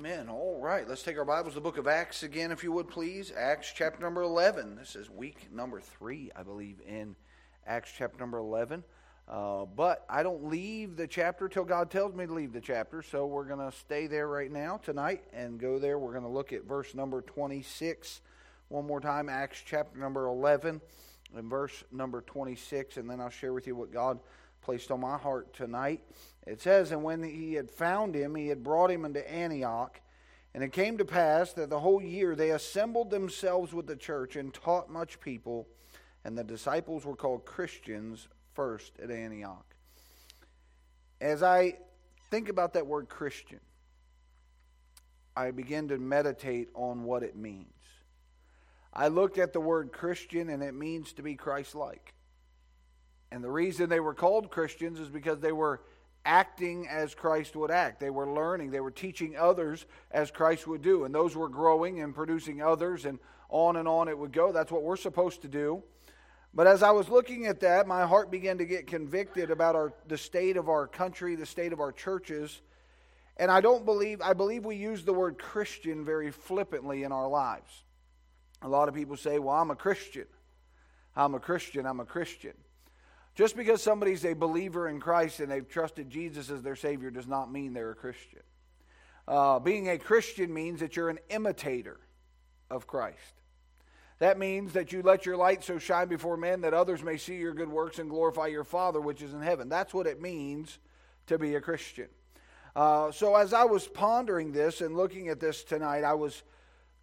Amen. 0.00 0.30
All 0.30 0.58
right, 0.58 0.88
let's 0.88 1.02
take 1.02 1.18
our 1.18 1.26
Bibles, 1.26 1.52
the 1.52 1.60
book 1.60 1.76
of 1.76 1.86
Acts 1.86 2.22
again, 2.22 2.52
if 2.52 2.64
you 2.64 2.72
would 2.72 2.88
please. 2.88 3.30
Acts 3.36 3.70
chapter 3.76 4.00
number 4.00 4.22
11. 4.22 4.76
This 4.76 4.96
is 4.96 5.10
week 5.10 5.48
number 5.52 5.78
three, 5.78 6.30
I 6.34 6.42
believe, 6.42 6.80
in 6.88 7.14
Acts 7.66 7.92
chapter 7.98 8.18
number 8.18 8.38
11. 8.38 8.82
Uh, 9.28 9.66
but 9.66 10.06
I 10.08 10.22
don't 10.22 10.46
leave 10.46 10.96
the 10.96 11.06
chapter 11.06 11.50
till 11.50 11.66
God 11.66 11.90
tells 11.90 12.14
me 12.14 12.24
to 12.24 12.32
leave 12.32 12.54
the 12.54 12.62
chapter, 12.62 13.02
so 13.02 13.26
we're 13.26 13.44
going 13.44 13.58
to 13.58 13.76
stay 13.76 14.06
there 14.06 14.26
right 14.26 14.50
now 14.50 14.78
tonight 14.78 15.22
and 15.34 15.60
go 15.60 15.78
there. 15.78 15.98
We're 15.98 16.12
going 16.12 16.24
to 16.24 16.30
look 16.30 16.54
at 16.54 16.64
verse 16.64 16.94
number 16.94 17.20
26 17.20 18.22
one 18.68 18.86
more 18.86 19.00
time, 19.00 19.28
Acts 19.28 19.62
chapter 19.66 19.98
number 19.98 20.28
11 20.28 20.80
and 21.36 21.50
verse 21.50 21.84
number 21.92 22.22
26, 22.22 22.96
and 22.96 23.10
then 23.10 23.20
I'll 23.20 23.28
share 23.28 23.52
with 23.52 23.66
you 23.66 23.76
what 23.76 23.92
God 23.92 24.18
placed 24.62 24.90
on 24.90 25.00
my 25.00 25.18
heart 25.18 25.52
tonight. 25.52 26.00
It 26.50 26.60
says, 26.60 26.90
And 26.90 27.04
when 27.04 27.22
he 27.22 27.54
had 27.54 27.70
found 27.70 28.12
him, 28.16 28.34
he 28.34 28.48
had 28.48 28.64
brought 28.64 28.90
him 28.90 29.04
into 29.04 29.30
Antioch. 29.30 30.00
And 30.52 30.64
it 30.64 30.72
came 30.72 30.98
to 30.98 31.04
pass 31.04 31.52
that 31.52 31.70
the 31.70 31.78
whole 31.78 32.02
year 32.02 32.34
they 32.34 32.50
assembled 32.50 33.10
themselves 33.10 33.72
with 33.72 33.86
the 33.86 33.94
church 33.94 34.34
and 34.34 34.52
taught 34.52 34.90
much 34.90 35.20
people, 35.20 35.68
and 36.24 36.36
the 36.36 36.42
disciples 36.42 37.04
were 37.04 37.14
called 37.14 37.44
Christians 37.46 38.26
first 38.52 38.98
at 38.98 39.12
Antioch. 39.12 39.64
As 41.20 41.44
I 41.44 41.74
think 42.32 42.48
about 42.48 42.72
that 42.72 42.88
word 42.88 43.08
Christian, 43.08 43.60
I 45.36 45.52
begin 45.52 45.86
to 45.86 45.98
meditate 45.98 46.68
on 46.74 47.04
what 47.04 47.22
it 47.22 47.36
means. 47.36 47.66
I 48.92 49.06
looked 49.06 49.38
at 49.38 49.52
the 49.52 49.60
word 49.60 49.92
Christian, 49.92 50.50
and 50.50 50.64
it 50.64 50.74
means 50.74 51.12
to 51.12 51.22
be 51.22 51.36
Christ 51.36 51.76
like. 51.76 52.12
And 53.30 53.44
the 53.44 53.52
reason 53.52 53.88
they 53.88 54.00
were 54.00 54.14
called 54.14 54.50
Christians 54.50 54.98
is 54.98 55.08
because 55.08 55.38
they 55.38 55.52
were 55.52 55.80
acting 56.24 56.86
as 56.88 57.14
Christ 57.14 57.56
would 57.56 57.70
act. 57.70 58.00
They 58.00 58.10
were 58.10 58.30
learning, 58.30 58.70
they 58.70 58.80
were 58.80 58.90
teaching 58.90 59.36
others 59.36 59.86
as 60.10 60.30
Christ 60.30 60.66
would 60.66 60.82
do. 60.82 61.04
And 61.04 61.14
those 61.14 61.36
were 61.36 61.48
growing 61.48 62.00
and 62.00 62.14
producing 62.14 62.62
others, 62.62 63.04
and 63.04 63.18
on 63.48 63.76
and 63.76 63.88
on 63.88 64.08
it 64.08 64.16
would 64.16 64.32
go. 64.32 64.52
That's 64.52 64.72
what 64.72 64.82
we're 64.82 64.96
supposed 64.96 65.42
to 65.42 65.48
do. 65.48 65.82
But 66.52 66.66
as 66.66 66.82
I 66.82 66.90
was 66.90 67.08
looking 67.08 67.46
at 67.46 67.60
that, 67.60 67.86
my 67.86 68.06
heart 68.06 68.30
began 68.30 68.58
to 68.58 68.64
get 68.64 68.86
convicted 68.86 69.50
about 69.50 69.76
our, 69.76 69.92
the 70.08 70.18
state 70.18 70.56
of 70.56 70.68
our 70.68 70.86
country, 70.86 71.36
the 71.36 71.46
state 71.46 71.72
of 71.72 71.80
our 71.80 71.92
churches. 71.92 72.60
And 73.36 73.50
I 73.50 73.60
don't 73.60 73.84
believe, 73.84 74.20
I 74.20 74.32
believe 74.32 74.64
we 74.64 74.76
use 74.76 75.04
the 75.04 75.12
word 75.12 75.38
Christian 75.38 76.04
very 76.04 76.30
flippantly 76.30 77.04
in 77.04 77.12
our 77.12 77.28
lives. 77.28 77.84
A 78.62 78.68
lot 78.68 78.88
of 78.88 78.94
people 78.94 79.16
say, 79.16 79.38
Well, 79.38 79.54
I'm 79.54 79.70
a 79.70 79.76
Christian. 79.76 80.26
I'm 81.16 81.34
a 81.34 81.40
Christian. 81.40 81.86
I'm 81.86 82.00
a 82.00 82.04
Christian. 82.04 82.54
Just 83.34 83.56
because 83.56 83.82
somebody's 83.82 84.24
a 84.24 84.34
believer 84.34 84.88
in 84.88 85.00
Christ 85.00 85.40
and 85.40 85.50
they've 85.50 85.68
trusted 85.68 86.10
Jesus 86.10 86.50
as 86.50 86.62
their 86.62 86.76
Savior 86.76 87.10
does 87.10 87.26
not 87.26 87.50
mean 87.52 87.72
they're 87.72 87.90
a 87.90 87.94
Christian. 87.94 88.42
Uh, 89.26 89.58
being 89.58 89.88
a 89.88 89.98
Christian 89.98 90.52
means 90.52 90.80
that 90.80 90.96
you're 90.96 91.08
an 91.08 91.20
imitator 91.28 92.00
of 92.70 92.86
Christ. 92.86 93.40
That 94.18 94.38
means 94.38 94.74
that 94.74 94.92
you 94.92 95.02
let 95.02 95.24
your 95.24 95.36
light 95.36 95.64
so 95.64 95.78
shine 95.78 96.08
before 96.08 96.36
men 96.36 96.60
that 96.60 96.74
others 96.74 97.02
may 97.02 97.16
see 97.16 97.36
your 97.36 97.54
good 97.54 97.70
works 97.70 97.98
and 97.98 98.10
glorify 98.10 98.48
your 98.48 98.64
Father 98.64 99.00
which 99.00 99.22
is 99.22 99.32
in 99.32 99.40
heaven. 99.40 99.68
That's 99.68 99.94
what 99.94 100.06
it 100.06 100.20
means 100.20 100.78
to 101.26 101.38
be 101.38 101.54
a 101.54 101.60
Christian. 101.60 102.08
Uh, 102.76 103.10
so, 103.10 103.34
as 103.34 103.52
I 103.52 103.64
was 103.64 103.88
pondering 103.88 104.52
this 104.52 104.80
and 104.80 104.96
looking 104.96 105.28
at 105.28 105.40
this 105.40 105.64
tonight, 105.64 106.04
I 106.04 106.14
was 106.14 106.42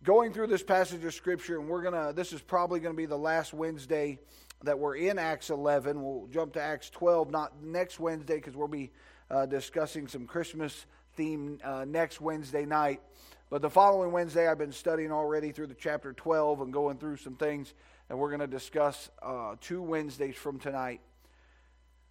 going 0.03 0.31
through 0.31 0.47
this 0.47 0.64
passage 0.64 1.03
of 1.03 1.14
Scripture, 1.14 1.59
and 1.59 1.67
we're 1.67 1.81
going 1.81 1.94
to, 1.94 2.14
this 2.14 2.34
is 2.34 2.41
probably 2.41 2.80
going 2.80 2.94
to 2.94 2.97
be 2.97 3.06
the 3.06 3.17
last 3.17 3.53
Wednesday 3.53 4.19
that 4.63 4.80
we're 4.80 4.95
in 4.95 5.19
Acts 5.19 5.50
11. 5.50 6.02
We'll 6.02 6.27
jump 6.27 6.53
to 6.53 6.61
Acts 6.61 6.89
12, 6.89 7.31
not 7.31 7.61
next 7.63 8.00
Wednesday, 8.00 8.36
because 8.36 8.55
we'll 8.55 8.67
be 8.67 8.91
uh, 9.30 9.45
discussing 9.45 10.08
some 10.08 10.25
Christmas 10.25 10.86
theme 11.16 11.59
uh, 11.63 11.86
next 11.88 12.22
Wednesday 12.22 12.66
night. 12.66 13.02
But 13.50 13.61
the 13.61 13.69
following 13.69 14.11
Wednesday, 14.11 14.47
I've 14.47 14.58
been 14.58 14.72
studying 14.72 15.11
already 15.11 15.52
through 15.52 15.67
the 15.67 15.75
chapter 15.75 16.11
12 16.13 16.61
and 16.61 16.73
going 16.73 16.97
through 16.97 17.17
some 17.17 17.35
things, 17.35 17.73
and 18.09 18.19
we're 18.19 18.30
going 18.30 18.41
to 18.41 18.47
discuss 18.47 19.09
uh, 19.22 19.55
two 19.61 19.81
Wednesdays 19.81 20.35
from 20.35 20.59
tonight. 20.59 21.01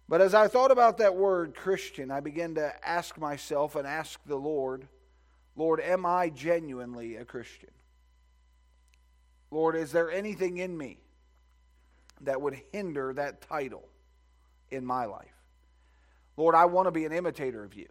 But 0.09 0.21
as 0.21 0.33
I 0.33 0.47
thought 0.47 0.71
about 0.71 0.99
that 0.99 1.15
word 1.15 1.53
Christian, 1.53 2.11
I 2.11 2.21
began 2.21 2.55
to 2.55 2.73
ask 2.87 3.17
myself 3.17 3.75
and 3.75 3.85
ask 3.85 4.19
the 4.25 4.37
Lord, 4.37 4.87
Lord, 5.55 5.81
am 5.81 6.05
I 6.05 6.29
genuinely 6.29 7.17
a 7.17 7.25
Christian? 7.25 7.71
Lord, 9.51 9.75
is 9.75 9.91
there 9.91 10.09
anything 10.09 10.57
in 10.57 10.77
me 10.77 10.99
that 12.21 12.41
would 12.41 12.61
hinder 12.71 13.13
that 13.13 13.41
title 13.41 13.87
in 14.69 14.85
my 14.85 15.05
life? 15.05 15.27
Lord, 16.35 16.55
I 16.55 16.65
want 16.65 16.87
to 16.87 16.91
be 16.91 17.05
an 17.05 17.11
imitator 17.11 17.63
of 17.63 17.73
you. 17.73 17.87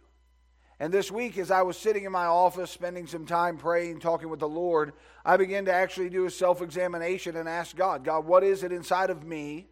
And 0.79 0.93
this 0.93 1.11
week, 1.11 1.37
as 1.37 1.49
I 1.49 1.63
was 1.63 1.75
sitting 1.75 2.03
in 2.03 2.11
my 2.11 2.25
office, 2.25 2.69
spending 2.69 3.07
some 3.07 3.25
time 3.25 3.57
praying, 3.57 3.99
talking 3.99 4.29
with 4.29 4.39
the 4.39 4.47
Lord, 4.47 4.93
I 5.25 5.35
began 5.37 5.65
to 5.65 5.73
actually 5.73 6.09
do 6.09 6.25
a 6.25 6.31
self 6.31 6.61
examination 6.61 7.35
and 7.35 7.49
ask 7.49 7.75
God, 7.75 8.03
God, 8.03 8.25
what 8.25 8.43
is 8.43 8.63
it 8.63 8.71
inside 8.71 9.09
of 9.09 9.23
me 9.23 9.67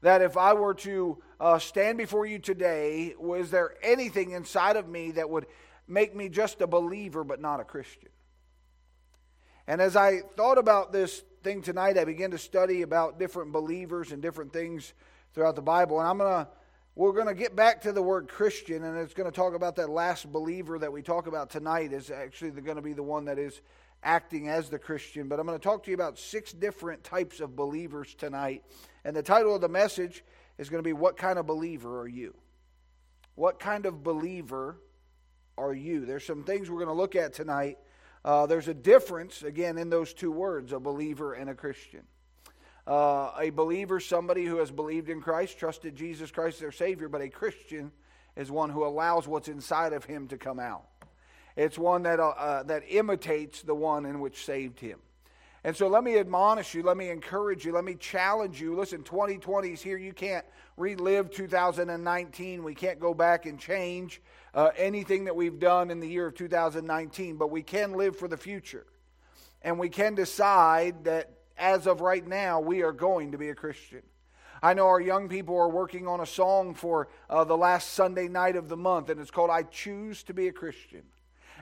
that 0.00 0.22
if 0.22 0.36
I 0.36 0.54
were 0.54 0.74
to 0.74 1.18
uh, 1.38 1.58
stand 1.58 1.98
before 1.98 2.24
you 2.24 2.38
today, 2.38 3.14
was 3.18 3.50
there 3.50 3.74
anything 3.82 4.30
inside 4.30 4.76
of 4.76 4.88
me 4.88 5.12
that 5.12 5.28
would 5.28 5.46
make 5.86 6.14
me 6.14 6.28
just 6.28 6.60
a 6.60 6.66
believer 6.66 7.24
but 7.24 7.40
not 7.40 7.60
a 7.60 7.64
Christian? 7.64 8.10
And 9.66 9.82
as 9.82 9.96
I 9.96 10.20
thought 10.36 10.56
about 10.56 10.92
this 10.92 11.22
thing 11.48 11.62
tonight, 11.62 11.96
I 11.96 12.04
began 12.04 12.32
to 12.32 12.38
study 12.38 12.82
about 12.82 13.18
different 13.18 13.52
believers 13.52 14.12
and 14.12 14.20
different 14.20 14.52
things 14.52 14.92
throughout 15.32 15.56
the 15.56 15.62
Bible. 15.62 15.98
And 15.98 16.06
I'm 16.06 16.18
to 16.44 16.48
we're 16.94 17.14
to 17.26 17.34
get 17.34 17.56
back 17.56 17.80
to 17.82 17.92
the 17.92 18.02
word 18.02 18.28
Christian, 18.28 18.84
and 18.84 18.98
it's 18.98 19.14
to 19.30 19.34
talk 19.34 19.54
about 19.54 19.76
that 19.76 19.88
last 19.88 20.30
believer 20.30 20.78
that 20.78 20.92
we 20.92 21.00
talk 21.00 21.26
about 21.26 21.48
tonight 21.48 21.94
is 21.94 22.10
actually 22.10 22.50
to 22.76 22.82
be 22.82 22.92
the 22.92 23.02
one 23.02 23.24
that 23.24 23.38
is 23.38 23.62
acting 24.02 24.48
as 24.48 24.68
the 24.68 24.78
Christian. 24.78 25.26
But 25.26 25.40
I'm 25.40 25.46
to 25.58 25.62
talk 25.62 25.84
to 25.84 25.90
you 25.90 25.94
about 25.94 26.18
six 26.18 26.52
different 26.52 27.02
types 27.02 27.40
of 27.40 27.56
believers 27.56 28.14
tonight. 28.14 28.62
And 29.06 29.16
the 29.16 29.22
title 29.22 29.54
of 29.54 29.62
the 29.62 29.70
message 29.70 30.24
is 30.58 30.68
to 30.82 30.86
be 30.86 30.92
What 30.92 31.16
Kind 31.16 31.38
of 31.38 31.46
Believer 31.46 32.00
Are 32.00 32.08
You? 32.08 32.34
What 33.36 33.58
kind 33.58 33.86
of 33.86 34.02
believer 34.02 34.76
are 35.56 35.72
you? 35.72 36.04
There's 36.04 36.26
some 36.26 36.44
things 36.44 36.68
we're 36.68 36.84
going 36.84 36.94
to 36.94 37.00
look 37.00 37.16
at 37.16 37.32
tonight 37.32 37.78
uh, 38.24 38.46
there's 38.46 38.68
a 38.68 38.74
difference, 38.74 39.42
again, 39.42 39.78
in 39.78 39.90
those 39.90 40.12
two 40.12 40.30
words 40.30 40.72
a 40.72 40.80
believer 40.80 41.34
and 41.34 41.48
a 41.50 41.54
Christian. 41.54 42.02
Uh, 42.86 43.32
a 43.38 43.50
believer, 43.50 44.00
somebody 44.00 44.44
who 44.44 44.56
has 44.58 44.70
believed 44.70 45.10
in 45.10 45.20
Christ, 45.20 45.58
trusted 45.58 45.94
Jesus 45.94 46.30
Christ 46.30 46.56
as 46.56 46.60
their 46.60 46.72
Savior, 46.72 47.08
but 47.08 47.20
a 47.20 47.28
Christian 47.28 47.92
is 48.34 48.50
one 48.50 48.70
who 48.70 48.84
allows 48.84 49.28
what's 49.28 49.48
inside 49.48 49.92
of 49.92 50.04
him 50.04 50.28
to 50.28 50.38
come 50.38 50.58
out. 50.58 50.84
It's 51.56 51.76
one 51.76 52.04
that, 52.04 52.20
uh, 52.20 52.28
uh 52.28 52.62
that 52.64 52.84
imitates 52.88 53.62
the 53.62 53.74
one 53.74 54.06
in 54.06 54.20
which 54.20 54.44
saved 54.44 54.80
him. 54.80 55.00
And 55.64 55.76
so 55.76 55.88
let 55.88 56.04
me 56.04 56.18
admonish 56.18 56.72
you, 56.74 56.82
let 56.82 56.96
me 56.96 57.10
encourage 57.10 57.64
you, 57.64 57.72
let 57.72 57.84
me 57.84 57.94
challenge 57.94 58.60
you. 58.60 58.76
Listen, 58.76 59.02
2020 59.02 59.68
is 59.68 59.82
here. 59.82 59.98
You 59.98 60.12
can't 60.12 60.46
relive 60.76 61.30
2019. 61.30 62.62
We 62.62 62.74
can't 62.74 63.00
go 63.00 63.12
back 63.12 63.44
and 63.44 63.58
change 63.58 64.22
uh, 64.54 64.70
anything 64.76 65.24
that 65.24 65.36
we've 65.36 65.58
done 65.58 65.90
in 65.90 66.00
the 66.00 66.08
year 66.08 66.26
of 66.26 66.34
2019, 66.34 67.36
but 67.36 67.50
we 67.50 67.62
can 67.62 67.92
live 67.92 68.16
for 68.16 68.28
the 68.28 68.36
future. 68.36 68.86
And 69.62 69.78
we 69.78 69.88
can 69.88 70.14
decide 70.14 71.04
that 71.04 71.30
as 71.56 71.86
of 71.86 72.00
right 72.00 72.26
now, 72.26 72.60
we 72.60 72.82
are 72.82 72.92
going 72.92 73.32
to 73.32 73.38
be 73.38 73.50
a 73.50 73.54
Christian. 73.54 74.02
I 74.62 74.74
know 74.74 74.86
our 74.88 75.00
young 75.00 75.28
people 75.28 75.56
are 75.56 75.68
working 75.68 76.06
on 76.06 76.20
a 76.20 76.26
song 76.26 76.74
for 76.74 77.08
uh, 77.30 77.44
the 77.44 77.56
last 77.56 77.92
Sunday 77.92 78.28
night 78.28 78.56
of 78.56 78.68
the 78.68 78.76
month, 78.76 79.08
and 79.08 79.20
it's 79.20 79.30
called 79.30 79.50
I 79.50 79.62
Choose 79.62 80.22
to 80.24 80.34
Be 80.34 80.48
a 80.48 80.52
Christian. 80.52 81.02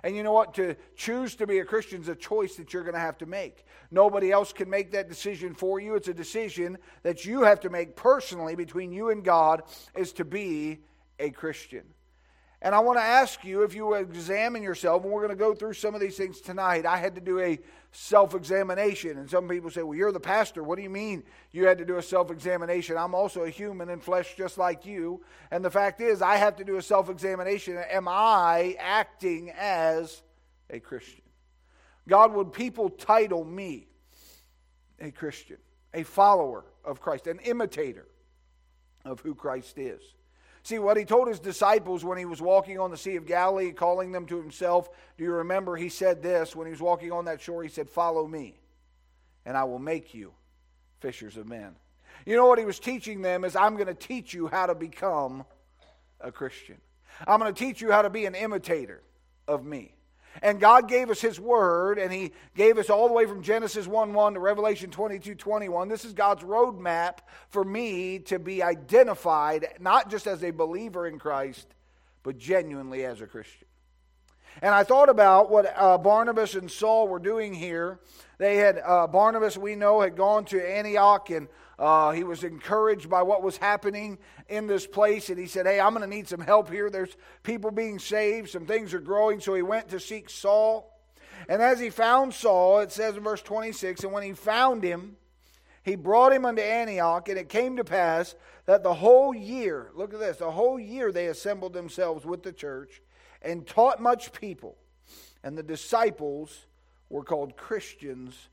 And 0.02 0.14
you 0.14 0.22
know 0.22 0.32
what? 0.32 0.54
To 0.54 0.76
choose 0.94 1.36
to 1.36 1.46
be 1.46 1.58
a 1.58 1.64
Christian 1.64 2.02
is 2.02 2.08
a 2.08 2.14
choice 2.14 2.56
that 2.56 2.72
you're 2.72 2.82
going 2.82 2.94
to 2.94 3.00
have 3.00 3.18
to 3.18 3.26
make. 3.26 3.64
Nobody 3.90 4.30
else 4.30 4.52
can 4.52 4.68
make 4.68 4.92
that 4.92 5.08
decision 5.08 5.54
for 5.54 5.80
you. 5.80 5.94
It's 5.94 6.08
a 6.08 6.14
decision 6.14 6.78
that 7.02 7.24
you 7.24 7.42
have 7.42 7.60
to 7.60 7.70
make 7.70 7.96
personally 7.96 8.54
between 8.54 8.92
you 8.92 9.10
and 9.10 9.24
God 9.24 9.62
is 9.96 10.12
to 10.14 10.24
be 10.24 10.80
a 11.18 11.30
Christian. 11.30 11.82
And 12.62 12.74
I 12.74 12.78
want 12.78 12.98
to 12.98 13.02
ask 13.02 13.44
you 13.44 13.62
if 13.62 13.74
you 13.74 13.94
examine 13.94 14.62
yourself, 14.62 15.04
and 15.04 15.12
we're 15.12 15.20
going 15.20 15.36
to 15.36 15.36
go 15.36 15.54
through 15.54 15.74
some 15.74 15.94
of 15.94 16.00
these 16.00 16.16
things 16.16 16.40
tonight. 16.40 16.86
I 16.86 16.96
had 16.96 17.14
to 17.16 17.20
do 17.20 17.38
a 17.38 17.58
self 17.92 18.34
examination. 18.34 19.18
And 19.18 19.28
some 19.28 19.46
people 19.46 19.70
say, 19.70 19.82
Well, 19.82 19.96
you're 19.96 20.12
the 20.12 20.20
pastor. 20.20 20.62
What 20.62 20.76
do 20.76 20.82
you 20.82 20.90
mean 20.90 21.22
you 21.52 21.66
had 21.66 21.78
to 21.78 21.84
do 21.84 21.96
a 21.96 22.02
self 22.02 22.30
examination? 22.30 22.96
I'm 22.96 23.14
also 23.14 23.42
a 23.42 23.50
human 23.50 23.90
in 23.90 24.00
flesh 24.00 24.36
just 24.36 24.56
like 24.56 24.86
you. 24.86 25.22
And 25.50 25.64
the 25.64 25.70
fact 25.70 26.00
is, 26.00 26.22
I 26.22 26.36
have 26.36 26.56
to 26.56 26.64
do 26.64 26.76
a 26.76 26.82
self 26.82 27.10
examination. 27.10 27.76
Am 27.76 28.08
I 28.08 28.76
acting 28.78 29.50
as 29.50 30.22
a 30.70 30.80
Christian? 30.80 31.22
God, 32.08 32.32
would 32.34 32.52
people 32.52 32.88
title 32.88 33.44
me 33.44 33.88
a 34.98 35.10
Christian, 35.10 35.58
a 35.92 36.04
follower 36.04 36.64
of 36.84 37.00
Christ, 37.00 37.26
an 37.26 37.40
imitator 37.40 38.06
of 39.04 39.20
who 39.20 39.34
Christ 39.34 39.76
is? 39.76 40.00
See, 40.66 40.80
what 40.80 40.96
he 40.96 41.04
told 41.04 41.28
his 41.28 41.38
disciples 41.38 42.04
when 42.04 42.18
he 42.18 42.24
was 42.24 42.42
walking 42.42 42.80
on 42.80 42.90
the 42.90 42.96
Sea 42.96 43.14
of 43.14 43.24
Galilee, 43.24 43.70
calling 43.70 44.10
them 44.10 44.26
to 44.26 44.36
himself, 44.36 44.90
do 45.16 45.22
you 45.22 45.30
remember 45.30 45.76
he 45.76 45.88
said 45.88 46.24
this 46.24 46.56
when 46.56 46.66
he 46.66 46.72
was 46.72 46.80
walking 46.80 47.12
on 47.12 47.26
that 47.26 47.40
shore? 47.40 47.62
He 47.62 47.68
said, 47.68 47.88
Follow 47.88 48.26
me, 48.26 48.58
and 49.44 49.56
I 49.56 49.62
will 49.62 49.78
make 49.78 50.12
you 50.12 50.32
fishers 50.98 51.36
of 51.36 51.46
men. 51.46 51.76
You 52.26 52.34
know 52.34 52.46
what 52.46 52.58
he 52.58 52.64
was 52.64 52.80
teaching 52.80 53.22
them 53.22 53.44
is, 53.44 53.54
I'm 53.54 53.74
going 53.74 53.86
to 53.86 53.94
teach 53.94 54.34
you 54.34 54.48
how 54.48 54.66
to 54.66 54.74
become 54.74 55.44
a 56.20 56.32
Christian. 56.32 56.78
I'm 57.28 57.38
going 57.38 57.54
to 57.54 57.64
teach 57.64 57.80
you 57.80 57.92
how 57.92 58.02
to 58.02 58.10
be 58.10 58.26
an 58.26 58.34
imitator 58.34 59.02
of 59.46 59.64
me. 59.64 59.94
And 60.42 60.60
God 60.60 60.88
gave 60.88 61.10
us 61.10 61.20
His 61.20 61.40
Word, 61.40 61.98
and 61.98 62.12
He 62.12 62.32
gave 62.54 62.78
us 62.78 62.90
all 62.90 63.08
the 63.08 63.14
way 63.14 63.26
from 63.26 63.42
Genesis 63.42 63.86
1 63.86 64.12
1 64.12 64.34
to 64.34 64.40
Revelation 64.40 64.90
22 64.90 65.34
21. 65.34 65.88
This 65.88 66.04
is 66.04 66.12
God's 66.12 66.42
roadmap 66.42 67.18
for 67.48 67.64
me 67.64 68.18
to 68.20 68.38
be 68.38 68.62
identified, 68.62 69.68
not 69.80 70.10
just 70.10 70.26
as 70.26 70.42
a 70.42 70.50
believer 70.50 71.06
in 71.06 71.18
Christ, 71.18 71.74
but 72.22 72.38
genuinely 72.38 73.04
as 73.04 73.20
a 73.20 73.26
Christian. 73.26 73.66
And 74.62 74.74
I 74.74 74.84
thought 74.84 75.08
about 75.08 75.50
what 75.50 75.72
uh, 75.76 75.98
Barnabas 75.98 76.54
and 76.54 76.70
Saul 76.70 77.08
were 77.08 77.18
doing 77.18 77.52
here. 77.52 78.00
They 78.38 78.56
had, 78.56 78.80
uh, 78.84 79.06
Barnabas, 79.06 79.58
we 79.58 79.74
know, 79.74 80.00
had 80.00 80.16
gone 80.16 80.44
to 80.46 80.60
Antioch 80.62 81.30
and 81.30 81.48
uh, 81.78 82.12
he 82.12 82.24
was 82.24 82.42
encouraged 82.42 83.10
by 83.10 83.22
what 83.22 83.42
was 83.42 83.58
happening 83.58 84.18
in 84.48 84.66
this 84.66 84.86
place. 84.86 85.28
And 85.28 85.38
he 85.38 85.46
said, 85.46 85.66
Hey, 85.66 85.78
I'm 85.78 85.94
going 85.94 86.08
to 86.08 86.14
need 86.14 86.28
some 86.28 86.40
help 86.40 86.70
here. 86.70 86.88
There's 86.88 87.16
people 87.42 87.70
being 87.70 87.98
saved, 87.98 88.50
some 88.50 88.66
things 88.66 88.94
are 88.94 89.00
growing. 89.00 89.40
So 89.40 89.54
he 89.54 89.62
went 89.62 89.88
to 89.90 90.00
seek 90.00 90.30
Saul. 90.30 90.92
And 91.48 91.60
as 91.60 91.78
he 91.78 91.90
found 91.90 92.32
Saul, 92.32 92.80
it 92.80 92.92
says 92.92 93.16
in 93.16 93.22
verse 93.22 93.42
26, 93.42 94.04
and 94.04 94.12
when 94.12 94.22
he 94.22 94.32
found 94.32 94.82
him, 94.82 95.16
he 95.82 95.94
brought 95.94 96.32
him 96.32 96.44
unto 96.44 96.62
Antioch, 96.62 97.28
and 97.28 97.38
it 97.38 97.48
came 97.48 97.76
to 97.76 97.84
pass 97.84 98.34
that 98.64 98.82
the 98.82 98.94
whole 98.94 99.32
year, 99.32 99.90
look 99.94 100.12
at 100.12 100.18
this, 100.18 100.38
the 100.38 100.50
whole 100.50 100.80
year 100.80 101.12
they 101.12 101.26
assembled 101.26 101.72
themselves 101.72 102.24
with 102.24 102.42
the 102.42 102.52
church 102.52 103.00
and 103.42 103.66
taught 103.66 104.00
much 104.00 104.32
people. 104.32 104.76
And 105.44 105.56
the 105.56 105.62
disciples 105.62 106.66
were 107.08 107.22
called 107.22 107.56
Christians 107.56 108.48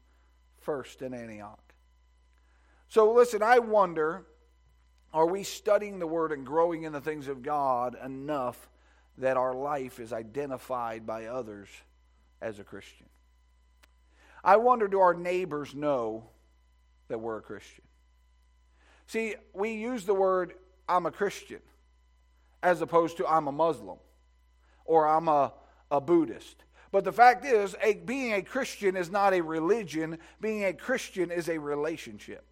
first 0.59 1.01
in 1.01 1.13
Antioch. 1.13 1.62
So, 2.93 3.11
listen, 3.11 3.41
I 3.41 3.57
wonder 3.57 4.23
are 5.15 5.25
we 5.25 5.41
studying 5.41 5.97
the 5.97 6.05
Word 6.05 6.31
and 6.31 6.45
growing 6.45 6.83
in 6.83 6.93
the 6.93 7.01
things 7.01 7.27
of 7.27 7.41
God 7.41 7.97
enough 8.05 8.69
that 9.17 9.35
our 9.35 9.55
life 9.55 9.99
is 9.99 10.13
identified 10.13 11.03
by 11.03 11.25
others 11.25 11.69
as 12.39 12.59
a 12.59 12.63
Christian? 12.63 13.07
I 14.43 14.57
wonder 14.57 14.87
do 14.87 14.99
our 14.99 15.15
neighbors 15.15 15.73
know 15.73 16.25
that 17.07 17.19
we're 17.19 17.39
a 17.39 17.41
Christian? 17.41 17.83
See, 19.07 19.37
we 19.55 19.71
use 19.71 20.05
the 20.05 20.13
word 20.13 20.53
I'm 20.87 21.07
a 21.07 21.11
Christian 21.11 21.61
as 22.61 22.83
opposed 22.83 23.17
to 23.17 23.27
I'm 23.27 23.47
a 23.47 23.51
Muslim 23.51 23.97
or 24.85 25.07
I'm 25.07 25.29
a, 25.29 25.51
a 25.89 25.99
Buddhist. 25.99 26.63
But 26.91 27.05
the 27.05 27.11
fact 27.11 27.43
is, 27.43 27.75
a, 27.81 27.95
being 27.95 28.33
a 28.33 28.43
Christian 28.43 28.95
is 28.95 29.09
not 29.09 29.33
a 29.33 29.41
religion, 29.41 30.19
being 30.39 30.65
a 30.65 30.73
Christian 30.73 31.31
is 31.31 31.49
a 31.49 31.57
relationship. 31.57 32.45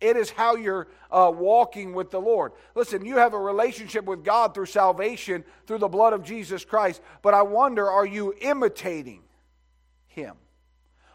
It 0.00 0.16
is 0.16 0.30
how 0.30 0.56
you're 0.56 0.88
uh, 1.10 1.32
walking 1.34 1.94
with 1.94 2.10
the 2.10 2.20
Lord. 2.20 2.52
Listen, 2.74 3.04
you 3.04 3.16
have 3.16 3.32
a 3.32 3.38
relationship 3.38 4.04
with 4.04 4.24
God 4.24 4.54
through 4.54 4.66
salvation, 4.66 5.44
through 5.66 5.78
the 5.78 5.88
blood 5.88 6.12
of 6.12 6.22
Jesus 6.22 6.64
Christ. 6.64 7.00
But 7.22 7.34
I 7.34 7.42
wonder, 7.42 7.90
are 7.90 8.04
you 8.04 8.34
imitating 8.40 9.22
Him? 10.08 10.36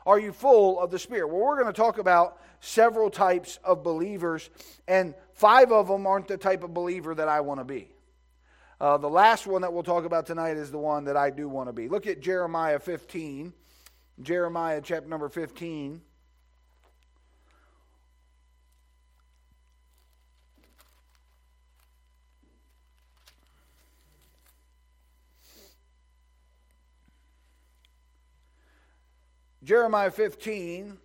Are 0.06 0.19
you 0.19 0.31
full 0.31 0.80
of 0.80 0.89
the 0.89 0.98
Spirit? 0.98 1.28
Well, 1.28 1.42
we're 1.42 1.62
going 1.62 1.72
to 1.72 1.80
talk 1.80 2.00
about 2.00 2.39
several 2.60 3.12
types 3.12 3.60
of 3.63 3.83
believers, 3.83 4.50
and 4.88 5.13
five 5.34 5.72
of 5.72 5.88
them 5.88 6.07
aren't 6.07 6.27
the 6.27 6.38
type 6.38 6.63
of 6.63 6.74
believer 6.74 7.13
that 7.13 7.27
I 7.27 7.42
want 7.42 7.60
to 7.60 7.63
be. 7.63 7.94
Uh, 8.80 8.98
the 8.98 9.10
last 9.10 9.45
one 9.45 9.62
that 9.62 9.72
we'll 9.72 9.84
talk 9.84 10.06
about 10.06 10.25
tonight 10.25 10.57
is 10.57 10.72
the 10.72 10.80
one 10.80 11.04
that 11.06 11.16
I 11.16 11.30
do 11.30 11.48
want 11.48 11.69
to 11.69 11.74
be. 11.74 11.88
Look 11.88 12.07
at 12.07 12.19
Jeremiah 12.19 12.80
15. 12.80 13.54
Jeremiah 14.22 14.81
chapter 14.84 15.07
number 15.07 15.30
15. 15.30 16.01
Jeremiah 29.63 30.12
15 30.12 30.98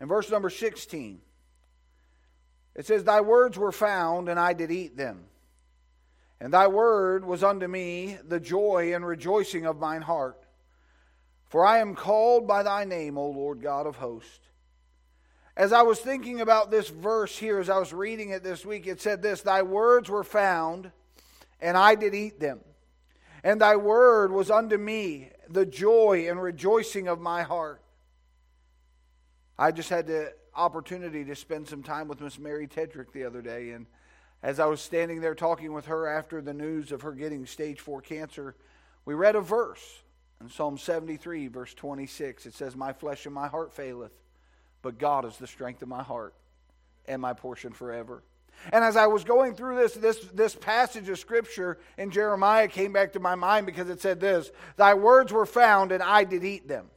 and 0.00 0.08
verse 0.08 0.30
number 0.30 0.50
16. 0.50 1.20
It 2.74 2.86
says, 2.86 3.04
Thy 3.04 3.20
words 3.20 3.58
were 3.58 3.72
found, 3.72 4.28
and 4.28 4.40
I 4.40 4.52
did 4.52 4.70
eat 4.70 4.96
them. 4.96 5.24
And 6.40 6.52
thy 6.52 6.66
word 6.66 7.24
was 7.24 7.44
unto 7.44 7.66
me 7.66 8.18
the 8.26 8.40
joy 8.40 8.94
and 8.94 9.06
rejoicing 9.06 9.66
of 9.66 9.78
mine 9.78 10.02
heart. 10.02 10.44
For 11.46 11.64
I 11.64 11.78
am 11.78 11.94
called 11.94 12.48
by 12.48 12.62
thy 12.62 12.84
name, 12.84 13.16
O 13.16 13.30
Lord 13.30 13.62
God 13.62 13.86
of 13.86 13.96
hosts. 13.96 14.40
As 15.56 15.72
I 15.72 15.82
was 15.82 16.00
thinking 16.00 16.40
about 16.40 16.70
this 16.70 16.88
verse 16.88 17.38
here, 17.38 17.60
as 17.60 17.70
I 17.70 17.78
was 17.78 17.92
reading 17.92 18.30
it 18.30 18.42
this 18.42 18.66
week, 18.66 18.88
it 18.88 19.00
said 19.00 19.22
this 19.22 19.42
Thy 19.42 19.62
words 19.62 20.10
were 20.10 20.24
found, 20.24 20.90
and 21.60 21.76
I 21.76 21.94
did 21.94 22.14
eat 22.14 22.40
them. 22.40 22.60
And 23.44 23.60
thy 23.60 23.76
word 23.76 24.32
was 24.32 24.50
unto 24.50 24.76
me 24.76 25.30
the 25.48 25.66
joy 25.66 26.26
and 26.28 26.40
rejoicing 26.40 27.08
of 27.08 27.20
my 27.20 27.42
heart. 27.42 27.80
I 29.58 29.70
just 29.70 29.88
had 29.88 30.06
the 30.06 30.34
opportunity 30.54 31.24
to 31.24 31.36
spend 31.36 31.68
some 31.68 31.82
time 31.82 32.08
with 32.08 32.20
Miss 32.20 32.38
Mary 32.38 32.66
Tedrick 32.66 33.12
the 33.12 33.24
other 33.24 33.42
day, 33.42 33.70
and 33.70 33.86
as 34.42 34.60
I 34.60 34.66
was 34.66 34.80
standing 34.80 35.20
there 35.20 35.34
talking 35.34 35.72
with 35.72 35.86
her 35.86 36.06
after 36.06 36.42
the 36.42 36.52
news 36.52 36.92
of 36.92 37.02
her 37.02 37.12
getting 37.12 37.46
stage 37.46 37.80
four 37.80 38.00
cancer, 38.00 38.54
we 39.04 39.14
read 39.14 39.36
a 39.36 39.40
verse 39.40 40.02
in 40.40 40.50
Psalm 40.50 40.76
73, 40.76 41.48
verse 41.48 41.72
26. 41.74 42.46
It 42.46 42.54
says, 42.54 42.76
My 42.76 42.92
flesh 42.92 43.24
and 43.26 43.34
my 43.34 43.48
heart 43.48 43.72
faileth, 43.72 44.12
but 44.82 44.98
God 44.98 45.24
is 45.24 45.38
the 45.38 45.46
strength 45.46 45.80
of 45.82 45.88
my 45.88 46.02
heart 46.02 46.34
and 47.06 47.22
my 47.22 47.32
portion 47.32 47.72
forever. 47.72 48.22
And 48.72 48.82
as 48.82 48.96
I 48.96 49.06
was 49.06 49.24
going 49.24 49.54
through 49.54 49.76
this, 49.76 49.94
this, 49.94 50.18
this 50.32 50.54
passage 50.54 51.08
of 51.08 51.18
scripture 51.18 51.78
in 51.98 52.10
Jeremiah 52.10 52.68
came 52.68 52.92
back 52.92 53.12
to 53.12 53.20
my 53.20 53.34
mind 53.34 53.66
because 53.66 53.90
it 53.90 54.00
said 54.00 54.20
this 54.20 54.50
Thy 54.76 54.94
words 54.94 55.32
were 55.32 55.46
found, 55.46 55.92
and 55.92 56.02
I 56.02 56.24
did 56.24 56.44
eat 56.44 56.66
them. 56.66 56.90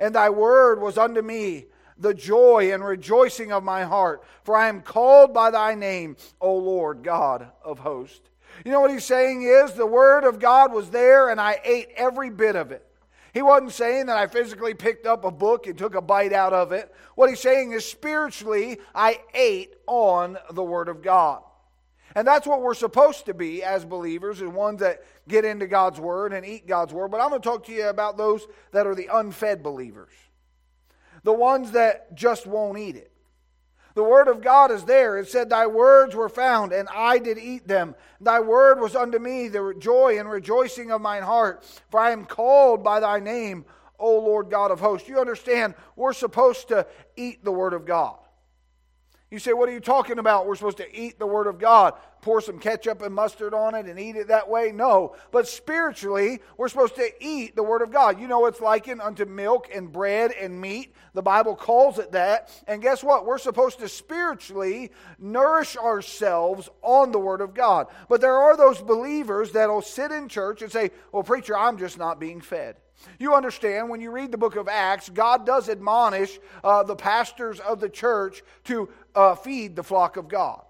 And 0.00 0.14
thy 0.14 0.30
word 0.30 0.80
was 0.80 0.96
unto 0.96 1.20
me 1.20 1.66
the 1.98 2.14
joy 2.14 2.72
and 2.72 2.84
rejoicing 2.84 3.52
of 3.52 3.62
my 3.62 3.84
heart, 3.84 4.24
for 4.44 4.56
I 4.56 4.68
am 4.68 4.82
called 4.82 5.34
by 5.34 5.50
thy 5.50 5.74
name, 5.74 6.16
O 6.40 6.56
Lord 6.56 7.02
God 7.02 7.50
of 7.64 7.78
hosts. 7.78 8.28
You 8.64 8.72
know 8.72 8.80
what 8.80 8.90
he's 8.90 9.04
saying 9.04 9.42
is 9.42 9.72
the 9.72 9.86
word 9.86 10.24
of 10.24 10.38
God 10.38 10.72
was 10.72 10.90
there 10.90 11.30
and 11.30 11.40
I 11.40 11.60
ate 11.64 11.88
every 11.96 12.30
bit 12.30 12.56
of 12.56 12.70
it. 12.70 12.86
He 13.32 13.42
wasn't 13.42 13.72
saying 13.72 14.06
that 14.06 14.16
I 14.16 14.26
physically 14.26 14.74
picked 14.74 15.06
up 15.06 15.24
a 15.24 15.30
book 15.30 15.66
and 15.66 15.76
took 15.76 15.94
a 15.94 16.02
bite 16.02 16.32
out 16.32 16.52
of 16.52 16.72
it. 16.72 16.94
What 17.14 17.30
he's 17.30 17.40
saying 17.40 17.72
is 17.72 17.88
spiritually, 17.88 18.78
I 18.94 19.20
ate 19.32 19.74
on 19.86 20.36
the 20.52 20.62
Word 20.62 20.88
of 20.88 21.02
God. 21.02 21.42
And 22.14 22.26
that's 22.26 22.46
what 22.46 22.60
we're 22.60 22.74
supposed 22.74 23.24
to 23.26 23.34
be 23.34 23.62
as 23.62 23.86
believers, 23.86 24.42
and 24.42 24.54
ones 24.54 24.80
that 24.80 25.02
get 25.28 25.46
into 25.46 25.66
God's 25.66 25.98
Word 25.98 26.34
and 26.34 26.44
eat 26.44 26.66
God's 26.66 26.92
Word. 26.92 27.10
But 27.10 27.22
I'm 27.22 27.30
going 27.30 27.40
to 27.40 27.48
talk 27.48 27.64
to 27.66 27.72
you 27.72 27.88
about 27.88 28.18
those 28.18 28.46
that 28.72 28.86
are 28.86 28.94
the 28.94 29.08
unfed 29.10 29.62
believers 29.62 30.12
the 31.22 31.32
ones 31.32 31.72
that 31.72 32.14
just 32.14 32.46
won't 32.46 32.78
eat 32.78 32.96
it. 32.96 33.11
The 33.94 34.02
word 34.02 34.28
of 34.28 34.40
God 34.40 34.70
is 34.70 34.84
there. 34.84 35.18
It 35.18 35.28
said, 35.28 35.50
Thy 35.50 35.66
words 35.66 36.14
were 36.14 36.28
found, 36.28 36.72
and 36.72 36.88
I 36.92 37.18
did 37.18 37.38
eat 37.38 37.68
them. 37.68 37.94
Thy 38.20 38.40
word 38.40 38.80
was 38.80 38.96
unto 38.96 39.18
me 39.18 39.48
the 39.48 39.74
joy 39.78 40.18
and 40.18 40.30
rejoicing 40.30 40.90
of 40.90 41.00
mine 41.00 41.22
heart, 41.22 41.64
for 41.90 42.00
I 42.00 42.12
am 42.12 42.24
called 42.24 42.82
by 42.82 43.00
thy 43.00 43.20
name, 43.20 43.64
O 43.98 44.18
Lord 44.18 44.50
God 44.50 44.70
of 44.70 44.80
hosts. 44.80 45.08
You 45.08 45.20
understand, 45.20 45.74
we're 45.96 46.12
supposed 46.12 46.68
to 46.68 46.86
eat 47.16 47.44
the 47.44 47.52
word 47.52 47.74
of 47.74 47.84
God. 47.84 48.16
You 49.32 49.38
say, 49.38 49.54
What 49.54 49.70
are 49.70 49.72
you 49.72 49.80
talking 49.80 50.18
about? 50.18 50.46
We're 50.46 50.56
supposed 50.56 50.76
to 50.76 50.94
eat 50.94 51.18
the 51.18 51.26
Word 51.26 51.46
of 51.46 51.58
God, 51.58 51.94
pour 52.20 52.42
some 52.42 52.58
ketchup 52.58 53.00
and 53.00 53.14
mustard 53.14 53.54
on 53.54 53.74
it 53.74 53.86
and 53.86 53.98
eat 53.98 54.14
it 54.14 54.28
that 54.28 54.46
way? 54.46 54.72
No. 54.72 55.16
But 55.30 55.48
spiritually, 55.48 56.40
we're 56.58 56.68
supposed 56.68 56.96
to 56.96 57.10
eat 57.18 57.56
the 57.56 57.62
Word 57.62 57.80
of 57.80 57.90
God. 57.90 58.20
You 58.20 58.28
know, 58.28 58.44
it's 58.44 58.60
likened 58.60 59.00
unto 59.00 59.24
milk 59.24 59.70
and 59.74 59.90
bread 59.90 60.32
and 60.32 60.60
meat. 60.60 60.94
The 61.14 61.22
Bible 61.22 61.56
calls 61.56 61.98
it 61.98 62.12
that. 62.12 62.50
And 62.68 62.82
guess 62.82 63.02
what? 63.02 63.24
We're 63.24 63.38
supposed 63.38 63.78
to 63.78 63.88
spiritually 63.88 64.90
nourish 65.18 65.78
ourselves 65.78 66.68
on 66.82 67.10
the 67.10 67.18
Word 67.18 67.40
of 67.40 67.54
God. 67.54 67.86
But 68.10 68.20
there 68.20 68.36
are 68.36 68.54
those 68.54 68.82
believers 68.82 69.52
that'll 69.52 69.80
sit 69.80 70.12
in 70.12 70.28
church 70.28 70.60
and 70.60 70.70
say, 70.70 70.90
Well, 71.10 71.22
preacher, 71.22 71.56
I'm 71.56 71.78
just 71.78 71.96
not 71.96 72.20
being 72.20 72.42
fed. 72.42 72.76
You 73.18 73.34
understand, 73.34 73.88
when 73.88 74.00
you 74.00 74.10
read 74.10 74.32
the 74.32 74.38
book 74.38 74.56
of 74.56 74.68
Acts, 74.68 75.08
God 75.08 75.46
does 75.46 75.68
admonish 75.68 76.38
uh, 76.62 76.82
the 76.82 76.96
pastors 76.96 77.60
of 77.60 77.80
the 77.80 77.88
church 77.88 78.42
to 78.64 78.88
uh, 79.14 79.34
feed 79.34 79.76
the 79.76 79.82
flock 79.82 80.16
of 80.16 80.28
God. 80.28 80.62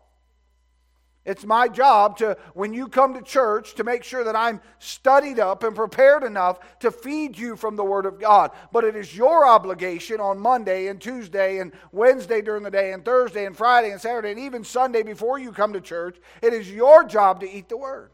It's 1.25 1.45
my 1.45 1.69
job 1.69 2.17
to, 2.19 2.37
when 2.55 2.75
you 2.75 2.89
come 2.89 3.15
to 3.15 3.23
church, 3.23 3.75
to 3.77 3.85
make 3.85 4.03
sure 4.03 4.25
that 4.25 4.35
I'm 4.35 4.61
studied 4.81 5.39
up 5.39 5.63
and 5.63 5.75
prepared 5.75 6.25
enough 6.25 6.59
to 6.81 6.91
feed 6.91 7.39
you 7.39 7.55
from 7.55 7.77
the 7.77 7.85
Word 7.85 8.07
of 8.07 8.19
God. 8.19 8.51
But 8.73 8.83
it 8.83 8.97
is 8.97 9.17
your 9.17 9.47
obligation 9.47 10.21
on 10.21 10.41
Monday 10.41 10.89
and 10.89 11.01
Tuesday 11.01 11.59
and 11.59 11.73
Wednesday 11.93 12.43
during 12.43 12.65
the 12.65 12.73
day 12.73 12.93
and 12.93 13.05
Thursday 13.05 13.47
and 13.47 13.57
Friday 13.57 13.93
and 13.93 14.01
Saturday 14.01 14.33
and 14.33 14.41
even 14.41 14.65
Sunday 14.65 15.05
before 15.05 15.39
you 15.39 15.53
come 15.53 15.73
to 15.75 15.81
church. 15.81 16.17
It 16.43 16.53
is 16.53 16.69
your 16.69 17.05
job 17.05 17.39
to 17.41 17.51
eat 17.51 17.69
the 17.69 17.77
Word, 17.77 18.11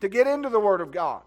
to 0.00 0.08
get 0.08 0.26
into 0.26 0.48
the 0.48 0.60
Word 0.60 0.80
of 0.80 0.92
God 0.92 1.22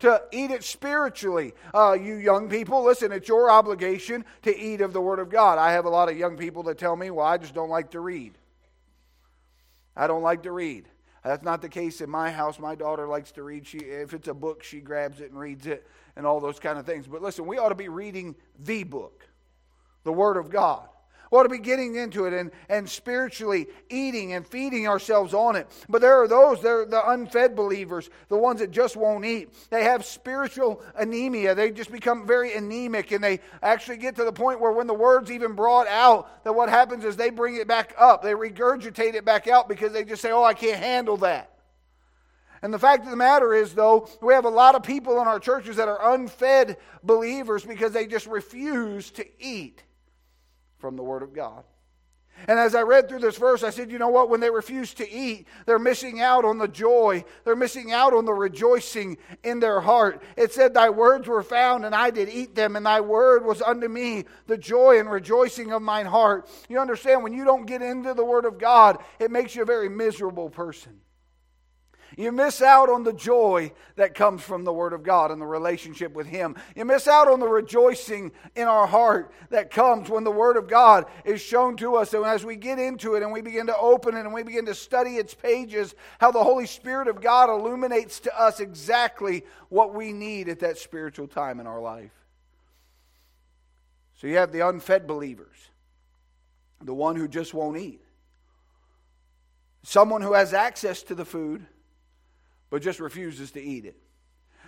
to 0.00 0.22
eat 0.32 0.50
it 0.50 0.64
spiritually. 0.64 1.54
Uh, 1.74 1.96
you 2.00 2.14
young 2.14 2.48
people, 2.48 2.84
listen, 2.84 3.12
it's 3.12 3.28
your 3.28 3.50
obligation 3.50 4.24
to 4.42 4.56
eat 4.56 4.80
of 4.80 4.92
the 4.92 5.00
Word 5.00 5.18
of 5.18 5.28
God. 5.28 5.58
I 5.58 5.72
have 5.72 5.84
a 5.84 5.90
lot 5.90 6.08
of 6.08 6.16
young 6.16 6.36
people 6.36 6.62
that 6.64 6.78
tell 6.78 6.96
me, 6.96 7.10
well, 7.10 7.26
I 7.26 7.38
just 7.38 7.54
don't 7.54 7.70
like 7.70 7.90
to 7.90 8.00
read. 8.00 8.34
I 9.96 10.06
don't 10.06 10.22
like 10.22 10.44
to 10.44 10.52
read. 10.52 10.86
That's 11.24 11.42
not 11.42 11.60
the 11.60 11.68
case 11.68 12.00
in 12.00 12.08
my 12.08 12.30
house. 12.30 12.58
My 12.58 12.74
daughter 12.74 13.06
likes 13.06 13.32
to 13.32 13.42
read. 13.42 13.66
She, 13.66 13.78
if 13.78 14.14
it's 14.14 14.28
a 14.28 14.34
book, 14.34 14.62
she 14.62 14.80
grabs 14.80 15.20
it 15.20 15.30
and 15.30 15.38
reads 15.38 15.66
it 15.66 15.86
and 16.16 16.24
all 16.24 16.40
those 16.40 16.58
kind 16.58 16.78
of 16.78 16.86
things. 16.86 17.06
But 17.06 17.20
listen, 17.20 17.46
we 17.46 17.58
ought 17.58 17.70
to 17.70 17.74
be 17.74 17.88
reading 17.88 18.36
the 18.58 18.84
book, 18.84 19.26
the 20.04 20.12
Word 20.12 20.36
of 20.36 20.50
God. 20.50 20.88
We 21.30 21.38
ought 21.38 21.42
to 21.42 21.48
be 21.48 21.58
getting 21.58 21.96
into 21.96 22.24
it 22.24 22.32
and, 22.32 22.50
and 22.68 22.88
spiritually 22.88 23.66
eating 23.90 24.32
and 24.32 24.46
feeding 24.46 24.88
ourselves 24.88 25.34
on 25.34 25.56
it. 25.56 25.66
But 25.88 26.00
there 26.00 26.22
are 26.22 26.28
those, 26.28 26.62
they're 26.62 26.86
the 26.86 27.06
unfed 27.10 27.54
believers, 27.54 28.08
the 28.28 28.36
ones 28.36 28.60
that 28.60 28.70
just 28.70 28.96
won't 28.96 29.24
eat. 29.24 29.52
They 29.70 29.84
have 29.84 30.04
spiritual 30.04 30.82
anemia. 30.96 31.54
They 31.54 31.70
just 31.70 31.92
become 31.92 32.26
very 32.26 32.54
anemic 32.54 33.12
and 33.12 33.22
they 33.22 33.40
actually 33.62 33.98
get 33.98 34.16
to 34.16 34.24
the 34.24 34.32
point 34.32 34.60
where 34.60 34.72
when 34.72 34.86
the 34.86 34.94
word's 34.94 35.30
even 35.30 35.52
brought 35.52 35.86
out, 35.86 36.44
that 36.44 36.54
what 36.54 36.68
happens 36.68 37.04
is 37.04 37.16
they 37.16 37.30
bring 37.30 37.56
it 37.56 37.68
back 37.68 37.94
up. 37.98 38.22
They 38.22 38.32
regurgitate 38.32 39.14
it 39.14 39.24
back 39.24 39.48
out 39.48 39.68
because 39.68 39.92
they 39.92 40.04
just 40.04 40.22
say, 40.22 40.30
oh, 40.30 40.44
I 40.44 40.54
can't 40.54 40.78
handle 40.78 41.18
that. 41.18 41.52
And 42.62 42.74
the 42.74 42.78
fact 42.78 43.04
of 43.04 43.10
the 43.10 43.16
matter 43.16 43.54
is, 43.54 43.74
though, 43.74 44.08
we 44.20 44.34
have 44.34 44.44
a 44.44 44.50
lot 44.50 44.74
of 44.74 44.82
people 44.82 45.20
in 45.20 45.28
our 45.28 45.38
churches 45.38 45.76
that 45.76 45.86
are 45.86 46.14
unfed 46.14 46.76
believers 47.04 47.64
because 47.64 47.92
they 47.92 48.06
just 48.06 48.26
refuse 48.26 49.10
to 49.12 49.24
eat 49.38 49.84
from 50.78 50.96
the 50.96 51.02
Word 51.02 51.22
of 51.22 51.32
God. 51.32 51.64
And 52.46 52.58
as 52.58 52.74
I 52.74 52.82
read 52.82 53.08
through 53.08 53.18
this 53.18 53.36
verse, 53.36 53.64
I 53.64 53.70
said, 53.70 53.90
you 53.90 53.98
know 53.98 54.08
what? 54.08 54.30
When 54.30 54.38
they 54.38 54.50
refuse 54.50 54.94
to 54.94 55.10
eat, 55.10 55.48
they're 55.66 55.78
missing 55.78 56.20
out 56.20 56.44
on 56.44 56.58
the 56.58 56.68
joy. 56.68 57.24
They're 57.44 57.56
missing 57.56 57.92
out 57.92 58.14
on 58.14 58.26
the 58.26 58.32
rejoicing 58.32 59.18
in 59.42 59.58
their 59.58 59.80
heart. 59.80 60.22
It 60.36 60.52
said, 60.52 60.72
Thy 60.72 60.90
words 60.90 61.26
were 61.26 61.42
found, 61.42 61.84
and 61.84 61.94
I 61.94 62.10
did 62.10 62.28
eat 62.28 62.54
them, 62.54 62.76
and 62.76 62.86
thy 62.86 63.00
word 63.00 63.44
was 63.44 63.60
unto 63.60 63.88
me 63.88 64.24
the 64.46 64.56
joy 64.56 65.00
and 65.00 65.10
rejoicing 65.10 65.72
of 65.72 65.82
mine 65.82 66.06
heart. 66.06 66.48
You 66.68 66.78
understand, 66.78 67.24
when 67.24 67.32
you 67.32 67.44
don't 67.44 67.66
get 67.66 67.82
into 67.82 68.14
the 68.14 68.24
Word 68.24 68.44
of 68.44 68.58
God, 68.58 68.98
it 69.18 69.32
makes 69.32 69.56
you 69.56 69.62
a 69.62 69.66
very 69.66 69.88
miserable 69.88 70.48
person. 70.48 71.00
You 72.16 72.32
miss 72.32 72.62
out 72.62 72.88
on 72.88 73.04
the 73.04 73.12
joy 73.12 73.72
that 73.96 74.14
comes 74.14 74.42
from 74.42 74.64
the 74.64 74.72
Word 74.72 74.92
of 74.92 75.02
God 75.02 75.30
and 75.30 75.40
the 75.40 75.46
relationship 75.46 76.14
with 76.14 76.26
Him. 76.26 76.56
You 76.74 76.84
miss 76.84 77.06
out 77.06 77.28
on 77.28 77.38
the 77.38 77.48
rejoicing 77.48 78.32
in 78.56 78.66
our 78.66 78.86
heart 78.86 79.32
that 79.50 79.70
comes 79.70 80.08
when 80.08 80.24
the 80.24 80.30
Word 80.30 80.56
of 80.56 80.68
God 80.68 81.06
is 81.24 81.40
shown 81.40 81.76
to 81.78 81.96
us. 81.96 82.14
And 82.14 82.24
as 82.24 82.44
we 82.44 82.56
get 82.56 82.78
into 82.78 83.14
it 83.14 83.22
and 83.22 83.32
we 83.32 83.42
begin 83.42 83.66
to 83.66 83.76
open 83.76 84.16
it 84.16 84.20
and 84.20 84.32
we 84.32 84.42
begin 84.42 84.66
to 84.66 84.74
study 84.74 85.16
its 85.16 85.34
pages, 85.34 85.94
how 86.18 86.30
the 86.30 86.42
Holy 86.42 86.66
Spirit 86.66 87.08
of 87.08 87.20
God 87.20 87.50
illuminates 87.50 88.20
to 88.20 88.40
us 88.40 88.58
exactly 88.58 89.44
what 89.68 89.94
we 89.94 90.12
need 90.12 90.48
at 90.48 90.60
that 90.60 90.78
spiritual 90.78 91.28
time 91.28 91.60
in 91.60 91.66
our 91.66 91.80
life. 91.80 92.12
So 94.16 94.26
you 94.26 94.36
have 94.36 94.50
the 94.50 94.66
unfed 94.66 95.06
believers, 95.06 95.56
the 96.82 96.94
one 96.94 97.16
who 97.16 97.28
just 97.28 97.54
won't 97.54 97.76
eat, 97.76 98.00
someone 99.82 100.22
who 100.22 100.32
has 100.32 100.52
access 100.52 101.02
to 101.04 101.14
the 101.14 101.24
food 101.24 101.66
but 102.70 102.82
just 102.82 103.00
refuses 103.00 103.50
to 103.52 103.62
eat 103.62 103.84
it. 103.84 103.96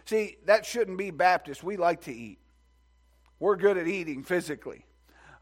See, 0.04 0.36
that 0.46 0.64
shouldn't 0.64 0.98
be 0.98 1.10
Baptist. 1.10 1.62
We 1.62 1.76
like 1.76 2.02
to 2.02 2.12
eat. 2.12 2.38
We're 3.38 3.56
good 3.56 3.76
at 3.76 3.86
eating 3.86 4.22
physically. 4.22 4.84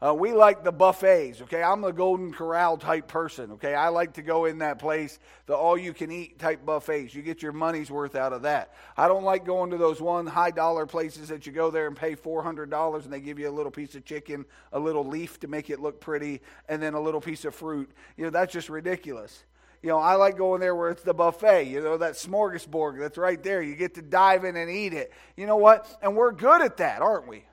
Uh, 0.01 0.13
we 0.13 0.31
like 0.31 0.63
the 0.63 0.71
buffets, 0.71 1.41
okay? 1.41 1.61
I'm 1.61 1.81
the 1.81 1.91
Golden 1.91 2.31
Corral 2.31 2.77
type 2.77 3.09
person, 3.09 3.51
okay? 3.51 3.75
I 3.75 3.89
like 3.89 4.13
to 4.13 4.21
go 4.21 4.45
in 4.45 4.59
that 4.59 4.79
place, 4.79 5.19
the 5.45 5.53
all 5.53 5.77
you 5.77 5.93
can 5.93 6.09
eat 6.09 6.39
type 6.39 6.65
buffets. 6.65 7.13
You 7.13 7.21
get 7.21 7.41
your 7.41 7.51
money's 7.51 7.91
worth 7.91 8.15
out 8.15 8.31
of 8.31 8.43
that. 8.43 8.73
I 8.95 9.09
don't 9.09 9.25
like 9.25 9.43
going 9.43 9.71
to 9.71 9.77
those 9.77 9.99
one 9.99 10.25
high 10.25 10.51
dollar 10.51 10.85
places 10.85 11.27
that 11.27 11.45
you 11.45 11.51
go 11.51 11.69
there 11.69 11.85
and 11.85 11.97
pay 11.97 12.15
$400 12.15 13.03
and 13.03 13.11
they 13.11 13.19
give 13.19 13.39
you 13.39 13.49
a 13.49 13.51
little 13.51 13.71
piece 13.71 13.93
of 13.95 14.05
chicken, 14.05 14.45
a 14.71 14.79
little 14.79 15.03
leaf 15.03 15.37
to 15.41 15.49
make 15.49 15.69
it 15.69 15.81
look 15.81 15.99
pretty, 15.99 16.39
and 16.69 16.81
then 16.81 16.93
a 16.93 17.01
little 17.01 17.19
piece 17.19 17.43
of 17.43 17.53
fruit. 17.53 17.91
You 18.15 18.23
know, 18.23 18.29
that's 18.29 18.53
just 18.53 18.69
ridiculous. 18.69 19.43
You 19.81 19.89
know, 19.89 19.97
I 19.97 20.15
like 20.15 20.37
going 20.37 20.59
there 20.59 20.75
where 20.75 20.89
it's 20.89 21.03
the 21.03 21.13
buffet, 21.13 21.63
you 21.63 21.81
know, 21.81 21.97
that 21.97 22.13
smorgasbord 22.13 22.99
that's 22.99 23.17
right 23.17 23.41
there. 23.41 23.61
You 23.61 23.75
get 23.75 23.95
to 23.95 24.01
dive 24.01 24.43
in 24.43 24.57
and 24.57 24.69
eat 24.69 24.93
it. 24.93 25.13
You 25.37 25.45
know 25.45 25.55
what? 25.55 25.87
And 26.01 26.17
we're 26.17 26.33
good 26.33 26.61
at 26.61 26.77
that, 26.77 27.01
aren't 27.01 27.27
we? 27.27 27.45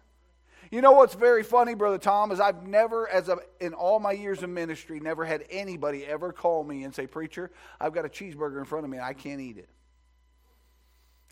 You 0.72 0.80
know 0.80 0.92
what's 0.92 1.14
very 1.14 1.44
funny, 1.44 1.74
Brother 1.74 1.98
Tom, 1.98 2.32
is 2.32 2.40
I've 2.40 2.66
never, 2.66 3.08
as 3.08 3.28
a, 3.28 3.38
in 3.60 3.72
all 3.72 4.00
my 4.00 4.10
years 4.10 4.42
of 4.42 4.50
ministry, 4.50 4.98
never 4.98 5.24
had 5.24 5.44
anybody 5.50 6.04
ever 6.04 6.32
call 6.32 6.64
me 6.64 6.82
and 6.82 6.92
say, 6.92 7.06
Preacher, 7.06 7.52
I've 7.80 7.94
got 7.94 8.04
a 8.04 8.08
cheeseburger 8.08 8.58
in 8.58 8.64
front 8.64 8.84
of 8.84 8.90
me 8.90 8.96
and 8.96 9.06
I 9.06 9.12
can't 9.12 9.40
eat 9.40 9.58
it. 9.58 9.68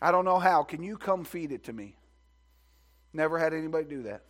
I 0.01 0.11
don't 0.11 0.25
know 0.25 0.39
how. 0.39 0.63
Can 0.63 0.83
you 0.83 0.97
come 0.97 1.25
feed 1.25 1.51
it 1.51 1.65
to 1.65 1.73
me? 1.73 1.97
Never 3.11 3.37
had 3.37 3.53
anybody 3.53 3.85
do 3.85 4.03
that. 4.03 4.23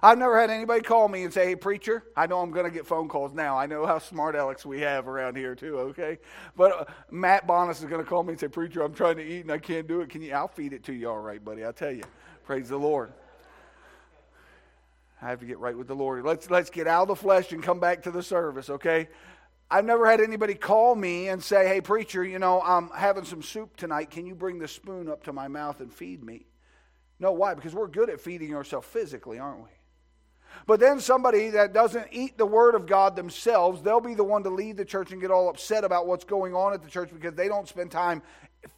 I've 0.00 0.18
never 0.18 0.40
had 0.40 0.50
anybody 0.50 0.80
call 0.80 1.08
me 1.08 1.24
and 1.24 1.32
say, 1.32 1.46
hey, 1.46 1.56
preacher, 1.56 2.04
I 2.16 2.26
know 2.26 2.40
I'm 2.40 2.50
going 2.50 2.64
to 2.64 2.70
get 2.70 2.86
phone 2.86 3.08
calls 3.08 3.34
now. 3.34 3.58
I 3.58 3.66
know 3.66 3.84
how 3.84 3.98
smart 3.98 4.36
Alex 4.36 4.64
we 4.64 4.80
have 4.80 5.08
around 5.08 5.36
here, 5.36 5.54
too, 5.54 5.78
okay? 5.78 6.18
But 6.56 6.72
uh, 6.72 6.84
Matt 7.10 7.46
Bonas 7.46 7.80
is 7.80 7.84
going 7.86 8.02
to 8.02 8.08
call 8.08 8.22
me 8.22 8.32
and 8.32 8.40
say, 8.40 8.48
preacher, 8.48 8.82
I'm 8.82 8.94
trying 8.94 9.16
to 9.16 9.22
eat 9.22 9.40
and 9.40 9.50
I 9.50 9.58
can't 9.58 9.86
do 9.86 10.00
it. 10.00 10.08
Can 10.08 10.22
you? 10.22 10.32
I'll 10.32 10.48
feed 10.48 10.72
it 10.72 10.84
to 10.84 10.92
you 10.92 11.10
all 11.10 11.18
right, 11.18 11.44
buddy. 11.44 11.64
I'll 11.64 11.72
tell 11.72 11.92
you. 11.92 12.04
Praise 12.44 12.68
the 12.68 12.78
Lord. 12.78 13.12
I 15.20 15.28
have 15.28 15.40
to 15.40 15.46
get 15.46 15.58
right 15.58 15.76
with 15.76 15.86
the 15.86 15.94
Lord. 15.94 16.24
Let's, 16.24 16.50
let's 16.50 16.70
get 16.70 16.86
out 16.86 17.02
of 17.02 17.08
the 17.08 17.16
flesh 17.16 17.52
and 17.52 17.62
come 17.62 17.78
back 17.78 18.02
to 18.04 18.10
the 18.10 18.22
service, 18.22 18.70
okay? 18.70 19.08
I've 19.70 19.84
never 19.84 20.10
had 20.10 20.20
anybody 20.20 20.54
call 20.54 20.94
me 20.94 21.28
and 21.28 21.42
say, 21.42 21.68
hey, 21.68 21.80
preacher, 21.80 22.24
you 22.24 22.38
know, 22.38 22.60
I'm 22.60 22.90
having 22.90 23.24
some 23.24 23.42
soup 23.42 23.76
tonight. 23.76 24.10
Can 24.10 24.26
you 24.26 24.34
bring 24.34 24.58
the 24.58 24.68
spoon 24.68 25.08
up 25.08 25.22
to 25.24 25.32
my 25.32 25.48
mouth 25.48 25.80
and 25.80 25.92
feed 25.92 26.24
me? 26.24 26.46
No, 27.20 27.32
why? 27.32 27.54
Because 27.54 27.72
we're 27.72 27.86
good 27.86 28.10
at 28.10 28.20
feeding 28.20 28.54
ourselves 28.54 28.86
physically, 28.88 29.38
aren't 29.38 29.60
we? 29.60 29.70
But 30.66 30.80
then 30.80 31.00
somebody 31.00 31.50
that 31.50 31.72
doesn't 31.72 32.08
eat 32.10 32.38
the 32.38 32.46
Word 32.46 32.74
of 32.74 32.86
God 32.86 33.16
themselves, 33.16 33.82
they'll 33.82 34.00
be 34.00 34.14
the 34.14 34.24
one 34.24 34.42
to 34.44 34.50
lead 34.50 34.76
the 34.76 34.84
church 34.84 35.12
and 35.12 35.20
get 35.20 35.30
all 35.30 35.48
upset 35.48 35.84
about 35.84 36.06
what's 36.06 36.24
going 36.24 36.54
on 36.54 36.72
at 36.72 36.82
the 36.82 36.90
church 36.90 37.10
because 37.12 37.34
they 37.34 37.48
don't 37.48 37.68
spend 37.68 37.90
time 37.90 38.22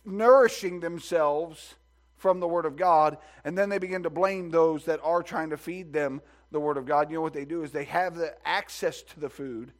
nourishing 0.05 0.81
themselves 0.81 1.75
from 2.17 2.41
the 2.41 2.49
Word 2.49 2.65
of 2.65 2.77
God. 2.77 3.19
And 3.45 3.57
then 3.57 3.69
they 3.69 3.79
begin 3.79 4.03
to 4.05 4.11
blame 4.11 4.51
those 4.51 4.87
that 4.87 5.01
are 5.03 5.23
trying 5.23 5.51
to 5.51 5.57
feed 5.57 5.93
them 5.93 6.23
the 6.51 6.61
Word 6.61 6.79
of 6.79 6.87
God. 6.87 7.11
You 7.11 7.17
know 7.17 7.23
what 7.23 7.35
they 7.35 7.45
do 7.45 7.63
is 7.63 7.71
they 7.71 7.85
have 7.85 8.17
the 8.17 8.35
access 8.47 9.03
to 9.03 9.21
the 9.21 9.29
food, 9.29 9.73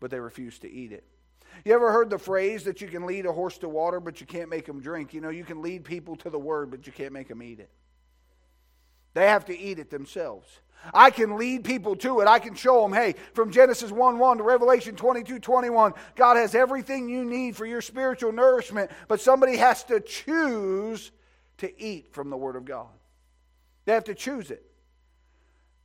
but 0.00 0.10
they 0.10 0.18
refuse 0.18 0.58
to 0.60 0.70
eat 0.70 0.90
it. 0.90 1.04
You 1.64 1.74
ever 1.74 1.92
heard 1.92 2.10
the 2.10 2.18
phrase 2.18 2.64
that 2.64 2.80
you 2.80 2.88
can 2.88 3.06
lead 3.06 3.26
a 3.26 3.32
horse 3.32 3.58
to 3.58 3.68
water, 3.68 4.00
but 4.00 4.20
you 4.20 4.26
can't 4.26 4.48
make 4.48 4.66
them 4.66 4.80
drink? 4.80 5.12
You 5.14 5.20
know, 5.20 5.28
you 5.28 5.44
can 5.44 5.62
lead 5.62 5.84
people 5.84 6.16
to 6.16 6.30
the 6.30 6.38
Word, 6.38 6.70
but 6.70 6.86
you 6.86 6.92
can't 6.92 7.12
make 7.12 7.28
them 7.28 7.42
eat 7.42 7.60
it. 7.60 7.70
They 9.14 9.26
have 9.26 9.44
to 9.46 9.58
eat 9.58 9.78
it 9.78 9.90
themselves. 9.90 10.48
I 10.94 11.10
can 11.10 11.36
lead 11.36 11.64
people 11.64 11.96
to 11.96 12.20
it. 12.20 12.28
I 12.28 12.38
can 12.38 12.54
show 12.54 12.82
them, 12.82 12.92
hey, 12.92 13.14
from 13.34 13.50
Genesis 13.50 13.90
1 13.90 14.18
1 14.18 14.38
to 14.38 14.42
Revelation 14.42 14.96
22 14.96 15.38
21, 15.38 15.94
God 16.14 16.36
has 16.36 16.54
everything 16.54 17.08
you 17.08 17.24
need 17.24 17.56
for 17.56 17.66
your 17.66 17.80
spiritual 17.80 18.32
nourishment, 18.32 18.90
but 19.06 19.20
somebody 19.20 19.56
has 19.56 19.84
to 19.84 20.00
choose 20.00 21.10
to 21.58 21.82
eat 21.82 22.12
from 22.12 22.30
the 22.30 22.36
Word 22.36 22.56
of 22.56 22.64
God. 22.64 22.88
They 23.84 23.94
have 23.94 24.04
to 24.04 24.14
choose 24.14 24.50
it. 24.50 24.64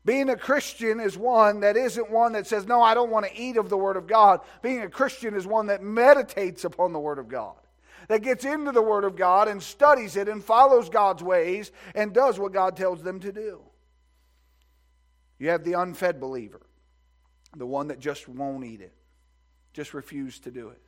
Being 0.06 0.30
a 0.30 0.36
Christian 0.36 1.00
is 1.00 1.18
one 1.18 1.62
that 1.62 1.78
isn't 1.78 2.12
one 2.12 2.34
that 2.34 2.46
says, 2.46 2.68
No, 2.68 2.82
I 2.82 2.94
don't 2.94 3.10
want 3.10 3.26
to 3.26 3.36
eat 3.40 3.58
of 3.58 3.70
the 3.70 3.78
Word 3.78 3.96
of 3.96 4.08
God. 4.08 4.42
Being 4.62 4.82
a 4.82 4.90
Christian 4.90 5.34
is 5.34 5.48
one 5.48 5.68
that 5.68 5.82
meditates 5.82 6.66
upon 6.66 6.92
the 6.92 7.00
Word 7.00 7.20
of 7.20 7.30
God, 7.30 7.56
that 8.10 8.22
gets 8.22 8.44
into 8.44 8.72
the 8.72 8.82
Word 8.82 9.06
of 9.06 9.16
God 9.16 9.48
and 9.48 9.64
studies 9.64 10.18
it 10.18 10.28
and 10.28 10.44
follows 10.44 10.90
God's 10.90 11.24
ways 11.24 11.72
and 11.96 12.14
does 12.14 12.38
what 12.38 12.52
God 12.52 12.76
tells 12.76 13.02
them 13.02 13.20
to 13.22 13.32
do. 13.32 13.62
You 15.40 15.50
have 15.50 15.64
the 15.64 15.74
unfed 15.74 16.20
believer, 16.20 16.62
the 17.56 17.66
one 17.66 17.88
that 17.88 18.00
just 18.00 18.28
won't 18.28 18.66
eat 18.66 18.82
it, 18.82 18.94
just 19.74 19.94
refuse 19.94 20.40
to 20.40 20.52
do 20.52 20.70
it. 20.70 20.82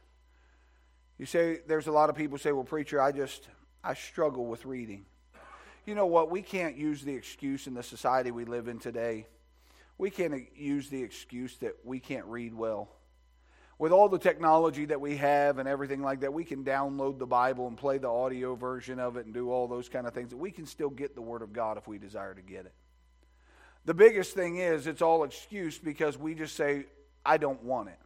You 1.17 1.25
say, 1.25 1.59
there's 1.67 1.87
a 1.87 1.91
lot 1.91 2.09
of 2.09 2.15
people 2.15 2.37
say, 2.37 2.51
well, 2.51 2.63
preacher, 2.63 3.01
I 3.01 3.11
just, 3.11 3.47
I 3.83 3.93
struggle 3.93 4.45
with 4.45 4.65
reading. 4.65 5.05
You 5.85 5.95
know 5.95 6.07
what? 6.07 6.31
We 6.31 6.41
can't 6.41 6.75
use 6.75 7.03
the 7.03 7.13
excuse 7.13 7.67
in 7.67 7.73
the 7.73 7.83
society 7.83 8.31
we 8.31 8.45
live 8.45 8.67
in 8.67 8.79
today. 8.79 9.27
We 9.97 10.09
can't 10.09 10.45
use 10.57 10.89
the 10.89 11.01
excuse 11.01 11.55
that 11.57 11.75
we 11.83 11.99
can't 11.99 12.25
read 12.25 12.53
well. 12.53 12.89
With 13.77 13.91
all 13.91 14.09
the 14.09 14.19
technology 14.19 14.85
that 14.85 14.99
we 14.99 15.17
have 15.17 15.57
and 15.57 15.67
everything 15.67 16.01
like 16.01 16.21
that, 16.21 16.33
we 16.33 16.43
can 16.43 16.63
download 16.63 17.19
the 17.19 17.25
Bible 17.25 17.67
and 17.67 17.77
play 17.77 17.97
the 17.97 18.09
audio 18.09 18.55
version 18.55 18.99
of 18.99 19.17
it 19.17 19.25
and 19.25 19.33
do 19.33 19.51
all 19.51 19.67
those 19.67 19.89
kind 19.89 20.07
of 20.07 20.13
things. 20.13 20.33
We 20.33 20.51
can 20.51 20.65
still 20.65 20.89
get 20.89 21.13
the 21.13 21.21
Word 21.21 21.41
of 21.41 21.53
God 21.53 21.77
if 21.77 21.87
we 21.87 21.97
desire 21.97 22.33
to 22.33 22.41
get 22.41 22.65
it. 22.65 22.73
The 23.85 23.93
biggest 23.93 24.33
thing 24.33 24.57
is 24.57 24.87
it's 24.87 25.01
all 25.01 25.23
excuse 25.23 25.77
because 25.77 26.17
we 26.17 26.33
just 26.33 26.55
say, 26.55 26.85
I 27.25 27.37
don't 27.37 27.63
want 27.63 27.89
it. 27.89 27.99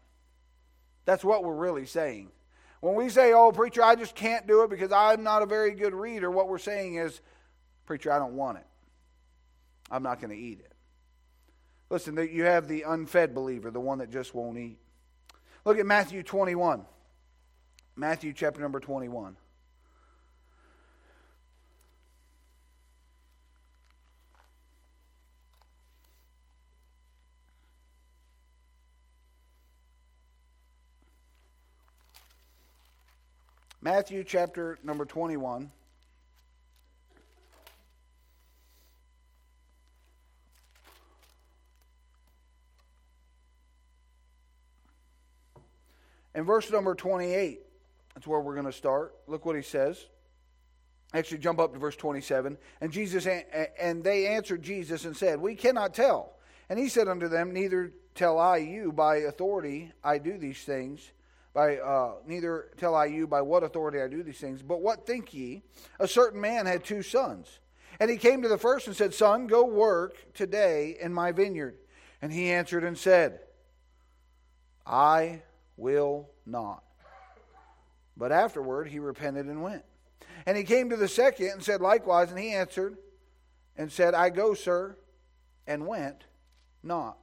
That's 1.06 1.24
what 1.24 1.44
we're 1.44 1.56
really 1.56 1.86
saying. 1.86 2.32
When 2.82 2.96
we 2.96 3.10
say, 3.10 3.34
oh, 3.34 3.52
preacher, 3.52 3.84
I 3.84 3.96
just 3.96 4.16
can't 4.16 4.48
do 4.48 4.64
it 4.64 4.70
because 4.70 4.92
I'm 4.92 5.24
not 5.24 5.42
a 5.42 5.46
very 5.46 5.72
good 5.72 5.94
reader, 5.94 6.30
what 6.32 6.48
we're 6.48 6.58
saying 6.58 6.96
is, 6.96 7.20
preacher, 7.86 8.12
I 8.12 8.20
don't 8.20 8.34
want 8.34 8.58
it. 8.58 8.66
I'm 9.92 10.04
not 10.04 10.22
going 10.22 10.30
to 10.30 10.38
eat 10.38 10.60
it. 10.60 10.72
Listen, 11.90 12.16
you 12.32 12.44
have 12.44 12.68
the 12.68 12.84
unfed 12.84 13.34
believer, 13.34 13.72
the 13.72 13.80
one 13.80 13.98
that 13.98 14.12
just 14.12 14.36
won't 14.36 14.58
eat. 14.58 14.78
Look 15.66 15.80
at 15.80 15.86
Matthew 15.86 16.24
21. 16.24 16.86
Matthew 17.96 18.32
chapter 18.32 18.62
number 18.62 18.80
21. 18.80 19.36
Matthew 33.82 34.26
chapter 34.26 34.78
number 34.84 35.06
21. 35.06 35.72
In 46.36 46.44
verse 46.44 46.70
number 46.72 46.94
28, 46.94 47.62
that's 48.14 48.28
where 48.28 48.42
we're 48.42 48.54
going 48.54 48.66
to 48.66 48.74
start. 48.74 49.16
Look 49.28 49.46
what 49.46 49.56
he 49.56 49.62
says. 49.62 50.06
Actually, 51.14 51.38
jump 51.38 51.60
up 51.60 51.72
to 51.74 51.80
verse 51.80 51.96
27. 51.96 52.58
And 52.82 52.92
Jesus 52.92 53.26
and 53.80 54.04
they 54.04 54.28
answered 54.28 54.62
Jesus 54.62 55.06
and 55.06 55.16
said, 55.16 55.40
We 55.40 55.56
cannot 55.56 55.94
tell. 55.94 56.34
And 56.70 56.78
he 56.78 56.90
said 56.90 57.08
unto 57.08 57.30
them, 57.30 57.54
Neither 57.54 57.94
tell 58.14 58.38
I 58.38 58.58
you 58.58 58.92
by 58.92 59.18
authority 59.18 59.94
I 60.04 60.18
do 60.18 60.38
these 60.38 60.64
things. 60.64 61.12
By 61.54 61.78
uh, 61.78 62.14
neither 62.26 62.72
tell 62.78 62.96
I 62.96 63.06
you 63.06 63.28
by 63.28 63.42
what 63.42 63.64
authority 63.64 64.02
I 64.02 64.08
do 64.08 64.24
these 64.24 64.38
things. 64.38 64.62
But 64.62 64.82
what 64.82 65.06
think 65.06 65.34
ye? 65.34 65.64
A 66.00 66.08
certain 66.08 66.40
man 66.40 66.66
had 66.66 66.84
two 66.84 67.02
sons. 67.02 67.60
And 68.00 68.10
he 68.10 68.18
came 68.18 68.44
to 68.44 68.48
the 68.48 68.58
first 68.58 68.88
and 68.88 68.96
said, 68.96 69.14
Son, 69.14 69.48
go 69.48 69.66
work 69.66 70.34
today 70.34 70.98
in 71.02 71.14
my 71.14 71.32
vineyard. 71.32 71.76
And 72.22 72.32
he 72.32 72.52
answered 72.52 72.84
and 72.84 72.98
said, 72.98 73.40
I 74.86 75.42
will 75.76 76.30
not. 76.46 76.84
But 78.16 78.32
afterward 78.32 78.88
he 78.88 79.00
repented 79.00 79.48
and 79.48 79.64
went. 79.64 79.84
And 80.46 80.58
he 80.58 80.64
came 80.64 80.90
to 80.90 80.98
the 80.98 81.08
second 81.08 81.48
and 81.48 81.64
said 81.64 81.82
likewise, 81.82 82.30
and 82.30 82.40
he 82.40 82.52
answered 82.52 82.98
and 83.78 83.92
said, 83.92 84.14
I 84.14 84.30
go, 84.30 84.54
sir, 84.54 84.98
and 85.68 85.88
went 85.88 86.26
not. 86.84 87.18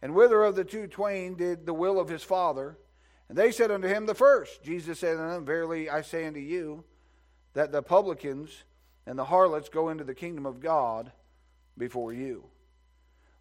And 0.00 0.14
whither 0.14 0.42
of 0.42 0.56
the 0.56 0.64
two 0.64 0.86
twain 0.86 1.34
did 1.36 1.66
the 1.66 1.74
will 1.74 2.00
of 2.00 2.08
his 2.08 2.22
father? 2.22 2.78
And 3.32 3.38
they 3.38 3.50
said 3.50 3.70
unto 3.70 3.88
him, 3.88 4.04
The 4.04 4.14
first. 4.14 4.62
Jesus 4.62 4.98
said 4.98 5.16
unto 5.16 5.32
them, 5.32 5.46
Verily 5.46 5.88
I 5.88 6.02
say 6.02 6.26
unto 6.26 6.38
you, 6.38 6.84
that 7.54 7.72
the 7.72 7.80
publicans 7.80 8.50
and 9.06 9.18
the 9.18 9.24
harlots 9.24 9.70
go 9.70 9.88
into 9.88 10.04
the 10.04 10.14
kingdom 10.14 10.44
of 10.44 10.60
God 10.60 11.10
before 11.78 12.12
you. 12.12 12.44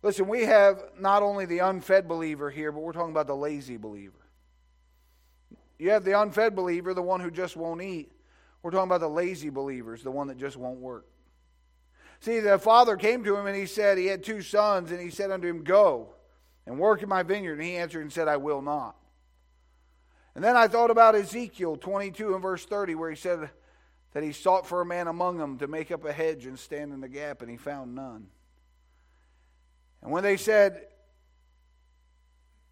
Listen, 0.02 0.30
we 0.30 0.46
have 0.46 0.82
not 0.98 1.24
only 1.24 1.46
the 1.46 1.60
unfed 1.60 2.08
believer 2.08 2.50
here, 2.50 2.72
but 2.72 2.80
we're 2.80 2.94
talking 2.94 3.12
about 3.12 3.28
the 3.28 3.36
lazy 3.36 3.76
believer. 3.76 4.16
You 5.78 5.90
have 5.90 6.06
the 6.06 6.18
unfed 6.18 6.56
believer, 6.56 6.94
the 6.94 7.02
one 7.02 7.20
who 7.20 7.30
just 7.30 7.58
won't 7.58 7.82
eat. 7.82 8.14
We're 8.64 8.72
talking 8.72 8.88
about 8.88 9.02
the 9.02 9.10
lazy 9.10 9.50
believers, 9.50 10.04
the 10.04 10.12
one 10.12 10.28
that 10.30 10.38
just 10.38 10.56
won't 10.56 10.80
work. 10.80 11.06
See, 12.22 12.40
the 12.40 12.58
father 12.58 12.96
came 12.96 13.26
to 13.26 13.36
him 13.36 13.46
and 13.46 13.58
he 13.58 13.66
said, 13.66 13.98
he 13.98 14.06
had 14.06 14.24
two 14.24 14.42
sons, 14.42 14.90
and 14.90 15.02
he 15.02 15.10
said 15.10 15.32
unto 15.32 15.50
him, 15.50 15.66
Go 15.66 16.14
and 16.66 16.80
work 16.80 17.04
in 17.04 17.10
my 17.10 17.24
vineyard. 17.24 17.60
And 17.60 17.64
he 17.64 17.76
answered 17.76 18.04
and 18.04 18.14
said, 18.14 18.30
I 18.30 18.38
will 18.38 18.62
not. 18.62 18.96
And 20.36 20.44
then 20.44 20.56
I 20.56 20.68
thought 20.68 20.92
about 20.92 21.16
Ezekiel 21.16 21.76
22 21.76 22.34
and 22.34 22.42
verse 22.42 22.66
30, 22.66 22.96
where 22.96 23.10
he 23.10 23.16
said 23.16 23.50
that 24.14 24.24
he 24.24 24.32
sought 24.32 24.66
for 24.66 24.82
a 24.82 24.86
man 24.86 25.08
among 25.08 25.38
them 25.38 25.58
to 25.58 25.68
make 25.68 25.92
up 25.92 26.06
a 26.06 26.12
hedge 26.12 26.46
and 26.46 26.58
stand 26.58 26.94
in 26.94 27.02
the 27.02 27.10
gap, 27.10 27.42
and 27.42 27.52
he 27.52 27.58
found 27.58 27.96
none. 27.96 28.28
And 30.02 30.12
when 30.12 30.24
they 30.24 30.38
said, 30.38 30.86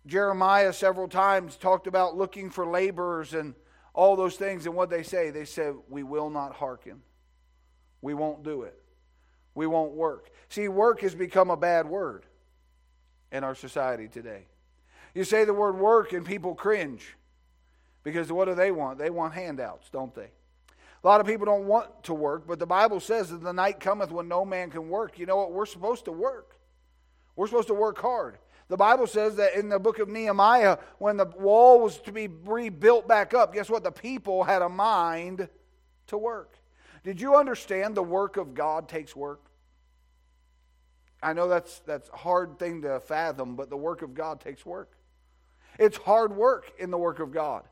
Jeremiah 0.05 0.73
several 0.73 1.07
times 1.07 1.55
talked 1.55 1.87
about 1.87 2.17
looking 2.17 2.49
for 2.49 2.65
laborers 2.65 3.33
and 3.33 3.53
all 3.93 4.15
those 4.15 4.35
things, 4.35 4.65
and 4.65 4.75
what 4.75 4.89
they 4.89 5.03
say? 5.03 5.29
They 5.29 5.45
said, 5.45 5.75
We 5.89 6.03
will 6.03 6.29
not 6.29 6.53
hearken. 6.53 7.01
We 8.01 8.13
won't 8.13 8.43
do 8.43 8.63
it. 8.63 8.81
We 9.53 9.67
won't 9.67 9.91
work. 9.91 10.31
See, 10.47 10.67
work 10.69 11.01
has 11.01 11.13
become 11.13 11.49
a 11.49 11.57
bad 11.57 11.87
word 11.87 12.25
in 13.31 13.43
our 13.43 13.55
society 13.55 14.07
today. 14.07 14.47
You 15.13 15.25
say 15.25 15.43
the 15.43 15.53
word 15.53 15.77
work, 15.77 16.13
and 16.13 16.25
people 16.25 16.55
cringe 16.55 17.17
because 18.03 18.31
what 18.31 18.45
do 18.45 18.55
they 18.55 18.71
want? 18.71 18.97
They 18.97 19.09
want 19.09 19.33
handouts, 19.33 19.89
don't 19.89 20.13
they? 20.13 20.29
A 21.03 21.07
lot 21.07 21.21
of 21.21 21.27
people 21.27 21.45
don't 21.45 21.65
want 21.65 22.03
to 22.03 22.13
work, 22.13 22.45
but 22.45 22.59
the 22.59 22.65
Bible 22.65 22.99
says 22.99 23.29
that 23.29 23.41
the 23.41 23.53
night 23.53 23.79
cometh 23.79 24.11
when 24.11 24.27
no 24.27 24.43
man 24.43 24.69
can 24.69 24.89
work. 24.89 25.17
You 25.17 25.25
know 25.25 25.37
what? 25.37 25.53
We're 25.53 25.65
supposed 25.65 26.05
to 26.05 26.11
work. 26.11 26.57
We're 27.35 27.47
supposed 27.47 27.69
to 27.69 27.73
work 27.73 27.99
hard. 27.99 28.37
The 28.67 28.77
Bible 28.77 29.07
says 29.07 29.37
that 29.37 29.55
in 29.55 29.69
the 29.69 29.79
book 29.79 29.99
of 29.99 30.09
Nehemiah, 30.09 30.77
when 30.99 31.17
the 31.17 31.25
wall 31.25 31.79
was 31.79 31.97
to 32.01 32.11
be 32.11 32.27
rebuilt 32.27 33.07
back 33.07 33.33
up, 33.33 33.53
guess 33.53 33.69
what? 33.69 33.83
The 33.83 33.91
people 33.91 34.43
had 34.43 34.61
a 34.61 34.69
mind 34.69 35.47
to 36.07 36.17
work. 36.17 36.55
Did 37.03 37.21
you 37.21 37.35
understand 37.35 37.95
the 37.95 38.03
work 38.03 38.37
of 38.37 38.53
God 38.53 38.89
takes 38.89 39.15
work? 39.15 39.41
I 41.23 41.33
know 41.33 41.47
that's 41.47 41.79
that's 41.79 42.09
a 42.09 42.17
hard 42.17 42.59
thing 42.59 42.81
to 42.83 42.99
fathom, 42.99 43.55
but 43.55 43.69
the 43.69 43.77
work 43.77 44.01
of 44.01 44.13
God 44.13 44.39
takes 44.39 44.65
work. 44.65 44.91
It's 45.77 45.97
hard 45.97 46.35
work 46.35 46.71
in 46.77 46.91
the 46.91 46.97
work 46.97 47.19
of 47.19 47.31
God. 47.31 47.63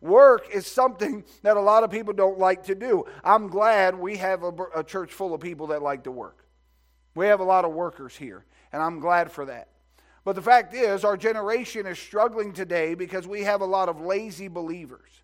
Work 0.00 0.48
is 0.52 0.66
something 0.66 1.24
that 1.42 1.56
a 1.56 1.60
lot 1.60 1.84
of 1.84 1.90
people 1.90 2.12
don't 2.12 2.38
like 2.38 2.64
to 2.64 2.74
do. 2.74 3.04
I'm 3.24 3.48
glad 3.48 3.98
we 3.98 4.16
have 4.16 4.42
a, 4.42 4.52
a 4.74 4.84
church 4.84 5.12
full 5.12 5.34
of 5.34 5.40
people 5.40 5.68
that 5.68 5.82
like 5.82 6.04
to 6.04 6.10
work. 6.10 6.46
We 7.14 7.26
have 7.26 7.40
a 7.40 7.44
lot 7.44 7.64
of 7.64 7.72
workers 7.72 8.16
here 8.16 8.44
and 8.72 8.82
I'm 8.82 9.00
glad 9.00 9.32
for 9.32 9.46
that. 9.46 9.68
But 10.24 10.34
the 10.34 10.42
fact 10.42 10.74
is, 10.74 11.04
our 11.04 11.16
generation 11.16 11.86
is 11.86 11.98
struggling 11.98 12.52
today 12.52 12.94
because 12.94 13.26
we 13.26 13.42
have 13.42 13.60
a 13.60 13.66
lot 13.66 13.88
of 13.88 14.00
lazy 14.00 14.48
believers. 14.48 15.22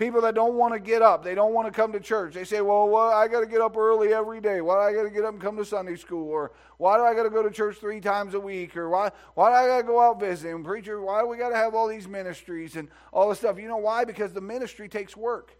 People 0.00 0.22
that 0.22 0.34
don't 0.34 0.54
want 0.54 0.72
to 0.72 0.80
get 0.80 1.02
up, 1.02 1.22
they 1.22 1.34
don't 1.34 1.52
want 1.52 1.66
to 1.66 1.70
come 1.70 1.92
to 1.92 2.00
church. 2.00 2.32
They 2.32 2.44
say, 2.44 2.62
well, 2.62 2.88
well 2.88 3.10
I 3.10 3.28
got 3.28 3.40
to 3.40 3.46
get 3.46 3.60
up 3.60 3.76
early 3.76 4.14
every 4.14 4.40
day. 4.40 4.62
Why 4.62 4.76
do 4.76 4.80
I 4.80 4.98
got 4.98 5.06
to 5.06 5.14
get 5.14 5.26
up 5.26 5.34
and 5.34 5.42
come 5.42 5.58
to 5.58 5.64
Sunday 5.66 5.96
school? 5.96 6.26
Or 6.30 6.52
why 6.78 6.96
do 6.96 7.02
I 7.02 7.14
got 7.14 7.24
to 7.24 7.28
go 7.28 7.42
to 7.42 7.50
church 7.50 7.76
three 7.76 8.00
times 8.00 8.32
a 8.32 8.40
week? 8.40 8.78
Or 8.78 8.88
why, 8.88 9.10
why 9.34 9.50
do 9.50 9.56
I 9.56 9.66
got 9.66 9.76
to 9.76 9.82
go 9.82 10.00
out 10.00 10.18
visiting? 10.18 10.64
Preacher, 10.64 11.02
why 11.02 11.20
do 11.20 11.26
we 11.26 11.36
got 11.36 11.50
to 11.50 11.54
have 11.54 11.74
all 11.74 11.86
these 11.86 12.08
ministries 12.08 12.76
and 12.76 12.88
all 13.12 13.28
this 13.28 13.40
stuff? 13.40 13.58
You 13.58 13.68
know 13.68 13.76
why? 13.76 14.06
Because 14.06 14.32
the 14.32 14.40
ministry 14.40 14.88
takes 14.88 15.14
work. 15.14 15.54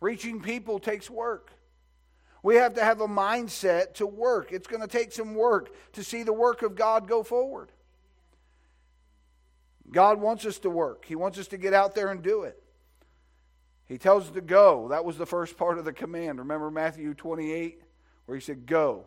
Reaching 0.00 0.40
people 0.40 0.78
takes 0.78 1.10
work. 1.10 1.52
We 2.42 2.54
have 2.54 2.72
to 2.76 2.82
have 2.82 3.02
a 3.02 3.08
mindset 3.08 3.92
to 3.96 4.06
work. 4.06 4.52
It's 4.52 4.66
going 4.66 4.80
to 4.80 4.88
take 4.88 5.12
some 5.12 5.34
work 5.34 5.74
to 5.92 6.02
see 6.02 6.22
the 6.22 6.32
work 6.32 6.62
of 6.62 6.76
God 6.76 7.06
go 7.06 7.22
forward. 7.22 7.72
God 9.92 10.18
wants 10.18 10.46
us 10.46 10.58
to 10.60 10.70
work, 10.70 11.04
He 11.04 11.14
wants 11.14 11.38
us 11.38 11.48
to 11.48 11.58
get 11.58 11.74
out 11.74 11.94
there 11.94 12.10
and 12.10 12.22
do 12.22 12.44
it. 12.44 12.62
He 13.88 13.96
tells 13.96 14.24
us 14.24 14.30
to 14.32 14.40
go. 14.40 14.88
That 14.88 15.04
was 15.04 15.16
the 15.16 15.26
first 15.26 15.56
part 15.56 15.78
of 15.78 15.84
the 15.84 15.92
command. 15.92 16.38
Remember 16.38 16.70
Matthew 16.70 17.14
28, 17.14 17.82
where 18.26 18.36
He 18.36 18.42
said, 18.42 18.66
Go. 18.66 19.04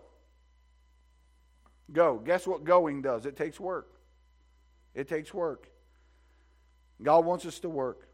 Go. 1.92 2.18
Guess 2.18 2.48
what 2.48 2.64
going 2.64 3.02
does? 3.02 3.26
It 3.26 3.36
takes 3.36 3.60
work. 3.60 3.92
It 4.96 5.08
takes 5.08 5.34
work. 5.34 5.70
God 7.02 7.26
wants 7.26 7.46
us 7.46 7.60
to 7.60 7.70
work. 7.70 8.08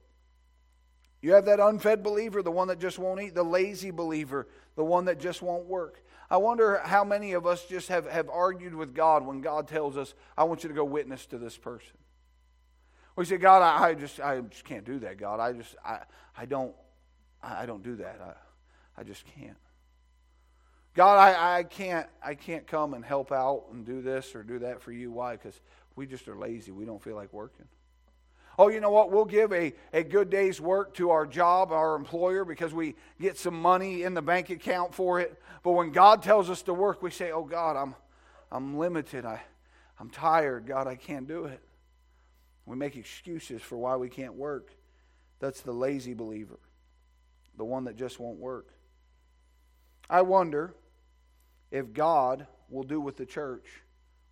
You 1.22 1.34
have 1.34 1.46
that 1.46 1.60
unfed 1.60 2.04
believer, 2.04 2.44
the 2.44 2.52
one 2.52 2.68
that 2.68 2.80
just 2.80 3.00
won't 3.00 3.22
eat, 3.22 3.34
the 3.34 3.44
lazy 3.44 3.92
believer, 3.92 4.48
the 4.76 4.84
one 4.84 5.06
that 5.06 5.20
just 5.20 5.42
won't 5.42 5.66
work. 5.66 6.04
I 6.30 6.38
wonder 6.38 6.82
how 6.84 7.04
many 7.04 7.34
of 7.34 7.48
us 7.48 7.66
just 7.66 7.88
have, 7.88 8.06
have 8.10 8.30
argued 8.30 8.76
with 8.76 8.94
God 8.94 9.26
when 9.26 9.42
God 9.42 9.68
tells 9.68 9.98
us, 9.98 10.14
I 10.38 10.44
want 10.44 10.64
you 10.64 10.70
to 10.70 10.76
go 10.76 10.86
witness 10.86 11.26
to 11.28 11.38
this 11.38 11.58
person. 11.58 11.98
We 13.18 13.26
say, 13.26 13.38
God, 13.38 13.64
I, 13.64 13.90
I 13.90 13.94
just 13.96 14.20
I 14.22 14.40
just 14.42 14.64
can't 14.64 14.86
do 14.86 15.00
that, 15.00 15.18
God. 15.18 15.40
I 15.40 15.52
just 15.52 15.76
I, 15.84 16.02
I 16.38 16.46
don't 16.46 16.74
I 17.42 17.66
don't 17.66 17.84
do 17.84 17.96
that. 17.98 18.20
I, 18.24 19.02
I 19.02 19.04
just 19.04 19.26
can't. 19.36 19.58
God, 20.94 21.18
I, 21.18 21.58
I 21.60 21.64
can't 21.64 22.08
I 22.24 22.36
can't 22.36 22.68
come 22.68 22.94
and 22.94 23.04
help 23.04 23.32
out 23.32 23.66
and 23.74 23.84
do 23.86 24.04
this 24.04 24.36
or 24.36 24.44
do 24.44 24.60
that 24.60 24.84
for 24.84 24.92
you. 24.92 25.12
Why? 25.12 25.34
Because 25.34 25.60
we 25.96 26.06
just 26.06 26.28
are 26.28 26.36
lazy. 26.36 26.72
We 26.72 26.86
don't 26.86 27.02
feel 27.02 27.16
like 27.16 27.34
working. 27.34 27.66
Oh, 28.60 28.70
you 28.70 28.80
know 28.80 28.92
what? 28.92 29.12
We'll 29.12 29.26
give 29.26 29.52
a, 29.52 29.74
a 29.94 30.04
good 30.04 30.30
day's 30.30 30.62
work 30.62 30.96
to 30.96 31.12
our 31.12 31.28
job, 31.28 31.72
our 31.72 31.96
employer, 31.96 32.44
because 32.44 32.74
we 32.74 32.96
get 33.22 33.38
some 33.38 33.60
money 33.60 34.02
in 34.02 34.16
the 34.16 34.22
bank 34.22 34.50
account 34.50 34.96
for 34.96 35.20
it. 35.20 35.40
But 35.64 35.72
when 35.72 35.92
God 35.92 36.24
tells 36.24 36.50
us 36.50 36.64
to 36.64 36.74
work, 36.74 37.04
we 37.04 37.12
say, 37.12 37.32
Oh, 37.32 37.44
God, 37.44 37.76
I'm, 37.76 37.96
I'm 38.52 38.78
limited. 38.78 39.26
I, 39.26 39.42
I'm 40.00 40.10
tired. 40.10 40.66
God, 40.66 40.88
I 40.88 40.96
can't 40.96 41.28
do 41.28 41.46
it. 41.46 41.62
We 42.68 42.76
make 42.76 42.98
excuses 42.98 43.62
for 43.62 43.78
why 43.78 43.96
we 43.96 44.10
can't 44.10 44.34
work. 44.34 44.72
That's 45.40 45.62
the 45.62 45.72
lazy 45.72 46.14
believer, 46.14 46.60
the 47.56 47.64
one 47.64 47.86
that 47.86 47.96
just 47.96 48.20
won't 48.20 48.40
work. 48.40 48.68
I 50.10 50.22
wonder 50.22 50.76
if 51.72 51.94
God 51.94 52.46
will 52.70 52.84
do 52.84 53.00
with 53.00 53.16
the 53.16 53.26
church 53.26 53.66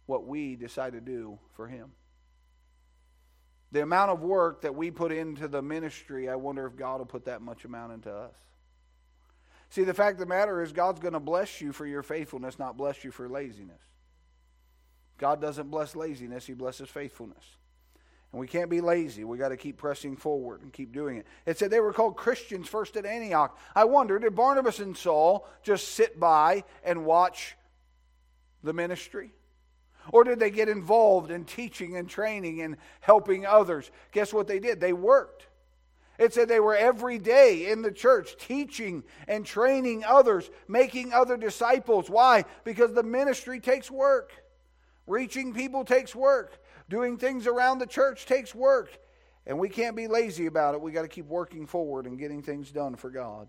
what 0.05 0.27
we 0.27 0.57
decide 0.57 0.93
to 0.93 1.01
do 1.01 1.39
for 1.53 1.67
Him. 1.67 1.93
The 3.71 3.81
amount 3.81 4.11
of 4.11 4.21
work 4.21 4.61
that 4.61 4.75
we 4.75 4.91
put 4.91 5.13
into 5.13 5.47
the 5.47 5.61
ministry, 5.61 6.29
I 6.29 6.35
wonder 6.35 6.65
if 6.67 6.75
God 6.75 6.99
will 6.99 7.05
put 7.05 7.25
that 7.25 7.41
much 7.41 7.63
amount 7.63 7.93
into 7.93 8.11
us. 8.11 8.35
See, 9.69 9.83
the 9.83 9.93
fact 9.93 10.15
of 10.15 10.19
the 10.19 10.25
matter 10.25 10.61
is, 10.61 10.73
God's 10.73 10.99
going 10.99 11.13
to 11.13 11.19
bless 11.21 11.61
you 11.61 11.71
for 11.71 11.85
your 11.85 12.03
faithfulness, 12.03 12.59
not 12.59 12.75
bless 12.75 13.03
you 13.05 13.11
for 13.11 13.29
laziness. 13.29 13.81
God 15.17 15.39
doesn't 15.39 15.71
bless 15.71 15.95
laziness, 15.95 16.45
He 16.45 16.53
blesses 16.53 16.89
faithfulness. 16.89 17.45
And 18.35 18.41
we 18.41 18.47
can't 18.47 18.69
be 18.69 18.81
lazy. 18.81 19.23
We 19.23 19.37
got 19.37 19.49
to 19.49 19.55
keep 19.55 19.77
pressing 19.77 20.17
forward 20.17 20.61
and 20.61 20.73
keep 20.73 20.91
doing 20.91 21.15
it. 21.15 21.25
It 21.45 21.57
said 21.57 21.71
they 21.71 21.79
were 21.79 21.93
called 21.93 22.17
Christians 22.17 22.67
first 22.67 22.97
at 22.97 23.05
Antioch. 23.05 23.57
I 23.73 23.85
wonder, 23.85 24.19
did 24.19 24.35
Barnabas 24.35 24.79
and 24.79 24.97
Saul 24.97 25.47
just 25.63 25.93
sit 25.93 26.19
by 26.19 26.65
and 26.83 27.05
watch 27.05 27.55
the 28.61 28.73
ministry? 28.73 29.31
Or 30.11 30.25
did 30.25 30.39
they 30.39 30.49
get 30.49 30.67
involved 30.67 31.31
in 31.31 31.45
teaching 31.45 31.95
and 31.95 32.09
training 32.09 32.59
and 32.61 32.75
helping 32.99 33.45
others? 33.45 33.89
Guess 34.11 34.33
what 34.33 34.47
they 34.47 34.59
did? 34.59 34.81
They 34.81 34.91
worked. 34.91 35.47
It 36.19 36.33
said 36.33 36.49
they 36.49 36.59
were 36.59 36.75
every 36.75 37.19
day 37.19 37.71
in 37.71 37.83
the 37.83 37.91
church 37.91 38.35
teaching 38.37 39.05
and 39.29 39.45
training 39.45 40.03
others, 40.03 40.49
making 40.67 41.13
other 41.13 41.37
disciples. 41.37 42.09
Why? 42.09 42.43
Because 42.65 42.91
the 42.91 43.01
ministry 43.01 43.61
takes 43.61 43.89
work. 43.89 44.33
Reaching 45.07 45.53
people 45.53 45.85
takes 45.85 46.13
work. 46.13 46.61
Doing 46.89 47.17
things 47.17 47.47
around 47.47 47.79
the 47.79 47.87
church 47.87 48.25
takes 48.25 48.53
work. 48.53 48.89
And 49.47 49.59
we 49.59 49.69
can't 49.69 49.95
be 49.95 50.07
lazy 50.07 50.47
about 50.47 50.73
it. 50.73 50.81
We 50.81 50.91
got 50.91 51.03
to 51.03 51.07
keep 51.07 51.27
working 51.27 51.67
forward 51.67 52.05
and 52.07 52.17
getting 52.17 52.41
things 52.41 52.71
done 52.71 52.95
for 52.95 53.09
God. 53.09 53.47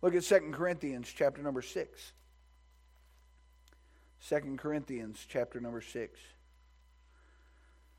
Look 0.00 0.14
at 0.14 0.22
2 0.22 0.50
Corinthians 0.52 1.12
chapter 1.14 1.42
number 1.42 1.62
6. 1.62 2.12
2 4.28 4.56
Corinthians 4.56 5.24
chapter 5.28 5.60
number 5.60 5.80
6. 5.80 6.20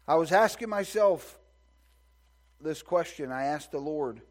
I 0.07 0.15
was 0.15 0.31
asking 0.31 0.69
myself 0.69 1.37
this 2.61 2.81
question. 2.81 3.31
I 3.31 3.45
asked 3.45 3.71
the 3.71 3.79
Lord 3.79 4.21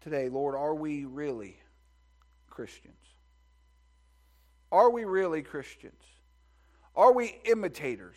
today, 0.00 0.28
Lord, 0.28 0.54
are 0.54 0.74
we 0.74 1.04
really 1.04 1.56
Christians? 2.48 2.94
Are 4.70 4.90
we 4.90 5.04
really 5.04 5.42
Christians? 5.42 6.00
Are 6.96 7.12
we 7.12 7.38
imitators 7.44 8.16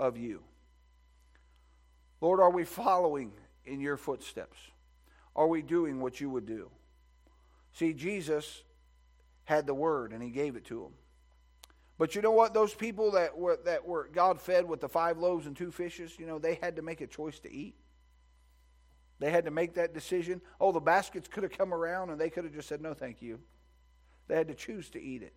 of 0.00 0.16
you? 0.16 0.42
Lord, 2.20 2.40
are 2.40 2.50
we 2.50 2.64
following 2.64 3.32
in 3.64 3.80
your 3.80 3.96
footsteps? 3.96 4.58
Are 5.36 5.46
we 5.46 5.62
doing 5.62 6.00
what 6.00 6.20
you 6.20 6.28
would 6.30 6.46
do? 6.46 6.70
See, 7.72 7.92
Jesus 7.92 8.62
had 9.44 9.66
the 9.66 9.74
word 9.74 10.12
and 10.12 10.22
he 10.22 10.30
gave 10.30 10.56
it 10.56 10.64
to 10.66 10.80
them. 10.80 10.92
But 11.98 12.14
you 12.14 12.22
know 12.22 12.32
what? 12.32 12.54
Those 12.54 12.74
people 12.74 13.12
that 13.12 13.36
were, 13.36 13.58
that 13.66 13.86
were 13.86 14.08
God 14.12 14.40
fed 14.40 14.66
with 14.66 14.80
the 14.80 14.88
five 14.88 15.18
loaves 15.18 15.46
and 15.46 15.54
two 15.54 15.70
fishes, 15.70 16.18
you 16.18 16.26
know, 16.26 16.38
they 16.38 16.58
had 16.60 16.76
to 16.76 16.82
make 16.82 17.02
a 17.02 17.06
choice 17.06 17.38
to 17.40 17.52
eat. 17.52 17.74
They 19.18 19.30
had 19.30 19.44
to 19.44 19.50
make 19.50 19.74
that 19.74 19.92
decision. 19.92 20.40
Oh, 20.58 20.72
the 20.72 20.80
baskets 20.80 21.28
could 21.28 21.42
have 21.42 21.52
come 21.52 21.74
around 21.74 22.08
and 22.08 22.18
they 22.18 22.30
could 22.30 22.44
have 22.44 22.54
just 22.54 22.68
said, 22.68 22.80
no, 22.80 22.94
thank 22.94 23.20
you. 23.20 23.38
They 24.28 24.36
had 24.36 24.48
to 24.48 24.54
choose 24.54 24.88
to 24.90 25.02
eat 25.02 25.22
it. 25.22 25.34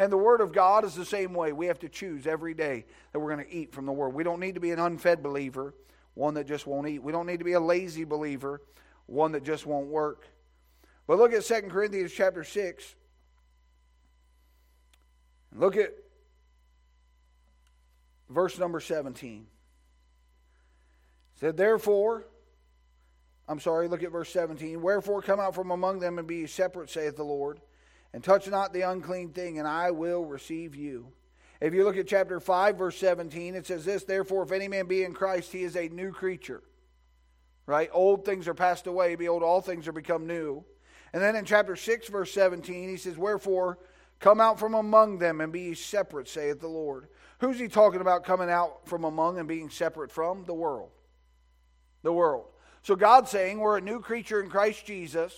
And 0.00 0.10
the 0.10 0.16
Word 0.16 0.40
of 0.40 0.50
God 0.52 0.86
is 0.86 0.94
the 0.94 1.04
same 1.04 1.34
way. 1.34 1.52
We 1.52 1.66
have 1.66 1.78
to 1.80 1.88
choose 1.90 2.26
every 2.26 2.54
day 2.54 2.86
that 3.12 3.20
we're 3.20 3.34
going 3.34 3.46
to 3.46 3.54
eat 3.54 3.70
from 3.74 3.84
the 3.84 3.92
Word. 3.92 4.14
We 4.14 4.24
don't 4.24 4.40
need 4.40 4.54
to 4.54 4.60
be 4.60 4.70
an 4.70 4.78
unfed 4.78 5.22
believer, 5.22 5.74
one 6.14 6.32
that 6.34 6.46
just 6.46 6.66
won't 6.66 6.88
eat. 6.88 7.02
We 7.02 7.12
don't 7.12 7.26
need 7.26 7.40
to 7.40 7.44
be 7.44 7.52
a 7.52 7.60
lazy 7.60 8.04
believer, 8.04 8.62
one 9.04 9.32
that 9.32 9.44
just 9.44 9.66
won't 9.66 9.88
work. 9.88 10.26
But 11.06 11.18
look 11.18 11.34
at 11.34 11.44
2 11.44 11.68
Corinthians 11.68 12.12
chapter 12.12 12.44
6. 12.44 12.94
Look 15.54 15.76
at 15.76 15.92
verse 18.30 18.58
number 18.58 18.80
17. 18.80 19.46
It 21.34 21.40
said, 21.40 21.58
Therefore, 21.58 22.24
I'm 23.46 23.60
sorry, 23.60 23.86
look 23.86 24.02
at 24.02 24.12
verse 24.12 24.30
17. 24.30 24.80
Wherefore 24.80 25.20
come 25.20 25.40
out 25.40 25.54
from 25.54 25.70
among 25.70 25.98
them 25.98 26.18
and 26.18 26.26
be 26.26 26.46
separate, 26.46 26.88
saith 26.88 27.16
the 27.16 27.22
Lord, 27.22 27.60
and 28.12 28.22
touch 28.22 28.48
not 28.48 28.72
the 28.72 28.82
unclean 28.82 29.30
thing, 29.30 29.58
and 29.58 29.68
I 29.68 29.90
will 29.90 30.24
receive 30.24 30.74
you. 30.74 31.12
If 31.60 31.74
you 31.74 31.84
look 31.84 31.96
at 31.96 32.06
chapter 32.06 32.40
5, 32.40 32.78
verse 32.78 32.96
17, 32.96 33.54
it 33.54 33.66
says 33.66 33.84
this 33.84 34.04
Therefore, 34.04 34.42
if 34.42 34.52
any 34.52 34.68
man 34.68 34.86
be 34.86 35.04
in 35.04 35.12
Christ, 35.12 35.52
he 35.52 35.62
is 35.62 35.76
a 35.76 35.88
new 35.88 36.10
creature. 36.10 36.62
Right? 37.66 37.90
Old 37.92 38.24
things 38.24 38.48
are 38.48 38.54
passed 38.54 38.86
away. 38.86 39.14
Behold, 39.14 39.42
all 39.42 39.60
things 39.60 39.86
are 39.86 39.92
become 39.92 40.26
new. 40.26 40.64
And 41.12 41.22
then 41.22 41.36
in 41.36 41.44
chapter 41.44 41.76
6, 41.76 42.08
verse 42.08 42.32
17, 42.32 42.88
he 42.88 42.96
says, 42.96 43.18
Wherefore 43.18 43.78
come 44.18 44.40
out 44.40 44.58
from 44.58 44.74
among 44.74 45.18
them 45.18 45.40
and 45.40 45.52
be 45.52 45.60
ye 45.60 45.74
separate, 45.74 46.28
saith 46.28 46.60
the 46.60 46.68
Lord. 46.68 47.08
Who's 47.38 47.58
he 47.58 47.68
talking 47.68 48.00
about 48.00 48.24
coming 48.24 48.50
out 48.50 48.86
from 48.86 49.04
among 49.04 49.38
and 49.38 49.48
being 49.48 49.70
separate 49.70 50.10
from? 50.10 50.44
The 50.44 50.54
world. 50.54 50.90
The 52.02 52.12
world. 52.12 52.46
So 52.82 52.96
God's 52.96 53.30
saying 53.30 53.58
we're 53.58 53.78
a 53.78 53.82
new 53.82 54.00
creature 54.00 54.42
in 54.42 54.50
Christ 54.50 54.86
Jesus, 54.86 55.34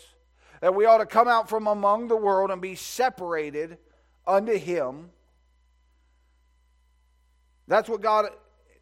that 0.62 0.76
we 0.76 0.86
ought 0.86 0.98
to 0.98 1.06
come 1.06 1.26
out 1.26 1.48
from 1.48 1.66
among 1.66 2.06
the 2.06 2.16
world 2.16 2.52
and 2.52 2.62
be 2.62 2.76
separated 2.76 3.78
unto 4.24 4.56
him. 4.56 5.10
That's 7.66 7.88
what 7.88 8.00
God 8.00 8.26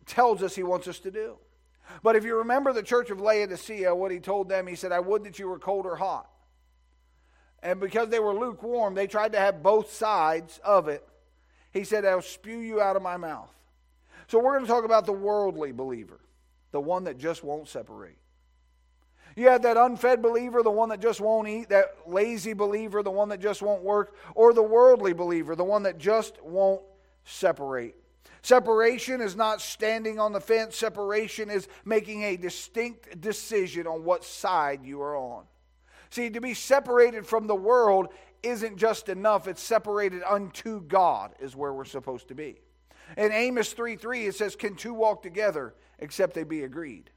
tells 0.04 0.42
us 0.42 0.54
he 0.54 0.62
wants 0.62 0.86
us 0.88 0.98
to 1.00 1.10
do. 1.10 1.38
But 2.02 2.16
if 2.16 2.24
you 2.24 2.36
remember 2.36 2.74
the 2.74 2.82
church 2.82 3.08
of 3.08 3.18
Laodicea, 3.18 3.94
what 3.94 4.12
he 4.12 4.20
told 4.20 4.50
them, 4.50 4.66
he 4.66 4.74
said, 4.74 4.92
I 4.92 5.00
would 5.00 5.24
that 5.24 5.38
you 5.38 5.48
were 5.48 5.58
cold 5.58 5.86
or 5.86 5.96
hot. 5.96 6.28
And 7.62 7.80
because 7.80 8.10
they 8.10 8.20
were 8.20 8.34
lukewarm, 8.34 8.94
they 8.94 9.06
tried 9.06 9.32
to 9.32 9.38
have 9.38 9.62
both 9.62 9.90
sides 9.90 10.60
of 10.62 10.86
it. 10.88 11.06
He 11.72 11.84
said, 11.84 12.04
I'll 12.04 12.20
spew 12.20 12.58
you 12.58 12.82
out 12.82 12.96
of 12.96 13.00
my 13.00 13.16
mouth. 13.16 13.50
So 14.28 14.38
we're 14.38 14.52
going 14.52 14.66
to 14.66 14.70
talk 14.70 14.84
about 14.84 15.06
the 15.06 15.12
worldly 15.12 15.72
believer, 15.72 16.20
the 16.72 16.80
one 16.80 17.04
that 17.04 17.16
just 17.16 17.42
won't 17.42 17.68
separate. 17.68 18.18
You 19.40 19.48
have 19.48 19.62
that 19.62 19.78
unfed 19.78 20.20
believer, 20.20 20.62
the 20.62 20.70
one 20.70 20.90
that 20.90 21.00
just 21.00 21.18
won't 21.18 21.48
eat, 21.48 21.70
that 21.70 21.96
lazy 22.06 22.52
believer, 22.52 23.02
the 23.02 23.10
one 23.10 23.30
that 23.30 23.40
just 23.40 23.62
won't 23.62 23.82
work, 23.82 24.14
or 24.34 24.52
the 24.52 24.62
worldly 24.62 25.14
believer, 25.14 25.56
the 25.56 25.64
one 25.64 25.84
that 25.84 25.96
just 25.96 26.44
won't 26.44 26.82
separate. 27.24 27.96
Separation 28.42 29.22
is 29.22 29.36
not 29.36 29.62
standing 29.62 30.18
on 30.18 30.34
the 30.34 30.42
fence, 30.42 30.76
separation 30.76 31.48
is 31.48 31.68
making 31.86 32.22
a 32.22 32.36
distinct 32.36 33.18
decision 33.22 33.86
on 33.86 34.04
what 34.04 34.24
side 34.24 34.84
you 34.84 35.00
are 35.00 35.16
on. 35.16 35.44
See, 36.10 36.28
to 36.28 36.40
be 36.42 36.52
separated 36.52 37.26
from 37.26 37.46
the 37.46 37.56
world 37.56 38.08
isn't 38.42 38.76
just 38.76 39.08
enough, 39.08 39.48
it's 39.48 39.62
separated 39.62 40.22
unto 40.22 40.82
God, 40.82 41.34
is 41.40 41.56
where 41.56 41.72
we're 41.72 41.86
supposed 41.86 42.28
to 42.28 42.34
be. 42.34 42.60
In 43.16 43.32
Amos 43.32 43.72
3 43.72 43.96
3, 43.96 44.26
it 44.26 44.34
says, 44.34 44.54
Can 44.54 44.76
two 44.76 44.92
walk 44.92 45.22
together 45.22 45.72
except 45.98 46.34
they 46.34 46.44
be 46.44 46.64
agreed? 46.64 47.08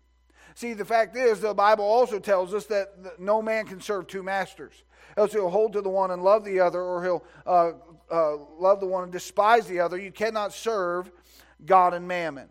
See, 0.55 0.73
the 0.73 0.85
fact 0.85 1.15
is, 1.15 1.41
the 1.41 1.53
Bible 1.53 1.85
also 1.85 2.19
tells 2.19 2.53
us 2.53 2.65
that 2.67 3.19
no 3.19 3.41
man 3.41 3.65
can 3.65 3.81
serve 3.81 4.07
two 4.07 4.23
masters. 4.23 4.83
Else 5.17 5.33
he'll 5.33 5.49
hold 5.49 5.73
to 5.73 5.81
the 5.81 5.89
one 5.89 6.11
and 6.11 6.23
love 6.23 6.43
the 6.43 6.59
other, 6.59 6.81
or 6.81 7.03
he'll 7.03 7.23
uh, 7.45 7.71
uh, 8.11 8.37
love 8.57 8.79
the 8.79 8.85
one 8.85 9.03
and 9.03 9.11
despise 9.11 9.67
the 9.67 9.79
other. 9.79 9.97
You 9.97 10.11
cannot 10.11 10.53
serve 10.53 11.11
God 11.65 11.93
and 11.93 12.07
mammon. 12.07 12.49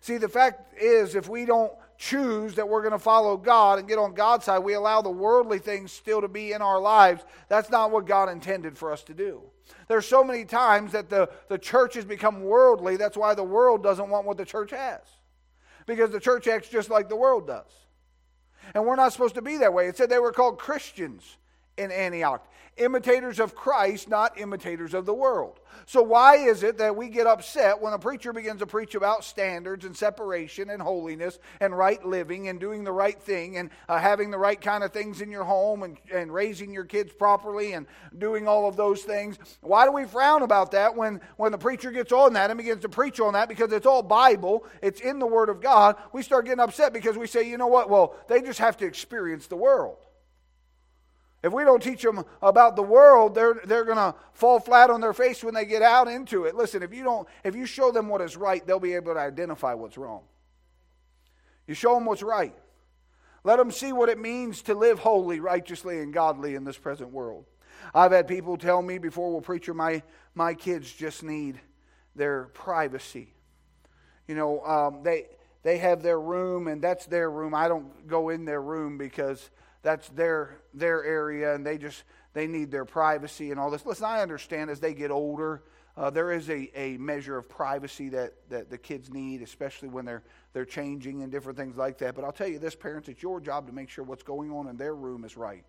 See, 0.00 0.18
the 0.18 0.28
fact 0.28 0.74
is, 0.80 1.14
if 1.14 1.28
we 1.28 1.46
don't 1.46 1.72
choose 1.98 2.54
that 2.56 2.68
we're 2.68 2.82
going 2.82 2.92
to 2.92 2.98
follow 2.98 3.36
God 3.36 3.78
and 3.78 3.88
get 3.88 3.98
on 3.98 4.12
God's 4.14 4.44
side, 4.44 4.58
we 4.58 4.74
allow 4.74 5.00
the 5.00 5.10
worldly 5.10 5.58
things 5.58 5.92
still 5.92 6.20
to 6.20 6.28
be 6.28 6.52
in 6.52 6.60
our 6.60 6.78
lives. 6.78 7.24
That's 7.48 7.70
not 7.70 7.90
what 7.90 8.06
God 8.06 8.28
intended 8.28 8.76
for 8.76 8.92
us 8.92 9.02
to 9.04 9.14
do. 9.14 9.42
There's 9.88 10.06
so 10.06 10.22
many 10.22 10.44
times 10.44 10.92
that 10.92 11.08
the, 11.08 11.30
the 11.48 11.58
church 11.58 11.94
has 11.94 12.04
become 12.04 12.42
worldly. 12.42 12.96
That's 12.96 13.16
why 13.16 13.34
the 13.34 13.42
world 13.44 13.82
doesn't 13.82 14.08
want 14.08 14.26
what 14.26 14.36
the 14.36 14.44
church 14.44 14.70
has. 14.70 15.00
Because 15.86 16.10
the 16.10 16.20
church 16.20 16.46
acts 16.48 16.68
just 16.68 16.90
like 16.90 17.08
the 17.08 17.16
world 17.16 17.46
does. 17.46 17.70
And 18.74 18.84
we're 18.84 18.96
not 18.96 19.12
supposed 19.12 19.36
to 19.36 19.42
be 19.42 19.58
that 19.58 19.72
way. 19.72 19.88
It 19.88 19.96
said 19.96 20.10
they 20.10 20.18
were 20.18 20.32
called 20.32 20.58
Christians 20.58 21.36
in 21.78 21.92
Antioch 21.92 22.46
imitators 22.76 23.40
of 23.40 23.54
Christ, 23.54 24.08
not 24.08 24.38
imitators 24.38 24.92
of 24.94 25.06
the 25.06 25.14
world. 25.14 25.60
So, 25.86 26.02
why 26.02 26.36
is 26.36 26.62
it 26.62 26.78
that 26.78 26.96
we 26.96 27.08
get 27.08 27.26
upset 27.26 27.80
when 27.80 27.92
a 27.92 27.98
preacher 27.98 28.32
begins 28.32 28.60
to 28.60 28.66
preach 28.66 28.94
about 28.94 29.24
standards 29.24 29.84
and 29.84 29.96
separation 29.96 30.70
and 30.70 30.80
holiness 30.80 31.38
and 31.60 31.76
right 31.76 32.04
living 32.04 32.48
and 32.48 32.58
doing 32.58 32.84
the 32.84 32.92
right 32.92 33.20
thing 33.20 33.56
and 33.56 33.70
uh, 33.88 33.98
having 33.98 34.30
the 34.30 34.38
right 34.38 34.60
kind 34.60 34.84
of 34.84 34.92
things 34.92 35.20
in 35.20 35.30
your 35.30 35.44
home 35.44 35.82
and, 35.82 35.98
and 36.12 36.32
raising 36.32 36.72
your 36.72 36.84
kids 36.84 37.12
properly 37.12 37.72
and 37.72 37.86
doing 38.18 38.48
all 38.48 38.68
of 38.68 38.76
those 38.76 39.02
things? 39.02 39.38
Why 39.60 39.84
do 39.86 39.92
we 39.92 40.04
frown 40.04 40.42
about 40.42 40.72
that 40.72 40.96
when, 40.96 41.20
when 41.36 41.52
the 41.52 41.58
preacher 41.58 41.90
gets 41.90 42.12
on 42.12 42.34
that 42.34 42.50
and 42.50 42.58
begins 42.58 42.82
to 42.82 42.88
preach 42.88 43.20
on 43.20 43.34
that 43.34 43.48
because 43.48 43.72
it's 43.72 43.86
all 43.86 44.02
Bible, 44.02 44.64
it's 44.82 45.00
in 45.00 45.18
the 45.18 45.26
Word 45.26 45.48
of 45.48 45.60
God? 45.60 45.96
We 46.12 46.22
start 46.22 46.46
getting 46.46 46.60
upset 46.60 46.92
because 46.92 47.16
we 47.16 47.26
say, 47.26 47.48
you 47.48 47.58
know 47.58 47.66
what? 47.66 47.90
Well, 47.90 48.16
they 48.28 48.42
just 48.42 48.58
have 48.58 48.76
to 48.78 48.86
experience 48.86 49.46
the 49.46 49.56
world. 49.56 49.96
If 51.42 51.52
we 51.52 51.64
don't 51.64 51.82
teach 51.82 52.02
them 52.02 52.24
about 52.42 52.76
the 52.76 52.82
world, 52.82 53.34
they're, 53.34 53.60
they're 53.64 53.84
going 53.84 53.98
to 53.98 54.14
fall 54.32 54.58
flat 54.58 54.90
on 54.90 55.00
their 55.00 55.12
face 55.12 55.44
when 55.44 55.54
they 55.54 55.64
get 55.64 55.82
out 55.82 56.08
into 56.08 56.44
it. 56.44 56.54
Listen, 56.54 56.82
if 56.82 56.92
you, 56.92 57.04
don't, 57.04 57.28
if 57.44 57.54
you 57.54 57.66
show 57.66 57.92
them 57.92 58.08
what 58.08 58.20
is 58.20 58.36
right, 58.36 58.66
they'll 58.66 58.80
be 58.80 58.94
able 58.94 59.14
to 59.14 59.20
identify 59.20 59.74
what's 59.74 59.96
wrong. 59.96 60.22
You 61.66 61.74
show 61.74 61.94
them 61.94 62.04
what's 62.04 62.22
right. 62.22 62.54
Let 63.44 63.58
them 63.58 63.70
see 63.70 63.92
what 63.92 64.08
it 64.08 64.18
means 64.18 64.62
to 64.62 64.74
live 64.74 64.98
holy, 64.98 65.38
righteously, 65.38 66.00
and 66.00 66.12
godly 66.12 66.56
in 66.56 66.64
this 66.64 66.78
present 66.78 67.10
world. 67.10 67.44
I've 67.94 68.12
had 68.12 68.26
people 68.26 68.56
tell 68.56 68.82
me 68.82 68.98
before, 68.98 69.30
well, 69.30 69.40
preacher, 69.40 69.74
my, 69.74 70.02
my 70.34 70.54
kids 70.54 70.92
just 70.92 71.22
need 71.22 71.60
their 72.16 72.44
privacy. 72.54 73.32
You 74.26 74.34
know, 74.34 74.64
um, 74.64 75.02
they, 75.04 75.26
they 75.62 75.78
have 75.78 76.02
their 76.02 76.20
room, 76.20 76.66
and 76.66 76.82
that's 76.82 77.06
their 77.06 77.30
room. 77.30 77.54
I 77.54 77.68
don't 77.68 78.08
go 78.08 78.30
in 78.30 78.44
their 78.44 78.60
room 78.60 78.98
because 78.98 79.50
that's 79.86 80.08
their 80.08 80.56
their 80.74 81.04
area 81.04 81.54
and 81.54 81.64
they 81.64 81.78
just 81.78 82.02
they 82.32 82.48
need 82.48 82.72
their 82.72 82.84
privacy 82.84 83.52
and 83.52 83.60
all 83.60 83.70
this. 83.70 83.86
Listen 83.86 84.04
i 84.06 84.20
understand 84.20 84.68
as 84.68 84.80
they 84.80 84.92
get 84.92 85.12
older 85.12 85.62
uh, 85.96 86.10
there 86.10 86.32
is 86.32 86.50
a, 86.50 86.68
a 86.74 86.98
measure 86.98 87.38
of 87.38 87.48
privacy 87.48 88.08
that, 88.08 88.34
that 88.50 88.68
the 88.68 88.76
kids 88.76 89.12
need 89.12 89.42
especially 89.42 89.88
when 89.88 90.04
they're 90.04 90.24
they're 90.52 90.64
changing 90.64 91.22
and 91.22 91.30
different 91.30 91.56
things 91.56 91.76
like 91.76 91.98
that. 91.98 92.16
But 92.16 92.24
i'll 92.24 92.32
tell 92.32 92.48
you 92.48 92.58
this 92.58 92.74
parents 92.74 93.08
it's 93.08 93.22
your 93.22 93.40
job 93.40 93.68
to 93.68 93.72
make 93.72 93.88
sure 93.88 94.02
what's 94.02 94.24
going 94.24 94.50
on 94.50 94.66
in 94.66 94.76
their 94.76 94.96
room 94.96 95.24
is 95.24 95.36
right. 95.36 95.64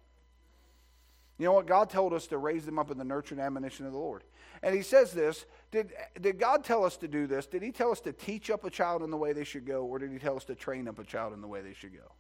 You 1.38 1.46
know 1.46 1.54
what? 1.54 1.68
God 1.68 1.92
told 1.92 2.12
us 2.14 2.26
to 2.28 2.40
raise 2.40 2.66
them 2.66 2.80
up 2.80 2.90
in 2.90 2.98
the 2.98 3.06
nurture 3.06 3.36
and 3.36 3.44
admonition 3.44 3.86
of 3.86 3.92
the 3.92 4.00
lord. 4.00 4.24
And 4.64 4.74
he 4.74 4.82
says 4.82 5.12
this 5.12 5.46
did, 5.70 5.92
did 6.20 6.40
god 6.40 6.64
tell 6.64 6.84
us 6.84 6.98
to 6.98 7.08
do 7.08 7.28
this? 7.28 7.46
Did 7.46 7.62
he 7.62 7.72
tell 7.72 7.92
us 7.92 8.02
to 8.02 8.14
teach 8.14 8.50
up 8.50 8.64
a 8.64 8.72
child 8.72 9.04
in 9.04 9.12
the 9.12 9.18
way 9.18 9.34
they 9.34 9.44
should 9.44 9.68
go 9.68 9.86
or 9.86 10.00
did 10.00 10.12
he 10.12 10.18
tell 10.18 10.38
us 10.38 10.46
to 10.46 10.56
train 10.56 10.88
up 10.88 10.98
a 10.98 11.04
child 11.04 11.34
in 11.34 11.42
the 11.42 11.48
way 11.48 11.62
they 11.62 11.76
should 11.76 11.94
go 11.94 12.17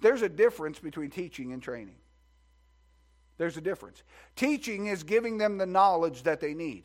There's 0.00 0.22
a 0.22 0.28
difference 0.28 0.78
between 0.78 1.10
teaching 1.10 1.52
and 1.52 1.62
training. 1.62 1.96
There's 3.36 3.56
a 3.56 3.60
difference. 3.60 4.02
Teaching 4.36 4.86
is 4.86 5.02
giving 5.02 5.38
them 5.38 5.58
the 5.58 5.66
knowledge 5.66 6.24
that 6.24 6.40
they 6.40 6.54
need, 6.54 6.84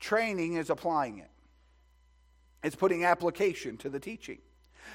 training 0.00 0.54
is 0.54 0.70
applying 0.70 1.18
it, 1.18 1.30
it's 2.62 2.76
putting 2.76 3.04
application 3.04 3.76
to 3.78 3.88
the 3.88 4.00
teaching. 4.00 4.38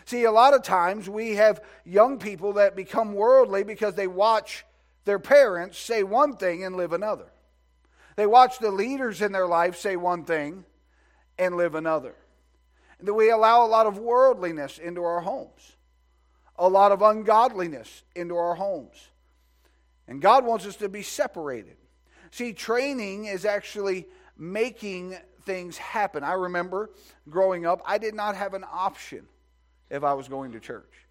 See, 0.06 0.24
a 0.24 0.32
lot 0.32 0.54
of 0.54 0.64
times 0.64 1.10
we 1.10 1.36
have 1.36 1.62
young 1.84 2.18
people 2.18 2.54
that 2.54 2.76
become 2.76 3.14
worldly 3.14 3.64
because 3.64 3.96
they 3.96 4.08
watch 4.08 4.64
their 5.04 5.20
parents 5.20 5.78
say 5.78 6.04
one 6.04 6.38
thing 6.38 6.64
and 6.64 6.76
live 6.76 6.94
another. 6.94 7.32
They 8.16 8.26
watch 8.26 8.60
the 8.60 8.72
leaders 8.72 9.22
in 9.22 9.32
their 9.32 9.48
life 9.48 9.78
say 9.78 9.96
one 9.96 10.26
thing 10.26 10.66
and 11.38 11.56
live 11.56 11.76
another. 11.76 12.16
And 13.00 13.08
that 13.08 13.14
we 13.14 13.32
allow 13.32 13.66
a 13.66 13.68
lot 13.68 13.88
of 13.88 13.98
worldliness 13.98 14.78
into 14.78 15.04
our 15.04 15.22
homes, 15.22 15.76
a 16.62 16.70
lot 16.70 16.92
of 16.92 17.02
ungodliness 17.02 18.04
into 18.16 18.38
our 18.38 18.54
homes. 18.54 19.10
And 20.08 20.22
God 20.22 20.46
wants 20.46 20.68
us 20.68 20.76
to 20.78 20.90
be 20.90 21.02
separated. 21.02 21.76
See, 22.30 22.54
training 22.54 23.26
is 23.26 23.46
actually 23.46 24.08
making 24.38 25.18
things 25.44 25.78
happen. 25.78 26.24
I 26.24 26.34
remember 26.34 26.92
growing 27.28 27.66
up, 27.66 27.82
I 27.84 27.98
did 27.98 28.14
not 28.14 28.36
have 28.36 28.54
an 28.54 28.64
option 28.72 29.26
if 29.90 30.04
I 30.04 30.14
was 30.14 30.28
going 30.28 30.52
to 30.52 30.60
church. 30.60 31.08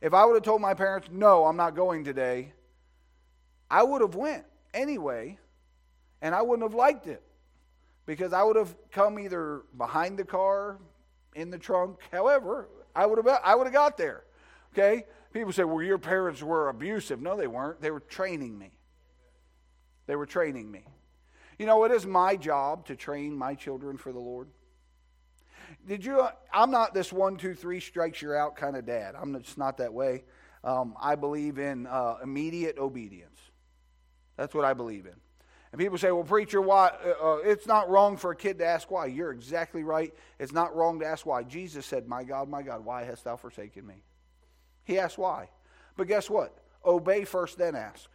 If 0.00 0.14
I 0.14 0.24
would 0.24 0.34
have 0.34 0.44
told 0.44 0.62
my 0.62 0.72
parents, 0.72 1.08
"No, 1.10 1.44
I'm 1.44 1.56
not 1.56 1.74
going 1.74 2.04
today," 2.04 2.54
I 3.70 3.82
would 3.82 4.00
have 4.00 4.14
went 4.14 4.46
anyway, 4.72 5.38
and 6.22 6.34
I 6.34 6.40
wouldn't 6.40 6.62
have 6.62 6.74
liked 6.74 7.06
it 7.06 7.22
because 8.06 8.32
I 8.32 8.44
would 8.44 8.56
have 8.56 8.74
come 8.92 9.18
either 9.18 9.64
behind 9.76 10.18
the 10.18 10.24
car, 10.24 10.78
in 11.34 11.50
the 11.50 11.58
trunk, 11.58 12.00
however, 12.10 12.68
I 12.94 13.04
would 13.04 13.18
have 13.18 13.40
I 13.44 13.54
would 13.54 13.66
have 13.66 13.74
got 13.74 13.98
there. 13.98 14.24
Okay? 14.72 15.04
People 15.32 15.52
say, 15.52 15.64
"Well, 15.64 15.82
your 15.82 15.98
parents 15.98 16.42
were 16.42 16.68
abusive." 16.68 17.20
No, 17.20 17.36
they 17.36 17.46
weren't. 17.46 17.80
They 17.80 17.90
were 17.90 18.00
training 18.00 18.58
me. 18.58 18.72
They 20.06 20.16
were 20.16 20.26
training 20.26 20.70
me. 20.70 20.84
You 21.58 21.66
know, 21.66 21.84
it 21.84 21.92
is 21.92 22.06
my 22.06 22.36
job 22.36 22.86
to 22.86 22.96
train 22.96 23.36
my 23.36 23.54
children 23.54 23.96
for 23.96 24.12
the 24.12 24.18
Lord. 24.18 24.48
Did 25.86 26.04
you? 26.04 26.26
I'm 26.52 26.70
not 26.70 26.94
this 26.94 27.12
one, 27.12 27.36
two, 27.36 27.54
three 27.54 27.80
strikes 27.80 28.22
you're 28.22 28.36
out 28.36 28.56
kind 28.56 28.76
of 28.76 28.86
dad. 28.86 29.14
I'm 29.20 29.38
just 29.42 29.58
not 29.58 29.78
that 29.78 29.92
way. 29.92 30.24
Um, 30.64 30.94
I 31.00 31.14
believe 31.14 31.58
in 31.58 31.86
uh, 31.86 32.16
immediate 32.22 32.78
obedience. 32.78 33.38
That's 34.36 34.54
what 34.54 34.64
I 34.64 34.74
believe 34.74 35.06
in. 35.06 35.14
And 35.72 35.78
people 35.78 35.98
say, 35.98 36.10
well, 36.10 36.24
preacher, 36.24 36.60
why? 36.60 36.90
Uh, 37.04 37.32
uh, 37.32 37.36
it's 37.44 37.66
not 37.66 37.90
wrong 37.90 38.16
for 38.16 38.30
a 38.30 38.36
kid 38.36 38.58
to 38.58 38.66
ask 38.66 38.90
why. 38.90 39.06
You're 39.06 39.32
exactly 39.32 39.84
right. 39.84 40.14
It's 40.38 40.52
not 40.52 40.74
wrong 40.74 41.00
to 41.00 41.06
ask 41.06 41.26
why. 41.26 41.42
Jesus 41.42 41.84
said, 41.84 42.08
My 42.08 42.24
God, 42.24 42.48
my 42.48 42.62
God, 42.62 42.84
why 42.84 43.04
hast 43.04 43.24
thou 43.24 43.36
forsaken 43.36 43.86
me? 43.86 44.02
He 44.88 44.98
asked 44.98 45.18
why. 45.18 45.50
But 45.98 46.08
guess 46.08 46.30
what? 46.30 46.56
Obey 46.84 47.24
first, 47.24 47.58
then 47.58 47.76
ask. 47.76 48.08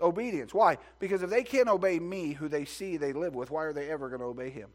Obedience. 0.00 0.54
Why? 0.54 0.78
Because 1.00 1.24
if 1.24 1.30
they 1.30 1.42
can't 1.42 1.68
obey 1.68 1.98
me, 1.98 2.32
who 2.32 2.48
they 2.48 2.64
see 2.64 2.96
they 2.96 3.12
live 3.12 3.34
with, 3.34 3.50
why 3.50 3.64
are 3.64 3.72
they 3.72 3.90
ever 3.90 4.08
going 4.08 4.20
to 4.20 4.26
obey 4.26 4.50
him? 4.50 4.70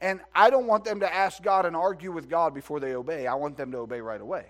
And 0.00 0.20
I 0.34 0.50
don't 0.50 0.66
want 0.66 0.84
them 0.84 1.00
to 1.00 1.12
ask 1.12 1.42
God 1.42 1.64
and 1.64 1.74
argue 1.74 2.12
with 2.12 2.28
God 2.28 2.52
before 2.52 2.78
they 2.78 2.94
obey. 2.94 3.26
I 3.26 3.34
want 3.34 3.56
them 3.56 3.72
to 3.72 3.78
obey 3.78 4.02
right 4.02 4.20
away. 4.20 4.44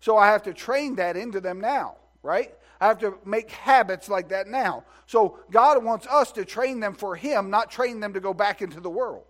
So 0.00 0.16
I 0.16 0.26
have 0.26 0.42
to 0.42 0.52
train 0.52 0.96
that 0.96 1.16
into 1.16 1.40
them 1.40 1.60
now, 1.60 1.94
right? 2.22 2.52
I 2.80 2.88
have 2.88 2.98
to 2.98 3.16
make 3.24 3.50
habits 3.52 4.08
like 4.08 4.30
that 4.30 4.48
now. 4.48 4.84
So 5.06 5.38
God 5.52 5.84
wants 5.84 6.08
us 6.08 6.32
to 6.32 6.44
train 6.44 6.80
them 6.80 6.94
for 6.94 7.14
Him, 7.14 7.48
not 7.48 7.70
train 7.70 8.00
them 8.00 8.14
to 8.14 8.20
go 8.20 8.34
back 8.34 8.60
into 8.60 8.80
the 8.80 8.90
world. 8.90 9.24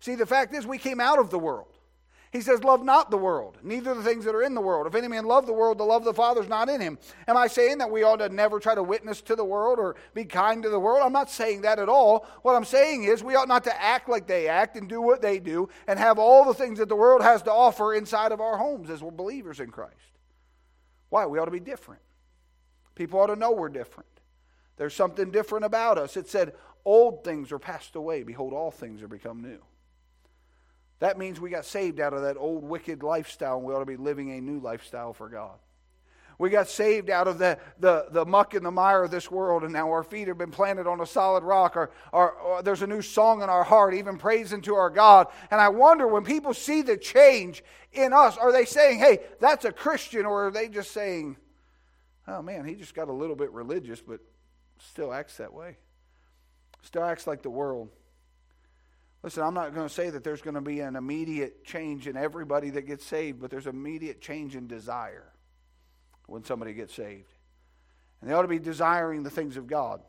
See, 0.00 0.16
the 0.16 0.26
fact 0.26 0.52
is, 0.52 0.66
we 0.66 0.78
came 0.78 1.00
out 1.00 1.20
of 1.20 1.30
the 1.30 1.38
world. 1.38 1.77
He 2.30 2.42
says, 2.42 2.62
Love 2.62 2.84
not 2.84 3.10
the 3.10 3.16
world, 3.16 3.56
neither 3.62 3.94
the 3.94 4.02
things 4.02 4.24
that 4.24 4.34
are 4.34 4.42
in 4.42 4.54
the 4.54 4.60
world. 4.60 4.86
If 4.86 4.94
any 4.94 5.08
man 5.08 5.24
love 5.24 5.46
the 5.46 5.52
world, 5.52 5.78
the 5.78 5.84
love 5.84 6.02
of 6.02 6.06
the 6.06 6.14
Father 6.14 6.42
is 6.42 6.48
not 6.48 6.68
in 6.68 6.80
him. 6.80 6.98
Am 7.26 7.36
I 7.36 7.46
saying 7.46 7.78
that 7.78 7.90
we 7.90 8.02
ought 8.02 8.16
to 8.16 8.28
never 8.28 8.60
try 8.60 8.74
to 8.74 8.82
witness 8.82 9.22
to 9.22 9.36
the 9.36 9.44
world 9.44 9.78
or 9.78 9.96
be 10.12 10.24
kind 10.24 10.62
to 10.62 10.68
the 10.68 10.78
world? 10.78 11.02
I'm 11.02 11.12
not 11.12 11.30
saying 11.30 11.62
that 11.62 11.78
at 11.78 11.88
all. 11.88 12.26
What 12.42 12.54
I'm 12.54 12.66
saying 12.66 13.04
is 13.04 13.24
we 13.24 13.34
ought 13.34 13.48
not 13.48 13.64
to 13.64 13.82
act 13.82 14.08
like 14.08 14.26
they 14.26 14.46
act 14.46 14.76
and 14.76 14.88
do 14.88 15.00
what 15.00 15.22
they 15.22 15.38
do 15.38 15.70
and 15.86 15.98
have 15.98 16.18
all 16.18 16.44
the 16.44 16.54
things 16.54 16.78
that 16.78 16.88
the 16.88 16.96
world 16.96 17.22
has 17.22 17.42
to 17.42 17.52
offer 17.52 17.94
inside 17.94 18.32
of 18.32 18.40
our 18.40 18.58
homes 18.58 18.90
as 18.90 19.02
we're 19.02 19.10
believers 19.10 19.60
in 19.60 19.70
Christ. 19.70 19.94
Why? 21.08 21.24
We 21.24 21.38
ought 21.38 21.46
to 21.46 21.50
be 21.50 21.60
different. 21.60 22.02
People 22.94 23.20
ought 23.20 23.28
to 23.28 23.36
know 23.36 23.52
we're 23.52 23.70
different. 23.70 24.08
There's 24.76 24.94
something 24.94 25.30
different 25.30 25.64
about 25.64 25.96
us. 25.96 26.16
It 26.16 26.28
said, 26.28 26.54
Old 26.84 27.24
things 27.24 27.52
are 27.52 27.58
passed 27.58 27.96
away. 27.96 28.22
Behold, 28.22 28.52
all 28.52 28.70
things 28.70 29.02
are 29.02 29.08
become 29.08 29.42
new. 29.42 29.60
That 31.00 31.18
means 31.18 31.40
we 31.40 31.50
got 31.50 31.64
saved 31.64 32.00
out 32.00 32.12
of 32.12 32.22
that 32.22 32.36
old 32.36 32.64
wicked 32.64 33.02
lifestyle 33.02 33.58
and 33.58 33.64
we 33.64 33.72
ought 33.72 33.80
to 33.80 33.86
be 33.86 33.96
living 33.96 34.32
a 34.32 34.40
new 34.40 34.58
lifestyle 34.58 35.12
for 35.12 35.28
God. 35.28 35.58
We 36.38 36.50
got 36.50 36.68
saved 36.68 37.10
out 37.10 37.26
of 37.26 37.38
the, 37.38 37.58
the, 37.80 38.06
the 38.10 38.24
muck 38.24 38.54
and 38.54 38.64
the 38.64 38.70
mire 38.70 39.02
of 39.02 39.10
this 39.10 39.28
world, 39.28 39.64
and 39.64 39.72
now 39.72 39.90
our 39.90 40.04
feet 40.04 40.28
have 40.28 40.38
been 40.38 40.52
planted 40.52 40.86
on 40.86 41.00
a 41.00 41.06
solid 41.06 41.42
rock. 41.42 41.76
Or, 41.76 41.90
or, 42.12 42.30
or, 42.32 42.62
there's 42.62 42.82
a 42.82 42.86
new 42.86 43.02
song 43.02 43.42
in 43.42 43.50
our 43.50 43.64
heart, 43.64 43.92
even 43.94 44.18
praising 44.18 44.60
to 44.62 44.76
our 44.76 44.88
God. 44.88 45.26
And 45.50 45.60
I 45.60 45.68
wonder 45.68 46.06
when 46.06 46.22
people 46.22 46.54
see 46.54 46.82
the 46.82 46.96
change 46.96 47.64
in 47.92 48.12
us, 48.12 48.36
are 48.36 48.52
they 48.52 48.64
saying, 48.64 49.00
hey, 49.00 49.18
that's 49.40 49.64
a 49.64 49.72
Christian, 49.72 50.26
or 50.26 50.46
are 50.46 50.50
they 50.52 50.68
just 50.68 50.92
saying, 50.92 51.36
oh 52.28 52.40
man, 52.40 52.64
he 52.64 52.76
just 52.76 52.94
got 52.94 53.08
a 53.08 53.12
little 53.12 53.36
bit 53.36 53.50
religious, 53.50 54.00
but 54.00 54.20
still 54.78 55.12
acts 55.12 55.38
that 55.38 55.52
way? 55.52 55.76
Still 56.82 57.02
acts 57.02 57.26
like 57.26 57.42
the 57.42 57.50
world. 57.50 57.88
Listen, 59.28 59.42
I'm 59.42 59.52
not 59.52 59.74
going 59.74 59.86
to 59.86 59.92
say 59.92 60.08
that 60.08 60.24
there's 60.24 60.40
going 60.40 60.54
to 60.54 60.62
be 60.62 60.80
an 60.80 60.96
immediate 60.96 61.62
change 61.62 62.08
in 62.08 62.16
everybody 62.16 62.70
that 62.70 62.86
gets 62.86 63.04
saved, 63.04 63.42
but 63.42 63.50
there's 63.50 63.66
immediate 63.66 64.22
change 64.22 64.56
in 64.56 64.66
desire 64.66 65.30
when 66.28 66.44
somebody 66.44 66.72
gets 66.72 66.94
saved. 66.94 67.30
And 68.22 68.30
they 68.30 68.34
ought 68.34 68.40
to 68.40 68.48
be 68.48 68.58
desiring 68.58 69.24
the 69.24 69.28
things 69.28 69.58
of 69.58 69.66
God. 69.66 70.00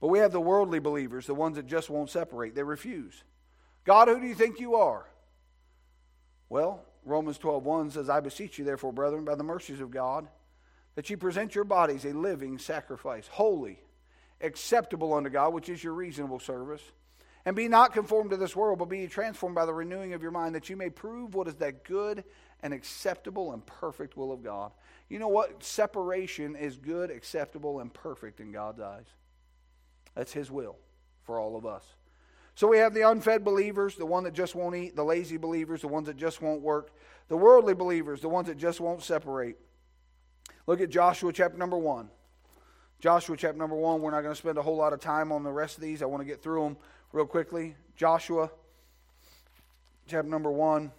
But 0.00 0.08
we 0.08 0.18
have 0.18 0.32
the 0.32 0.40
worldly 0.40 0.80
believers, 0.80 1.28
the 1.28 1.36
ones 1.36 1.54
that 1.54 1.68
just 1.68 1.88
won't 1.88 2.10
separate. 2.10 2.56
They 2.56 2.64
refuse. 2.64 3.22
God, 3.84 4.08
who 4.08 4.20
do 4.20 4.26
you 4.26 4.34
think 4.34 4.58
you 4.58 4.74
are? 4.74 5.06
Well, 6.48 6.84
Romans 7.04 7.38
12:1 7.38 7.92
says, 7.92 8.10
I 8.10 8.18
beseech 8.18 8.58
you, 8.58 8.64
therefore, 8.64 8.92
brethren, 8.92 9.24
by 9.24 9.36
the 9.36 9.44
mercies 9.44 9.80
of 9.80 9.92
God, 9.92 10.26
that 10.96 11.10
you 11.10 11.16
present 11.16 11.54
your 11.54 11.62
bodies 11.62 12.04
a 12.04 12.12
living 12.12 12.58
sacrifice, 12.58 13.28
holy, 13.28 13.78
acceptable 14.40 15.14
unto 15.14 15.30
God, 15.30 15.54
which 15.54 15.68
is 15.68 15.84
your 15.84 15.92
reasonable 15.92 16.40
service. 16.40 16.82
And 17.46 17.56
be 17.56 17.68
not 17.68 17.92
conformed 17.92 18.30
to 18.30 18.36
this 18.36 18.54
world, 18.54 18.78
but 18.78 18.88
be 18.88 19.06
transformed 19.06 19.54
by 19.54 19.64
the 19.64 19.72
renewing 19.72 20.12
of 20.12 20.22
your 20.22 20.30
mind, 20.30 20.54
that 20.54 20.68
you 20.68 20.76
may 20.76 20.90
prove 20.90 21.34
what 21.34 21.48
is 21.48 21.54
that 21.56 21.84
good 21.84 22.24
and 22.62 22.74
acceptable 22.74 23.52
and 23.52 23.64
perfect 23.64 24.16
will 24.16 24.30
of 24.30 24.42
God. 24.42 24.72
You 25.08 25.18
know 25.18 25.28
what? 25.28 25.64
Separation 25.64 26.54
is 26.54 26.76
good, 26.76 27.10
acceptable, 27.10 27.80
and 27.80 27.92
perfect 27.92 28.40
in 28.40 28.52
God's 28.52 28.80
eyes. 28.80 29.06
That's 30.14 30.32
His 30.32 30.50
will 30.50 30.76
for 31.22 31.40
all 31.40 31.56
of 31.56 31.64
us. 31.64 31.84
So 32.54 32.68
we 32.68 32.78
have 32.78 32.92
the 32.92 33.08
unfed 33.08 33.42
believers, 33.42 33.96
the 33.96 34.04
one 34.04 34.24
that 34.24 34.34
just 34.34 34.54
won't 34.54 34.76
eat, 34.76 34.94
the 34.94 35.04
lazy 35.04 35.38
believers, 35.38 35.80
the 35.80 35.88
ones 35.88 36.08
that 36.08 36.18
just 36.18 36.42
won't 36.42 36.60
work, 36.60 36.90
the 37.28 37.36
worldly 37.36 37.74
believers, 37.74 38.20
the 38.20 38.28
ones 38.28 38.48
that 38.48 38.58
just 38.58 38.80
won't 38.80 39.02
separate. 39.02 39.56
Look 40.66 40.80
at 40.80 40.90
Joshua 40.90 41.32
chapter 41.32 41.56
number 41.56 41.78
1. 41.78 42.10
Joshua 43.00 43.34
chapter 43.36 43.56
number 43.56 43.76
1, 43.76 44.02
we're 44.02 44.10
not 44.10 44.20
going 44.20 44.34
to 44.34 44.38
spend 44.38 44.58
a 44.58 44.62
whole 44.62 44.76
lot 44.76 44.92
of 44.92 45.00
time 45.00 45.32
on 45.32 45.42
the 45.42 45.50
rest 45.50 45.78
of 45.78 45.82
these. 45.82 46.02
I 46.02 46.04
want 46.04 46.20
to 46.20 46.26
get 46.26 46.42
through 46.42 46.64
them 46.64 46.76
real 47.12 47.26
quickly. 47.26 47.74
Joshua, 47.96 48.50
chapter 50.06 50.28
number 50.28 50.50
1. 50.50 50.92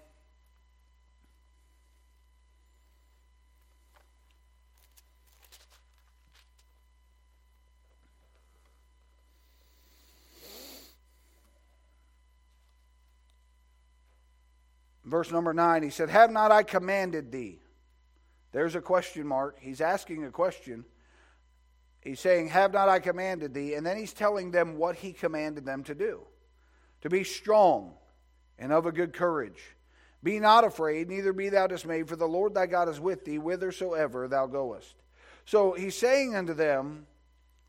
Verse 15.03 15.29
number 15.29 15.53
9, 15.53 15.83
he 15.83 15.89
said, 15.89 16.09
Have 16.09 16.31
not 16.31 16.51
I 16.51 16.63
commanded 16.63 17.33
thee? 17.33 17.59
There's 18.53 18.75
a 18.75 18.81
question 18.81 19.27
mark. 19.27 19.57
He's 19.59 19.81
asking 19.81 20.23
a 20.23 20.31
question. 20.31 20.85
He's 22.01 22.19
saying, 22.19 22.49
Have 22.49 22.73
not 22.73 22.89
I 22.89 22.99
commanded 22.99 23.53
thee? 23.53 23.75
And 23.75 23.85
then 23.85 23.97
he's 23.97 24.13
telling 24.13 24.51
them 24.51 24.77
what 24.77 24.95
he 24.95 25.13
commanded 25.13 25.65
them 25.65 25.83
to 25.85 25.95
do 25.95 26.21
to 27.01 27.09
be 27.09 27.23
strong 27.23 27.93
and 28.59 28.71
of 28.71 28.85
a 28.85 28.91
good 28.91 29.13
courage. 29.13 29.75
Be 30.23 30.39
not 30.39 30.63
afraid, 30.63 31.09
neither 31.09 31.33
be 31.33 31.49
thou 31.49 31.65
dismayed, 31.65 32.07
for 32.07 32.15
the 32.15 32.27
Lord 32.27 32.53
thy 32.53 32.67
God 32.67 32.89
is 32.89 32.99
with 32.99 33.25
thee 33.25 33.37
whithersoever 33.37 34.27
thou 34.27 34.45
goest. 34.45 34.95
So 35.45 35.73
he's 35.73 35.97
saying 35.97 36.35
unto 36.35 36.53
them 36.53 37.07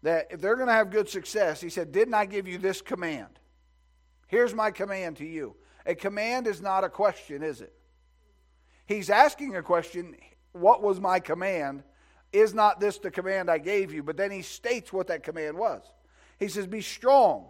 that 0.03 0.29
if 0.31 0.41
they're 0.41 0.57
going 0.57 0.69
to 0.69 0.75
have 0.75 0.91
good 0.91 1.09
success, 1.09 1.61
he 1.61 1.71
said, 1.71 1.93
Didn't 1.93 2.15
I 2.15 2.27
give 2.27 2.47
you 2.47 2.59
this 2.59 2.83
command? 2.83 3.39
Here's 4.27 4.55
my 4.55 4.71
command 4.71 5.17
to 5.19 5.27
you. 5.27 5.57
A 5.87 5.95
command 5.95 6.47
is 6.47 6.61
not 6.61 6.85
a 6.85 6.89
question, 6.89 7.43
is 7.43 7.61
it? 7.61 7.73
He's 8.87 9.11
asking 9.11 9.57
a 9.57 9.63
question 9.63 10.17
What 10.53 10.83
was 10.83 11.01
my 11.01 11.21
command? 11.21 11.85
Is 12.33 12.55
not 12.55 12.81
this 12.81 12.99
the 12.99 13.11
command 13.11 13.51
I 13.51 13.59
gave 13.59 13.93
you? 13.93 14.03
But 14.03 14.17
then 14.17 14.31
he 14.31 14.43
states 14.43 14.93
what 14.93 15.09
that 15.09 15.23
command 15.23 15.57
was. 15.57 15.83
He 16.39 16.49
says, 16.49 16.67
Be 16.67 16.81
strong 16.81 17.47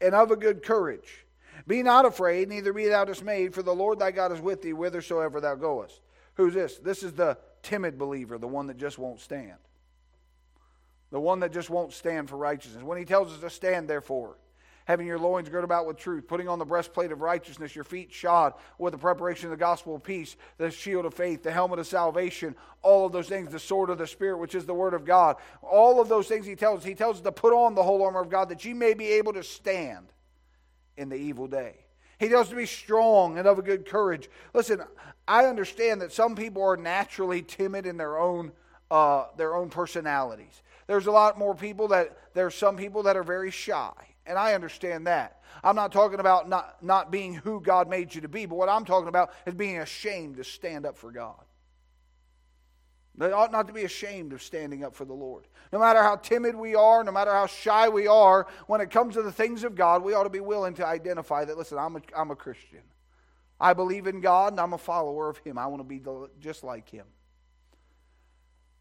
and 0.00 0.14
of 0.14 0.30
a 0.30 0.36
good 0.36 0.62
courage. 0.62 1.26
Be 1.66 1.82
not 1.82 2.06
afraid, 2.06 2.48
neither 2.48 2.72
be 2.72 2.88
thou 2.88 3.04
dismayed, 3.04 3.54
for 3.54 3.62
the 3.62 3.74
Lord 3.74 3.98
thy 3.98 4.10
God 4.10 4.32
is 4.32 4.40
with 4.40 4.62
thee 4.62 4.70
whithersoever 4.70 5.40
thou 5.40 5.54
goest. 5.54 6.00
Who's 6.34 6.54
this? 6.54 6.78
This 6.78 7.02
is 7.02 7.12
the 7.12 7.38
timid 7.62 7.98
believer, 7.98 8.38
the 8.38 8.48
one 8.48 8.66
that 8.68 8.78
just 8.78 8.98
won't 8.98 9.20
stand. 9.20 9.58
The 11.10 11.20
one 11.20 11.40
that 11.40 11.52
just 11.52 11.70
won't 11.70 11.92
stand 11.92 12.30
for 12.30 12.36
righteousness. 12.36 12.82
When 12.82 12.98
he 12.98 13.04
tells 13.04 13.32
us 13.32 13.40
to 13.40 13.50
stand, 13.50 13.88
therefore, 13.88 14.36
having 14.90 15.06
your 15.06 15.18
loins 15.18 15.48
girt 15.48 15.64
about 15.64 15.86
with 15.86 15.96
truth, 15.96 16.26
putting 16.26 16.48
on 16.48 16.58
the 16.58 16.64
breastplate 16.64 17.12
of 17.12 17.20
righteousness, 17.20 17.74
your 17.74 17.84
feet 17.84 18.12
shod 18.12 18.54
with 18.78 18.92
the 18.92 18.98
preparation 18.98 19.46
of 19.46 19.50
the 19.50 19.56
gospel 19.56 19.94
of 19.94 20.02
peace, 20.02 20.36
the 20.58 20.70
shield 20.70 21.06
of 21.06 21.14
faith, 21.14 21.42
the 21.42 21.52
helmet 21.52 21.78
of 21.78 21.86
salvation, 21.86 22.54
all 22.82 23.06
of 23.06 23.12
those 23.12 23.28
things, 23.28 23.52
the 23.52 23.58
sword 23.58 23.88
of 23.88 23.98
the 23.98 24.06
Spirit, 24.06 24.38
which 24.38 24.54
is 24.54 24.66
the 24.66 24.74
word 24.74 24.94
of 24.94 25.04
God. 25.04 25.36
All 25.62 26.00
of 26.00 26.08
those 26.08 26.26
things 26.26 26.44
he 26.44 26.56
tells 26.56 26.80
us. 26.80 26.84
He 26.84 26.94
tells 26.94 27.16
us 27.16 27.22
to 27.22 27.32
put 27.32 27.52
on 27.52 27.74
the 27.74 27.82
whole 27.82 28.02
armor 28.04 28.20
of 28.20 28.30
God 28.30 28.48
that 28.48 28.64
you 28.64 28.74
may 28.74 28.94
be 28.94 29.06
able 29.12 29.32
to 29.34 29.42
stand 29.42 30.12
in 30.96 31.08
the 31.08 31.16
evil 31.16 31.46
day. 31.46 31.76
He 32.18 32.28
tells 32.28 32.46
us 32.46 32.50
to 32.50 32.56
be 32.56 32.66
strong 32.66 33.38
and 33.38 33.46
of 33.46 33.58
a 33.58 33.62
good 33.62 33.86
courage. 33.86 34.28
Listen, 34.52 34.82
I 35.26 35.46
understand 35.46 36.02
that 36.02 36.12
some 36.12 36.36
people 36.36 36.62
are 36.62 36.76
naturally 36.76 37.42
timid 37.42 37.86
in 37.86 37.96
their 37.96 38.18
own 38.18 38.52
uh, 38.90 39.26
their 39.36 39.54
own 39.54 39.70
personalities. 39.70 40.62
There's 40.86 41.06
a 41.06 41.12
lot 41.12 41.38
more 41.38 41.54
people 41.54 41.88
that 41.88 42.18
there's 42.34 42.54
some 42.54 42.76
people 42.76 43.04
that 43.04 43.16
are 43.16 43.22
very 43.22 43.50
shy, 43.50 43.92
and 44.30 44.38
I 44.38 44.54
understand 44.54 45.06
that. 45.06 45.42
I'm 45.62 45.76
not 45.76 45.92
talking 45.92 46.20
about 46.20 46.48
not, 46.48 46.82
not 46.82 47.10
being 47.10 47.34
who 47.34 47.60
God 47.60 47.88
made 47.88 48.14
you 48.14 48.22
to 48.22 48.28
be, 48.28 48.46
but 48.46 48.54
what 48.54 48.68
I'm 48.68 48.84
talking 48.84 49.08
about 49.08 49.32
is 49.44 49.54
being 49.54 49.78
ashamed 49.78 50.36
to 50.36 50.44
stand 50.44 50.86
up 50.86 50.96
for 50.96 51.10
God. 51.10 51.44
They 53.16 53.32
ought 53.32 53.52
not 53.52 53.66
to 53.66 53.74
be 53.74 53.84
ashamed 53.84 54.32
of 54.32 54.42
standing 54.42 54.82
up 54.82 54.94
for 54.94 55.04
the 55.04 55.12
Lord. 55.12 55.46
No 55.72 55.78
matter 55.78 56.02
how 56.02 56.16
timid 56.16 56.56
we 56.56 56.74
are, 56.74 57.04
no 57.04 57.12
matter 57.12 57.32
how 57.32 57.46
shy 57.46 57.88
we 57.88 58.06
are, 58.06 58.46
when 58.66 58.80
it 58.80 58.90
comes 58.90 59.14
to 59.14 59.22
the 59.22 59.32
things 59.32 59.62
of 59.64 59.74
God, 59.74 60.02
we 60.02 60.14
ought 60.14 60.24
to 60.24 60.30
be 60.30 60.40
willing 60.40 60.74
to 60.74 60.86
identify 60.86 61.44
that, 61.44 61.58
listen, 61.58 61.76
I'm 61.76 61.96
a, 61.96 62.00
I'm 62.16 62.30
a 62.30 62.36
Christian. 62.36 62.80
I 63.60 63.74
believe 63.74 64.06
in 64.06 64.22
God 64.22 64.54
and 64.54 64.60
I'm 64.60 64.72
a 64.72 64.78
follower 64.78 65.28
of 65.28 65.36
Him. 65.38 65.58
I 65.58 65.66
want 65.66 65.80
to 65.80 65.84
be 65.84 66.00
just 66.40 66.64
like 66.64 66.88
Him. 66.88 67.04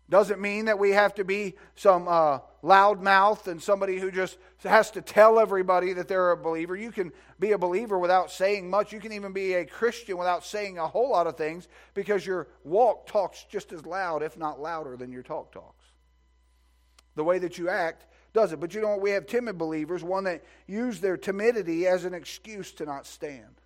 Doesn't 0.10 0.42
mean 0.42 0.66
that 0.66 0.80
we 0.80 0.92
have 0.92 1.14
to 1.16 1.24
be 1.24 1.56
some 1.76 2.08
uh, 2.08 2.40
loudmouth 2.64 3.48
and 3.48 3.62
somebody 3.62 4.00
who 4.00 4.10
just 4.10 4.38
has 4.64 4.90
to 4.92 5.02
tell 5.02 5.40
everybody 5.40 5.94
that 5.94 6.08
they're 6.08 6.32
a 6.32 6.38
believer. 6.38 6.76
You 6.76 6.92
can 6.92 7.12
be 7.40 7.52
a 7.52 7.60
believer 7.60 7.98
without 7.98 8.32
saying 8.32 8.70
much. 8.70 8.92
You 8.92 9.00
can 9.00 9.14
even 9.14 9.34
be 9.34 9.54
a 9.54 9.66
Christian 9.66 10.18
without 10.18 10.44
saying 10.44 10.80
a 10.80 10.88
whole 10.88 11.12
lot 11.12 11.28
of 11.28 11.38
things 11.38 11.68
because 11.94 12.26
your 12.26 12.48
walk 12.64 13.06
talks 13.06 13.46
just 13.50 13.72
as 13.72 13.86
loud, 13.86 14.24
if 14.24 14.36
not 14.36 14.60
louder, 14.60 14.98
than 14.98 15.12
your 15.12 15.24
talk 15.24 15.52
talks. 15.52 15.86
The 17.16 17.24
way 17.24 17.38
that 17.40 17.60
you 17.60 17.70
act 17.70 18.08
does 18.34 18.52
it. 18.52 18.60
But 18.60 18.74
you 18.74 18.82
know 18.82 18.90
what? 18.90 19.02
We 19.02 19.12
have 19.12 19.28
timid 19.28 19.60
believers, 19.60 20.04
one 20.04 20.24
that 20.24 20.44
use 20.66 21.00
their 21.00 21.18
timidity 21.18 21.86
as 21.86 22.06
an 22.06 22.16
excuse 22.16 22.72
to 22.74 22.86
not 22.86 23.06
stand. 23.06 23.59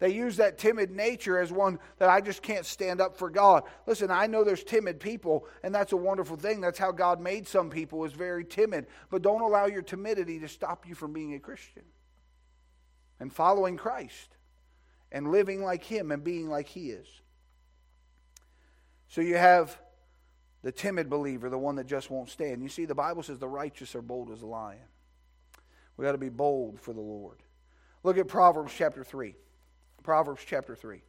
They 0.00 0.14
use 0.14 0.38
that 0.38 0.56
timid 0.56 0.90
nature 0.90 1.38
as 1.38 1.52
one 1.52 1.78
that 1.98 2.08
I 2.08 2.22
just 2.22 2.42
can't 2.42 2.64
stand 2.64 3.02
up 3.02 3.16
for 3.16 3.28
God. 3.28 3.64
Listen, 3.86 4.10
I 4.10 4.26
know 4.26 4.42
there's 4.42 4.64
timid 4.64 4.98
people, 4.98 5.46
and 5.62 5.74
that's 5.74 5.92
a 5.92 5.96
wonderful 5.96 6.38
thing. 6.38 6.62
That's 6.62 6.78
how 6.78 6.90
God 6.90 7.20
made 7.20 7.46
some 7.46 7.68
people, 7.68 8.04
is 8.06 8.12
very 8.14 8.44
timid. 8.44 8.86
But 9.10 9.20
don't 9.20 9.42
allow 9.42 9.66
your 9.66 9.82
timidity 9.82 10.40
to 10.40 10.48
stop 10.48 10.88
you 10.88 10.94
from 10.94 11.12
being 11.12 11.34
a 11.34 11.38
Christian 11.38 11.82
and 13.20 13.30
following 13.30 13.76
Christ 13.76 14.36
and 15.12 15.30
living 15.30 15.62
like 15.62 15.84
Him 15.84 16.10
and 16.12 16.24
being 16.24 16.48
like 16.48 16.66
He 16.68 16.90
is. 16.90 17.06
So 19.08 19.20
you 19.20 19.36
have 19.36 19.78
the 20.62 20.72
timid 20.72 21.10
believer, 21.10 21.50
the 21.50 21.58
one 21.58 21.76
that 21.76 21.86
just 21.86 22.10
won't 22.10 22.30
stand. 22.30 22.62
You 22.62 22.70
see, 22.70 22.86
the 22.86 22.94
Bible 22.94 23.22
says 23.22 23.38
the 23.38 23.48
righteous 23.48 23.94
are 23.94 24.02
bold 24.02 24.30
as 24.30 24.40
a 24.40 24.46
lion. 24.46 24.80
We 25.98 26.06
got 26.06 26.12
to 26.12 26.18
be 26.18 26.30
bold 26.30 26.80
for 26.80 26.94
the 26.94 27.00
Lord. 27.00 27.36
Look 28.02 28.16
at 28.16 28.28
Proverbs 28.28 28.72
chapter 28.74 29.04
3. 29.04 29.34
Proverbs 30.02 30.42
chapter 30.46 30.74
3. 30.74 31.02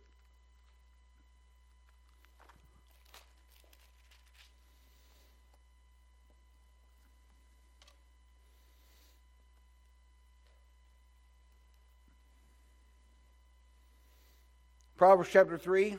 Proverbs 15.02 15.30
chapter 15.32 15.58
3, 15.58 15.98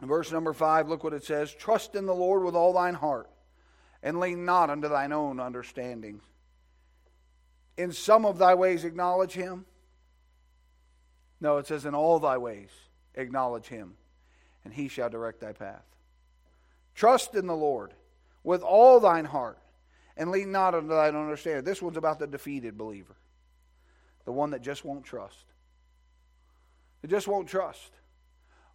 verse 0.00 0.32
number 0.32 0.52
5, 0.52 0.88
look 0.88 1.04
what 1.04 1.12
it 1.12 1.22
says 1.22 1.54
Trust 1.54 1.94
in 1.94 2.04
the 2.04 2.12
Lord 2.12 2.42
with 2.42 2.56
all 2.56 2.72
thine 2.72 2.94
heart, 2.94 3.30
and 4.02 4.18
lean 4.18 4.44
not 4.44 4.70
unto 4.70 4.88
thine 4.88 5.12
own 5.12 5.38
understanding. 5.38 6.20
In 7.76 7.92
some 7.92 8.26
of 8.26 8.38
thy 8.38 8.54
ways 8.54 8.84
acknowledge 8.84 9.34
him, 9.34 9.66
no, 11.42 11.58
it 11.58 11.66
says, 11.66 11.84
In 11.84 11.94
all 11.94 12.20
thy 12.20 12.38
ways 12.38 12.70
acknowledge 13.16 13.66
him, 13.66 13.94
and 14.64 14.72
he 14.72 14.86
shall 14.86 15.10
direct 15.10 15.40
thy 15.40 15.52
path. 15.52 15.84
Trust 16.94 17.34
in 17.34 17.48
the 17.48 17.56
Lord 17.56 17.92
with 18.44 18.62
all 18.62 19.00
thine 19.00 19.24
heart, 19.24 19.58
and 20.16 20.30
lean 20.30 20.52
not 20.52 20.74
unto 20.74 20.88
thine 20.88 21.16
understanding. 21.16 21.64
This 21.64 21.82
one's 21.82 21.96
about 21.96 22.20
the 22.20 22.28
defeated 22.28 22.78
believer, 22.78 23.16
the 24.24 24.30
one 24.30 24.50
that 24.50 24.62
just 24.62 24.84
won't 24.84 25.04
trust. 25.04 25.44
It 27.02 27.10
just 27.10 27.26
won't 27.26 27.48
trust. 27.48 27.90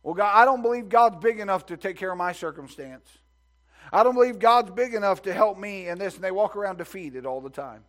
Well, 0.04 0.14
God, 0.14 0.34
I 0.36 0.44
don't 0.44 0.62
believe 0.62 0.90
God's 0.90 1.24
big 1.24 1.40
enough 1.40 1.68
to 1.68 1.78
take 1.78 1.96
care 1.96 2.12
of 2.12 2.18
my 2.18 2.34
circumstance. 2.34 3.08
I 3.94 4.04
don't 4.04 4.14
believe 4.14 4.40
God's 4.40 4.72
big 4.72 4.94
enough 4.94 5.22
to 5.22 5.34
help 5.34 5.58
me 5.58 5.88
in 5.88 5.98
this. 5.98 6.16
And 6.16 6.24
they 6.24 6.32
walk 6.32 6.58
around 6.58 6.78
defeated 6.78 7.26
all 7.26 7.40
the 7.40 7.50
time. 7.50 7.86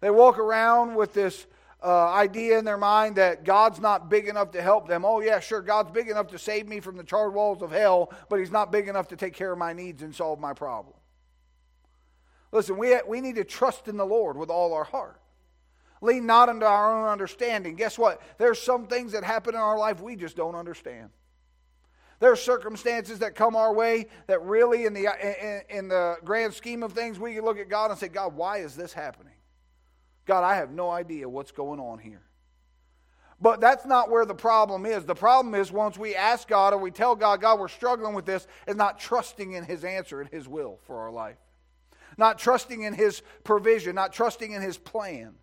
They 0.00 0.10
walk 0.10 0.38
around 0.38 0.94
with 0.94 1.12
this 1.12 1.46
uh, 1.82 2.12
idea 2.12 2.58
in 2.58 2.64
their 2.64 2.76
mind 2.76 3.16
that 3.16 3.44
God's 3.44 3.80
not 3.80 4.10
big 4.10 4.28
enough 4.28 4.50
to 4.52 4.62
help 4.62 4.86
them. 4.88 5.04
Oh, 5.04 5.20
yeah, 5.20 5.40
sure, 5.40 5.62
God's 5.62 5.90
big 5.90 6.08
enough 6.08 6.28
to 6.28 6.38
save 6.38 6.68
me 6.68 6.80
from 6.80 6.96
the 6.96 7.04
charred 7.04 7.34
walls 7.34 7.62
of 7.62 7.70
hell, 7.70 8.12
but 8.28 8.38
He's 8.38 8.50
not 8.50 8.70
big 8.70 8.88
enough 8.88 9.08
to 9.08 9.16
take 9.16 9.34
care 9.34 9.52
of 9.52 9.58
my 9.58 9.72
needs 9.72 10.02
and 10.02 10.14
solve 10.14 10.38
my 10.38 10.52
problem. 10.52 10.94
Listen, 12.52 12.76
we, 12.76 12.96
we 13.06 13.20
need 13.20 13.36
to 13.36 13.44
trust 13.44 13.88
in 13.88 13.96
the 13.96 14.04
Lord 14.04 14.36
with 14.36 14.50
all 14.50 14.74
our 14.74 14.84
heart. 14.84 15.20
Lean 16.02 16.26
not 16.26 16.48
into 16.48 16.66
our 16.66 17.00
own 17.00 17.08
understanding. 17.08 17.76
Guess 17.76 17.98
what? 17.98 18.20
There's 18.38 18.60
some 18.60 18.86
things 18.86 19.12
that 19.12 19.22
happen 19.22 19.54
in 19.54 19.60
our 19.60 19.78
life 19.78 20.00
we 20.00 20.16
just 20.16 20.36
don't 20.36 20.54
understand. 20.54 21.10
There 22.20 22.32
are 22.32 22.36
circumstances 22.36 23.20
that 23.20 23.34
come 23.34 23.56
our 23.56 23.72
way 23.72 24.06
that 24.26 24.42
really, 24.42 24.84
in 24.84 24.92
the, 24.92 25.06
in, 25.70 25.78
in 25.78 25.88
the 25.88 26.16
grand 26.24 26.52
scheme 26.52 26.82
of 26.82 26.92
things, 26.92 27.18
we 27.18 27.34
can 27.34 27.44
look 27.44 27.58
at 27.58 27.68
God 27.68 27.90
and 27.90 27.98
say, 27.98 28.08
God, 28.08 28.34
why 28.34 28.58
is 28.58 28.76
this 28.76 28.92
happening? 28.92 29.32
God, 30.30 30.44
I 30.44 30.54
have 30.54 30.70
no 30.70 30.90
idea 30.90 31.28
what's 31.28 31.50
going 31.50 31.80
on 31.80 31.98
here. 31.98 32.22
But 33.40 33.60
that's 33.60 33.84
not 33.84 34.12
where 34.12 34.24
the 34.24 34.32
problem 34.32 34.86
is. 34.86 35.04
The 35.04 35.16
problem 35.16 35.56
is 35.56 35.72
once 35.72 35.98
we 35.98 36.14
ask 36.14 36.46
God 36.46 36.72
or 36.72 36.78
we 36.78 36.92
tell 36.92 37.16
God, 37.16 37.40
God, 37.40 37.58
we're 37.58 37.66
struggling 37.66 38.14
with 38.14 38.26
this, 38.26 38.46
is 38.68 38.76
not 38.76 39.00
trusting 39.00 39.54
in 39.54 39.64
His 39.64 39.82
answer 39.82 40.20
and 40.20 40.30
His 40.30 40.46
will 40.46 40.78
for 40.86 41.00
our 41.00 41.10
life. 41.10 41.38
Not 42.16 42.38
trusting 42.38 42.84
in 42.84 42.94
His 42.94 43.22
provision, 43.42 43.96
not 43.96 44.12
trusting 44.12 44.52
in 44.52 44.62
His 44.62 44.78
plan. 44.78 45.34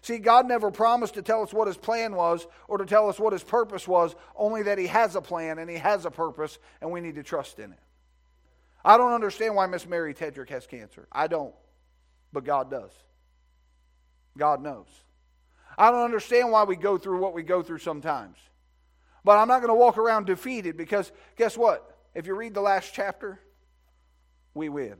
See, 0.00 0.16
God 0.16 0.48
never 0.48 0.70
promised 0.70 1.12
to 1.14 1.22
tell 1.22 1.42
us 1.42 1.52
what 1.52 1.66
His 1.66 1.76
plan 1.76 2.14
was 2.14 2.46
or 2.66 2.78
to 2.78 2.86
tell 2.86 3.10
us 3.10 3.20
what 3.20 3.34
His 3.34 3.44
purpose 3.44 3.86
was, 3.86 4.16
only 4.34 4.62
that 4.62 4.78
He 4.78 4.86
has 4.86 5.16
a 5.16 5.20
plan 5.20 5.58
and 5.58 5.68
He 5.68 5.76
has 5.76 6.06
a 6.06 6.10
purpose, 6.10 6.58
and 6.80 6.90
we 6.90 7.02
need 7.02 7.16
to 7.16 7.22
trust 7.22 7.58
in 7.58 7.72
it. 7.72 7.80
I 8.82 8.96
don't 8.96 9.12
understand 9.12 9.54
why 9.54 9.66
Miss 9.66 9.86
Mary 9.86 10.14
Tedrick 10.14 10.48
has 10.48 10.66
cancer. 10.66 11.08
I 11.12 11.26
don't. 11.26 11.54
But 12.32 12.44
God 12.44 12.70
does. 12.70 13.03
God 14.36 14.62
knows. 14.62 14.86
I 15.76 15.90
don't 15.90 16.04
understand 16.04 16.50
why 16.50 16.64
we 16.64 16.76
go 16.76 16.98
through 16.98 17.20
what 17.20 17.34
we 17.34 17.42
go 17.42 17.62
through 17.62 17.78
sometimes. 17.78 18.36
But 19.24 19.38
I'm 19.38 19.48
not 19.48 19.60
going 19.60 19.70
to 19.70 19.74
walk 19.74 19.98
around 19.98 20.26
defeated 20.26 20.76
because 20.76 21.10
guess 21.36 21.56
what? 21.56 21.90
If 22.14 22.26
you 22.26 22.34
read 22.34 22.54
the 22.54 22.60
last 22.60 22.92
chapter, 22.94 23.40
we 24.52 24.68
win. 24.68 24.96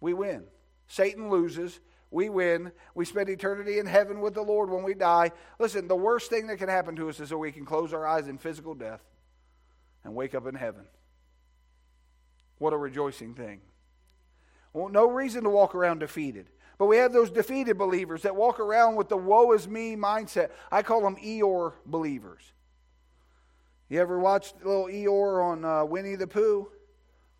We 0.00 0.14
win. 0.14 0.44
Satan 0.86 1.30
loses. 1.30 1.80
We 2.10 2.28
win. 2.28 2.70
We 2.94 3.04
spend 3.04 3.28
eternity 3.28 3.78
in 3.78 3.86
heaven 3.86 4.20
with 4.20 4.34
the 4.34 4.42
Lord 4.42 4.70
when 4.70 4.84
we 4.84 4.94
die. 4.94 5.32
Listen, 5.58 5.88
the 5.88 5.96
worst 5.96 6.30
thing 6.30 6.46
that 6.46 6.58
can 6.58 6.68
happen 6.68 6.94
to 6.96 7.08
us 7.08 7.18
is 7.18 7.30
that 7.30 7.38
we 7.38 7.50
can 7.50 7.64
close 7.64 7.92
our 7.92 8.06
eyes 8.06 8.28
in 8.28 8.38
physical 8.38 8.74
death 8.74 9.02
and 10.04 10.14
wake 10.14 10.34
up 10.34 10.46
in 10.46 10.54
heaven. 10.54 10.84
What 12.58 12.72
a 12.72 12.76
rejoicing 12.76 13.34
thing. 13.34 13.60
Well, 14.72 14.88
no 14.88 15.10
reason 15.10 15.44
to 15.44 15.50
walk 15.50 15.74
around 15.74 15.98
defeated. 15.98 16.48
But 16.78 16.86
we 16.86 16.98
have 16.98 17.12
those 17.12 17.30
defeated 17.30 17.78
believers 17.78 18.22
that 18.22 18.36
walk 18.36 18.60
around 18.60 18.96
with 18.96 19.08
the 19.08 19.16
woe 19.16 19.52
is 19.52 19.66
me 19.66 19.96
mindset. 19.96 20.50
I 20.70 20.82
call 20.82 21.00
them 21.00 21.16
Eeyore 21.16 21.72
believers. 21.86 22.42
You 23.88 24.00
ever 24.00 24.18
watched 24.18 24.56
little 24.64 24.86
Eeyore 24.86 25.42
on 25.42 25.64
uh, 25.64 25.84
Winnie 25.84 26.16
the 26.16 26.26
Pooh? 26.26 26.68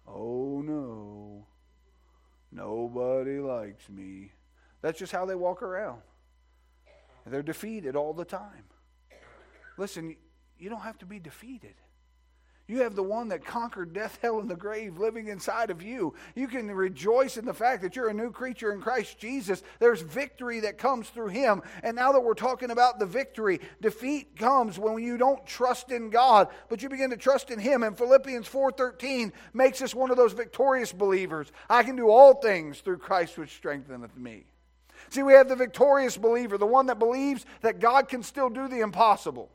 Oh 0.07 0.63
no, 0.63 1.47
nobody 2.53 3.41
likes 3.41 3.89
me. 3.89 4.33
That's 4.81 4.99
just 4.99 5.13
how 5.13 5.27
they 5.27 5.35
walk 5.35 5.63
around. 5.63 6.01
They're 7.27 7.43
defeated 7.43 7.97
all 7.97 8.15
the 8.15 8.25
time. 8.25 8.65
Listen, 9.77 10.17
you 10.59 10.71
don't 10.71 10.83
have 10.83 10.99
to 10.99 11.07
be 11.07 11.19
defeated. 11.19 11.75
You 12.69 12.83
have 12.83 12.97
the 12.97 13.03
one 13.03 13.29
that 13.29 13.45
conquered 13.45 13.93
death, 13.93 14.19
hell, 14.23 14.41
and 14.41 14.51
the 14.51 14.57
grave 14.57 14.99
living 14.99 15.29
inside 15.29 15.71
of 15.71 15.83
you. 15.83 16.15
You 16.35 16.49
can 16.49 16.71
rejoice 16.71 17.37
in 17.37 17.45
the 17.45 17.55
fact 17.55 17.83
that 17.83 17.95
you're 17.95 18.09
a 18.09 18.15
new 18.15 18.31
creature 18.31 18.73
in 18.73 18.81
Christ 18.81 19.19
Jesus. 19.19 19.63
There's 19.79 20.03
victory 20.03 20.61
that 20.61 20.79
comes 20.79 21.09
through 21.09 21.29
Him. 21.29 21.63
And 21.83 21.95
now 21.95 22.13
that 22.13 22.21
we're 22.21 22.35
talking 22.35 22.71
about 22.71 22.99
the 22.99 23.07
victory, 23.07 23.61
defeat 23.81 24.37
comes 24.37 24.79
when 24.79 25.03
you 25.03 25.17
don't 25.17 25.47
trust 25.47 25.93
in 25.93 26.11
God, 26.11 26.49
but 26.69 26.83
you 26.83 26.89
begin 26.89 27.11
to 27.11 27.17
trust 27.17 27.51
in 27.51 27.61
Him. 27.61 27.83
And 27.83 27.97
Philippians 27.97 28.49
4:13 28.49 29.33
makes 29.53 29.81
us 29.81 29.95
one 29.95 30.11
of 30.11 30.17
those 30.17 30.33
victorious 30.33 30.93
believers. 30.93 31.53
I 31.71 31.85
can 31.85 31.97
do 31.97 32.11
all 32.11 32.35
things 32.35 32.81
through 32.81 32.99
Christ 32.99 33.39
which 33.39 33.55
strengtheneth 33.55 34.17
me. 34.17 34.47
See, 35.11 35.23
we 35.23 35.35
have 35.35 35.49
the 35.49 35.57
victorious 35.57 36.17
believer, 36.17 36.59
the 36.59 36.67
one 36.67 36.87
that 36.87 36.99
believes 36.99 37.47
that 37.61 37.79
God 37.79 38.09
can 38.09 38.25
still 38.25 38.49
do 38.49 38.67
the 38.67 38.81
impossible 38.81 39.51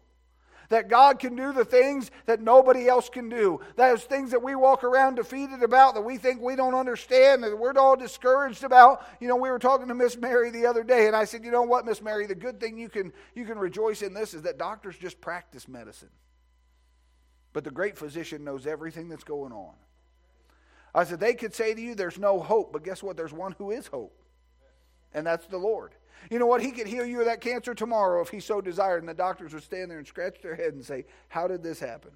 that 0.72 0.88
God 0.88 1.20
can 1.20 1.36
do 1.36 1.52
the 1.52 1.66
things 1.66 2.10
that 2.26 2.42
nobody 2.42 2.88
else 2.88 3.10
can 3.10 3.28
do. 3.30 3.60
Those 3.76 4.04
things 4.04 4.32
that 4.32 4.42
we 4.42 4.56
walk 4.56 4.84
around 4.86 5.16
defeated 5.16 5.64
about, 5.64 5.96
that 5.96 6.02
we 6.02 6.18
think 6.18 6.42
we 6.42 6.56
don't 6.56 6.74
understand, 6.74 7.44
that 7.44 7.58
we're 7.58 7.78
all 7.78 7.98
discouraged 7.98 8.64
about. 8.64 9.06
You 9.20 9.28
know, 9.28 9.36
we 9.36 9.50
were 9.50 9.60
talking 9.60 9.90
to 9.90 9.94
Miss 9.94 10.18
Mary 10.18 10.50
the 10.50 10.66
other 10.66 10.84
day, 10.84 11.08
and 11.08 11.16
I 11.16 11.26
said, 11.26 11.44
you 11.44 11.52
know 11.52 11.62
what, 11.62 11.86
Miss 11.86 12.02
Mary, 12.02 12.26
the 12.26 12.36
good 12.36 12.60
thing 12.60 12.78
you 12.78 12.90
can 12.90 13.12
you 13.36 13.46
can 13.46 13.60
rejoice 13.60 14.02
in 14.02 14.14
this 14.14 14.34
is 14.34 14.44
that 14.44 14.58
doctors 14.58 14.98
just 14.98 15.20
practice 15.20 15.68
medicine. 15.68 16.10
But 17.54 17.66
the 17.66 17.72
great 17.72 17.98
physician 17.98 18.46
knows 18.46 18.66
everything 18.66 19.10
that's 19.10 19.26
going 19.26 19.52
on. 19.52 19.74
I 20.96 21.04
said, 21.04 21.20
they 21.20 21.34
could 21.34 21.54
say 21.54 21.74
to 21.74 21.82
you, 21.82 21.96
there's 21.96 22.18
no 22.18 22.40
hope, 22.40 22.74
but 22.74 22.84
guess 22.84 23.04
what? 23.04 23.18
There's 23.18 23.34
one 23.34 23.54
who 23.58 23.72
is 23.72 23.88
hope, 23.88 24.18
and 25.14 25.28
that's 25.28 25.48
the 25.48 25.58
Lord. 25.58 25.92
You 26.30 26.40
know 26.40 26.46
what? 26.46 26.62
He 26.62 26.72
could 26.72 26.88
heal 26.88 27.06
you 27.06 27.20
of 27.20 27.26
that 27.26 27.42
cancer 27.42 27.74
tomorrow 27.74 28.22
if 28.22 28.30
he 28.30 28.40
so 28.40 28.62
desired. 28.62 29.02
And 29.02 29.10
the 29.10 29.14
doctors 29.14 29.54
would 29.54 29.64
stand 29.64 29.90
there 29.90 29.98
and 29.98 30.08
scratch 30.08 30.42
their 30.42 30.56
head 30.56 30.74
and 30.74 30.86
say, 30.86 31.06
How 31.30 31.48
did 31.48 31.64
this 31.64 31.80
happen? 31.80 32.12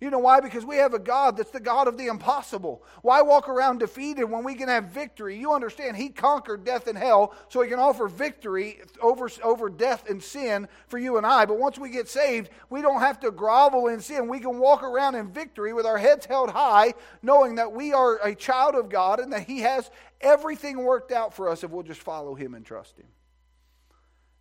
You 0.00 0.08
know 0.08 0.18
why? 0.18 0.40
Because 0.40 0.64
we 0.64 0.76
have 0.76 0.94
a 0.94 0.98
God 0.98 1.36
that's 1.36 1.50
the 1.50 1.60
God 1.60 1.86
of 1.86 1.98
the 1.98 2.06
impossible. 2.06 2.82
Why 3.02 3.20
walk 3.20 3.50
around 3.50 3.80
defeated 3.80 4.24
when 4.24 4.44
we 4.44 4.54
can 4.54 4.68
have 4.68 4.84
victory? 4.86 5.36
You 5.38 5.52
understand, 5.52 5.94
He 5.94 6.08
conquered 6.08 6.64
death 6.64 6.86
and 6.86 6.96
hell, 6.96 7.34
so 7.50 7.60
He 7.60 7.68
can 7.68 7.78
offer 7.78 8.08
victory 8.08 8.80
over, 9.02 9.28
over 9.44 9.68
death 9.68 10.08
and 10.08 10.22
sin 10.22 10.68
for 10.88 10.98
you 10.98 11.18
and 11.18 11.26
I. 11.26 11.44
But 11.44 11.58
once 11.58 11.78
we 11.78 11.90
get 11.90 12.08
saved, 12.08 12.48
we 12.70 12.80
don't 12.80 13.00
have 13.00 13.20
to 13.20 13.30
grovel 13.30 13.88
in 13.88 14.00
sin. 14.00 14.26
We 14.26 14.40
can 14.40 14.58
walk 14.58 14.82
around 14.82 15.16
in 15.16 15.30
victory 15.30 15.74
with 15.74 15.84
our 15.84 15.98
heads 15.98 16.24
held 16.24 16.48
high, 16.48 16.94
knowing 17.20 17.56
that 17.56 17.72
we 17.72 17.92
are 17.92 18.16
a 18.24 18.34
child 18.34 18.76
of 18.76 18.88
God 18.88 19.20
and 19.20 19.30
that 19.34 19.42
He 19.42 19.58
has 19.60 19.90
everything 20.22 20.78
worked 20.78 21.12
out 21.12 21.34
for 21.34 21.50
us 21.50 21.62
if 21.62 21.70
we'll 21.70 21.82
just 21.82 22.00
follow 22.00 22.34
Him 22.34 22.54
and 22.54 22.64
trust 22.64 22.96
Him. 22.96 23.08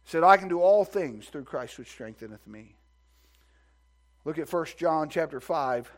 He 0.05 0.11
said, 0.11 0.23
I 0.23 0.37
can 0.37 0.47
do 0.47 0.61
all 0.61 0.85
things 0.85 1.27
through 1.27 1.43
Christ 1.43 1.77
which 1.77 1.89
strengtheneth 1.89 2.47
me. 2.47 2.77
Look 4.29 4.37
at 4.37 4.53
1 4.53 4.65
John 4.77 5.09
chapter 5.09 5.39
5. 5.39 5.91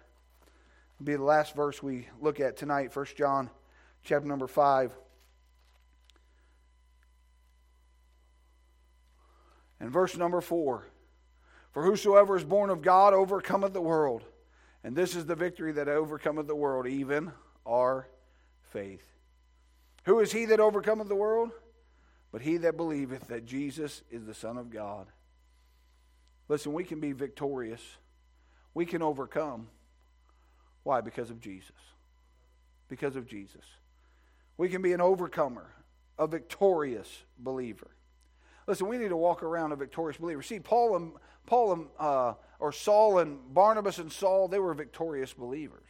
It'll 0.96 1.06
be 1.06 1.18
the 1.18 1.22
last 1.22 1.54
verse 1.54 1.84
we 1.84 2.08
look 2.22 2.40
at 2.40 2.56
tonight, 2.56 2.96
1 2.96 3.06
John 3.18 3.50
chapter 4.06 4.26
number 4.26 4.48
5. 4.48 4.96
And 9.82 9.92
verse 9.92 10.16
number 10.16 10.40
4 10.40 10.88
For 11.74 11.84
whosoever 11.84 12.38
is 12.38 12.46
born 12.46 12.70
of 12.70 12.82
God 12.82 13.14
overcometh 13.14 13.74
the 13.74 13.82
world. 13.82 14.24
And 14.82 14.96
this 14.96 15.14
is 15.14 15.26
the 15.26 15.36
victory 15.36 15.74
that 15.74 15.90
overcometh 15.90 16.48
the 16.48 16.56
world, 16.56 16.88
even 16.88 17.34
our 17.66 18.08
faith. 18.70 19.04
Who 20.06 20.22
is 20.22 20.32
he 20.32 20.46
that 20.46 20.62
overcometh 20.62 21.10
the 21.10 21.16
world? 21.16 21.52
But 22.32 22.44
he 22.44 22.56
that 22.56 22.78
believeth 22.78 23.28
that 23.28 23.46
Jesus 23.46 24.04
is 24.10 24.24
the 24.24 24.34
Son 24.34 24.58
of 24.58 24.70
God. 24.70 25.08
Listen, 26.48 26.72
we 26.72 26.86
can 26.86 27.02
be 27.02 27.12
victorious 27.12 27.82
we 28.74 28.86
can 28.86 29.02
overcome. 29.02 29.68
Why? 30.84 31.02
Because 31.02 31.30
of 31.30 31.40
Jesus. 31.40 31.72
Because 32.88 33.16
of 33.16 33.28
Jesus. 33.28 33.64
We 34.58 34.70
can 34.70 34.82
be 34.82 34.94
an 34.94 35.02
overcomer, 35.02 35.68
a 36.18 36.28
victorious 36.28 37.10
believer. 37.40 37.90
Listen, 38.68 38.88
we 38.88 38.98
need 38.98 39.10
to 39.10 39.18
walk 39.18 39.44
around 39.44 39.72
a 39.72 39.76
victorious 39.76 40.18
believer. 40.18 40.42
See, 40.42 40.60
Paul 40.60 40.96
and 40.96 41.12
Paul 41.46 41.74
and 41.74 41.88
uh, 42.00 42.34
or 42.60 42.72
Saul 42.72 43.20
and 43.20 43.40
Barnabas 43.54 43.98
and 43.98 44.12
Saul, 44.12 44.48
they 44.48 44.60
were 44.60 44.74
victorious 44.74 45.34
believers. 45.34 45.88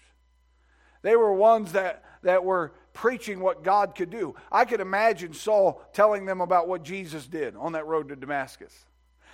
They 1.01 1.15
were 1.15 1.33
ones 1.33 1.73
that, 1.73 2.03
that 2.21 2.43
were 2.43 2.73
preaching 2.93 3.39
what 3.39 3.63
God 3.63 3.95
could 3.95 4.09
do. 4.09 4.35
I 4.51 4.65
could 4.65 4.79
imagine 4.79 5.33
Saul 5.33 5.81
telling 5.93 6.25
them 6.25 6.41
about 6.41 6.67
what 6.67 6.83
Jesus 6.83 7.25
did 7.25 7.55
on 7.55 7.73
that 7.73 7.87
road 7.87 8.09
to 8.09 8.15
Damascus 8.15 8.85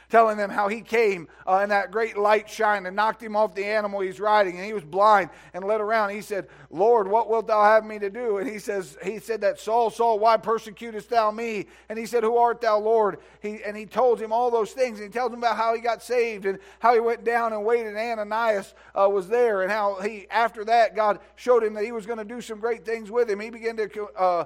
telling 0.10 0.38
them 0.38 0.50
how 0.50 0.68
he 0.68 0.82
came 0.82 1.28
uh, 1.46 1.60
and 1.60 1.72
that 1.72 1.92
great 1.92 2.18
light 2.18 2.50
shined 2.50 2.88
and 2.88 2.96
knocked 2.96 3.22
him 3.22 3.36
off 3.36 3.54
the 3.54 3.66
animal 3.66 4.00
he's 4.00 4.20
riding, 4.20 4.58
and 4.58 4.66
he 4.66 4.74
was 4.74 4.84
blind 4.84 5.30
and 5.54 5.66
led 5.66 5.82
around. 5.82 6.12
He 6.12 6.22
said, 6.22 6.48
Lord, 6.70 7.08
what 7.08 7.30
wilt 7.30 7.48
thou 7.48 7.64
have 7.64 7.86
me 7.86 8.00
to 8.00 8.10
do? 8.10 8.38
And 8.38 8.50
he 8.50 8.60
says, 8.60 8.98
he 9.04 9.20
said 9.20 9.42
that 9.42 9.60
Saul, 9.60 9.90
Saul, 9.90 10.20
why 10.20 10.38
persecutest 10.38 11.10
thou 11.10 11.32
me? 11.32 11.68
And 11.90 12.00
he 12.00 12.06
said, 12.06 12.24
Who 12.24 12.38
art 12.38 12.62
thou, 12.62 12.80
Lord? 12.80 13.20
He, 13.42 13.64
and 13.64 13.76
he 13.76 13.86
told 13.86 14.22
him 14.22 14.32
all 14.32 14.50
those 14.52 14.72
things, 14.72 15.00
and 15.00 15.08
he 15.08 15.12
tells 15.12 15.32
him 15.32 15.40
about 15.40 15.58
how 15.58 15.74
he 15.76 15.82
got 15.82 16.02
saved 16.02 16.46
and 16.46 16.60
how 16.80 16.94
he 16.94 17.00
went 17.00 17.24
down 17.24 17.54
and 17.54 17.66
waited, 17.66 17.96
and 17.96 18.20
Ananias 18.20 18.74
uh, 18.96 19.10
was 19.10 19.28
there, 19.28 19.64
and 19.64 19.72
how 19.72 20.02
he, 20.02 20.28
after 20.30 20.64
that, 20.66 20.96
God 20.96 21.20
showed 21.36 21.64
him 21.64 21.74
that 21.74 21.84
he 21.84 21.92
was 21.92 22.06
going 22.06 22.20
to 22.20 22.26
do 22.26 22.42
some 22.42 22.60
great 22.60 22.86
things 22.86 23.12
with 23.12 23.30
him. 23.30 23.40
He 23.40 23.50
began 23.50 23.76
to 23.78 24.08
uh, 24.16 24.46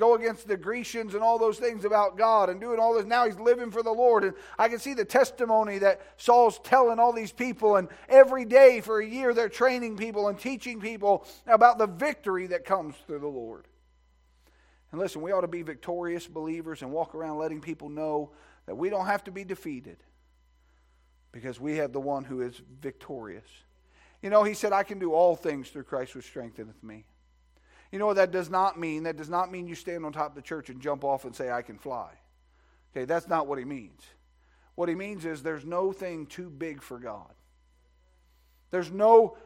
go 0.00 0.14
against 0.14 0.48
the 0.48 0.56
Grecians 0.56 1.14
and 1.14 1.22
all 1.22 1.38
those 1.38 1.58
things 1.58 1.84
about 1.84 2.16
God 2.16 2.48
and 2.48 2.60
doing 2.60 2.80
all 2.80 2.94
this. 2.94 3.04
Now 3.04 3.26
he's 3.26 3.38
living 3.38 3.70
for 3.70 3.82
the 3.82 3.92
Lord. 3.92 4.24
And 4.24 4.34
I 4.58 4.68
can 4.68 4.80
see 4.80 4.94
the 4.94 5.04
testimony 5.04 5.78
that 5.78 6.00
Saul's 6.16 6.58
telling 6.64 6.98
all 6.98 7.12
these 7.12 7.32
people. 7.32 7.76
And 7.76 7.88
every 8.08 8.44
day 8.44 8.80
for 8.80 8.98
a 8.98 9.06
year, 9.06 9.34
they're 9.34 9.48
training 9.48 9.96
people 9.96 10.28
and 10.28 10.38
teaching 10.38 10.80
people 10.80 11.26
about 11.46 11.78
the 11.78 11.86
victory 11.86 12.48
that 12.48 12.64
comes 12.64 12.96
through 13.06 13.20
the 13.20 13.28
Lord. 13.28 13.68
And 14.90 15.00
listen, 15.00 15.22
we 15.22 15.30
ought 15.32 15.42
to 15.42 15.48
be 15.48 15.62
victorious 15.62 16.26
believers 16.26 16.82
and 16.82 16.90
walk 16.90 17.14
around 17.14 17.38
letting 17.38 17.60
people 17.60 17.88
know 17.88 18.32
that 18.66 18.74
we 18.74 18.90
don't 18.90 19.06
have 19.06 19.22
to 19.24 19.30
be 19.30 19.44
defeated 19.44 19.98
because 21.30 21.60
we 21.60 21.76
have 21.76 21.92
the 21.92 22.00
one 22.00 22.24
who 22.24 22.40
is 22.40 22.60
victorious. 22.80 23.46
You 24.22 24.30
know, 24.30 24.42
he 24.42 24.54
said, 24.54 24.72
I 24.72 24.82
can 24.82 24.98
do 24.98 25.12
all 25.12 25.36
things 25.36 25.68
through 25.68 25.84
Christ 25.84 26.12
who 26.12 26.20
strengtheneth 26.20 26.82
me. 26.82 27.04
You 27.92 27.98
know 27.98 28.06
what 28.06 28.16
that 28.16 28.30
does 28.30 28.50
not 28.50 28.78
mean? 28.78 29.02
That 29.02 29.16
does 29.16 29.28
not 29.28 29.50
mean 29.50 29.66
you 29.66 29.74
stand 29.74 30.04
on 30.04 30.12
top 30.12 30.30
of 30.30 30.34
the 30.36 30.42
church 30.42 30.70
and 30.70 30.80
jump 30.80 31.04
off 31.04 31.24
and 31.24 31.34
say, 31.34 31.50
I 31.50 31.62
can 31.62 31.78
fly. 31.78 32.10
Okay, 32.92 33.04
that's 33.04 33.28
not 33.28 33.46
what 33.46 33.58
he 33.58 33.64
means. 33.64 34.02
What 34.76 34.88
he 34.88 34.94
means 34.94 35.24
is 35.24 35.42
there's 35.42 35.64
no 35.64 35.92
thing 35.92 36.26
too 36.26 36.48
big 36.50 36.82
for 36.82 36.98
God. 36.98 37.32
There's 38.70 38.90
no, 38.90 39.36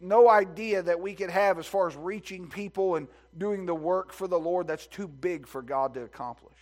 no 0.00 0.28
idea 0.28 0.82
that 0.82 1.00
we 1.00 1.14
could 1.14 1.30
have 1.30 1.58
as 1.58 1.66
far 1.66 1.86
as 1.86 1.96
reaching 1.96 2.48
people 2.48 2.96
and 2.96 3.06
doing 3.36 3.66
the 3.66 3.74
work 3.74 4.12
for 4.12 4.26
the 4.26 4.38
Lord 4.38 4.66
that's 4.66 4.86
too 4.86 5.06
big 5.06 5.46
for 5.46 5.62
God 5.62 5.94
to 5.94 6.02
accomplish. 6.02 6.58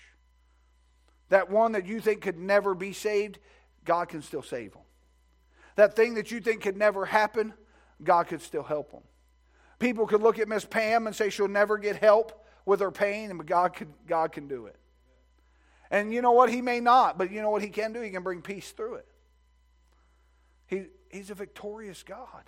That 1.28 1.50
one 1.50 1.72
that 1.72 1.86
you 1.86 2.00
think 2.00 2.22
could 2.22 2.38
never 2.38 2.74
be 2.74 2.92
saved, 2.92 3.38
God 3.84 4.08
can 4.08 4.22
still 4.22 4.42
save 4.42 4.72
them. 4.72 4.82
That 5.76 5.94
thing 5.94 6.14
that 6.14 6.30
you 6.30 6.40
think 6.40 6.62
could 6.62 6.76
never 6.76 7.04
happen, 7.04 7.54
God 8.02 8.26
could 8.26 8.42
still 8.42 8.64
help 8.64 8.90
them. 8.90 9.02
People 9.78 10.06
could 10.06 10.22
look 10.22 10.38
at 10.38 10.48
Miss 10.48 10.64
Pam 10.64 11.06
and 11.06 11.14
say 11.14 11.30
she'll 11.30 11.48
never 11.48 11.78
get 11.78 11.96
help 11.96 12.44
with 12.64 12.80
her 12.80 12.90
pain, 12.90 13.30
and 13.30 13.46
God 13.46 13.74
can, 13.74 13.94
God 14.06 14.32
can 14.32 14.48
do 14.48 14.66
it. 14.66 14.76
And 15.90 16.12
you 16.12 16.20
know 16.20 16.32
what? 16.32 16.50
He 16.50 16.60
may 16.60 16.80
not, 16.80 17.16
but 17.16 17.30
you 17.30 17.40
know 17.40 17.50
what 17.50 17.62
he 17.62 17.68
can 17.68 17.92
do? 17.92 18.00
He 18.00 18.10
can 18.10 18.22
bring 18.22 18.42
peace 18.42 18.72
through 18.72 18.96
it. 18.96 19.06
He, 20.66 20.84
he's 21.10 21.30
a 21.30 21.34
victorious 21.34 22.02
God. 22.02 22.44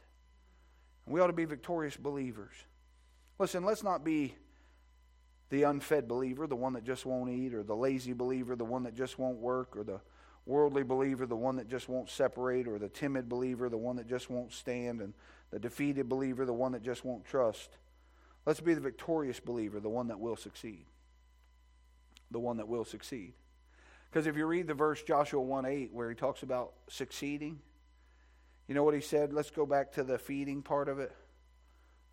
We 1.07 1.21
ought 1.21 1.29
to 1.29 1.33
be 1.33 1.47
victorious 1.47 1.97
believers. 1.97 2.53
Listen, 3.39 3.65
let's 3.65 3.83
not 3.83 4.05
be 4.05 4.35
the 5.49 5.63
unfed 5.65 6.07
believer, 6.07 6.47
the 6.47 6.57
one 6.57 6.75
that 6.75 6.85
just 6.85 7.07
won't 7.07 7.31
eat, 7.31 7.55
or 7.55 7.63
the 7.63 7.75
lazy 7.75 8.13
believer, 8.13 8.55
the 8.55 8.65
one 8.65 8.83
that 8.83 8.95
just 8.95 9.19
won't 9.19 9.39
work, 9.39 9.77
or 9.77 9.83
the 9.83 10.01
worldly 10.47 10.83
believer, 10.83 11.27
the 11.27 11.37
one 11.37 11.57
that 11.57 11.69
just 11.69 11.89
won't 11.89 12.11
separate, 12.11 12.69
or 12.69 12.79
the 12.79 12.89
timid 12.89 13.29
believer, 13.29 13.69
the 13.69 13.79
one 13.79 13.97
that 13.97 14.07
just 14.07 14.29
won't 14.29 14.53
stand 14.53 15.01
and 15.01 15.15
the 15.51 15.59
defeated 15.59 16.09
believer, 16.09 16.47
the 16.47 16.53
one 16.53 16.73
that 16.73 16.83
just 16.83 17.05
won't 17.05 17.25
trust. 17.25 17.71
Let's 18.47 18.61
be 18.61 18.75
the 18.75 18.81
victorious 18.81 19.41
believer, 19.41 19.81
the 19.81 19.89
one 19.89 20.09
that 20.09 20.21
will 20.21 20.37
succeed. 20.37 20.87
The 22.31 22.39
one 22.39 22.59
that 22.59 22.69
will 22.69 22.85
succeed. 22.85 23.35
Because 24.11 24.27
if 24.27 24.37
you 24.37 24.47
read 24.47 24.67
the 24.67 24.75
verse 24.75 25.03
Joshua 25.03 25.41
1 25.41 25.67
8, 25.67 25.93
where 25.93 26.09
he 26.09 26.15
talks 26.15 26.43
about 26.43 26.73
succeeding, 26.89 27.61
you 28.69 28.75
know 28.75 28.85
what 28.85 28.95
he 28.95 29.01
said? 29.01 29.33
Let's 29.33 29.51
go 29.51 29.67
back 29.67 29.93
to 29.93 30.05
the 30.05 30.19
feeding 30.19 30.63
part 30.63 30.89
of 30.89 30.99
it. 31.01 31.13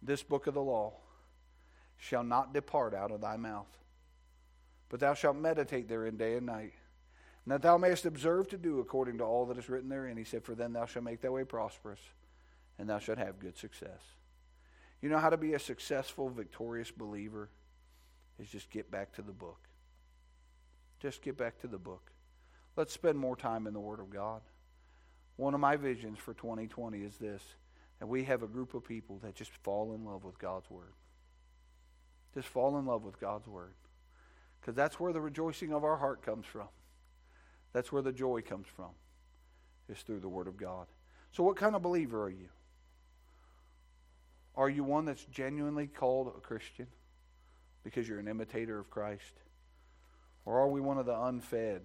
This 0.01 0.23
book 0.23 0.47
of 0.47 0.53
the 0.53 0.61
law 0.61 0.93
shall 1.97 2.23
not 2.23 2.53
depart 2.53 2.93
out 2.93 3.11
of 3.11 3.21
thy 3.21 3.37
mouth, 3.37 3.67
but 4.89 4.99
thou 4.99 5.13
shalt 5.13 5.37
meditate 5.37 5.87
therein 5.87 6.17
day 6.17 6.35
and 6.35 6.45
night, 6.45 6.73
and 7.45 7.53
that 7.53 7.61
thou 7.61 7.77
mayest 7.77 8.05
observe 8.05 8.47
to 8.49 8.57
do 8.57 8.79
according 8.79 9.19
to 9.19 9.23
all 9.23 9.45
that 9.47 9.57
is 9.57 9.69
written 9.69 9.89
therein. 9.89 10.17
He 10.17 10.23
said, 10.23 10.43
For 10.43 10.55
then 10.55 10.73
thou 10.73 10.85
shalt 10.85 11.05
make 11.05 11.21
thy 11.21 11.29
way 11.29 11.43
prosperous 11.43 11.99
and 12.79 12.89
thou 12.89 12.99
shalt 12.99 13.17
have 13.17 13.39
good 13.39 13.57
success. 13.57 14.01
You 15.01 15.09
know 15.09 15.19
how 15.19 15.29
to 15.29 15.37
be 15.37 15.53
a 15.53 15.59
successful, 15.59 16.29
victorious 16.29 16.91
believer? 16.91 17.49
Is 18.39 18.49
just 18.49 18.69
get 18.69 18.91
back 18.91 19.13
to 19.13 19.21
the 19.23 19.31
book. 19.31 19.67
Just 20.99 21.21
get 21.23 21.37
back 21.37 21.59
to 21.61 21.67
the 21.67 21.79
book. 21.79 22.11
Let's 22.75 22.93
spend 22.93 23.17
more 23.17 23.35
time 23.35 23.65
in 23.65 23.73
the 23.73 23.79
Word 23.79 23.99
of 23.99 24.11
God. 24.11 24.41
One 25.35 25.53
of 25.53 25.59
my 25.59 25.75
visions 25.75 26.19
for 26.19 26.33
2020 26.33 26.99
is 26.99 27.17
this 27.17 27.43
And 27.99 28.09
we 28.09 28.23
have 28.25 28.43
a 28.43 28.47
group 28.47 28.73
of 28.73 28.83
people 28.83 29.19
that 29.23 29.35
just 29.35 29.51
fall 29.63 29.93
in 29.93 30.05
love 30.05 30.23
with 30.23 30.37
God's 30.37 30.69
Word. 30.69 30.93
Just 32.33 32.47
fall 32.47 32.77
in 32.77 32.85
love 32.85 33.03
with 33.03 33.19
God's 33.19 33.47
Word. 33.47 33.73
Because 34.61 34.75
that's 34.75 34.99
where 34.99 35.13
the 35.13 35.21
rejoicing 35.21 35.73
of 35.73 35.83
our 35.83 35.97
heart 35.97 36.23
comes 36.23 36.45
from. 36.45 36.67
That's 37.73 37.91
where 37.91 38.01
the 38.01 38.11
joy 38.11 38.41
comes 38.41 38.67
from, 38.75 38.91
is 39.89 40.01
through 40.01 40.19
the 40.19 40.29
Word 40.29 40.47
of 40.47 40.57
God. 40.57 40.87
So, 41.31 41.43
what 41.43 41.55
kind 41.55 41.75
of 41.75 41.81
believer 41.81 42.23
are 42.23 42.29
you? 42.29 42.49
Are 44.57 44.69
you 44.69 44.83
one 44.83 45.05
that's 45.05 45.23
genuinely 45.25 45.85
called 45.85 46.27
a 46.35 46.41
Christian 46.41 46.87
because 47.83 48.09
you're 48.09 48.19
an 48.19 48.27
imitator 48.27 48.79
of 48.79 48.89
Christ? 48.89 49.21
Or 50.45 50.59
are 50.59 50.67
we 50.67 50.81
one 50.81 50.97
of 50.97 51.05
the 51.05 51.13
unfed, 51.17 51.83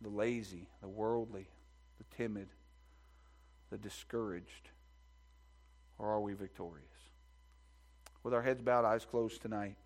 the 0.00 0.08
lazy, 0.08 0.68
the 0.80 0.88
worldly, 0.88 1.48
the 1.98 2.16
timid, 2.16 2.46
the 3.70 3.78
discouraged? 3.78 4.70
Or 5.98 6.08
are 6.08 6.20
we 6.20 6.32
victorious? 6.34 6.86
With 8.22 8.32
our 8.32 8.42
heads 8.42 8.62
bowed, 8.62 8.84
eyes 8.84 9.04
closed 9.04 9.42
tonight. 9.42 9.76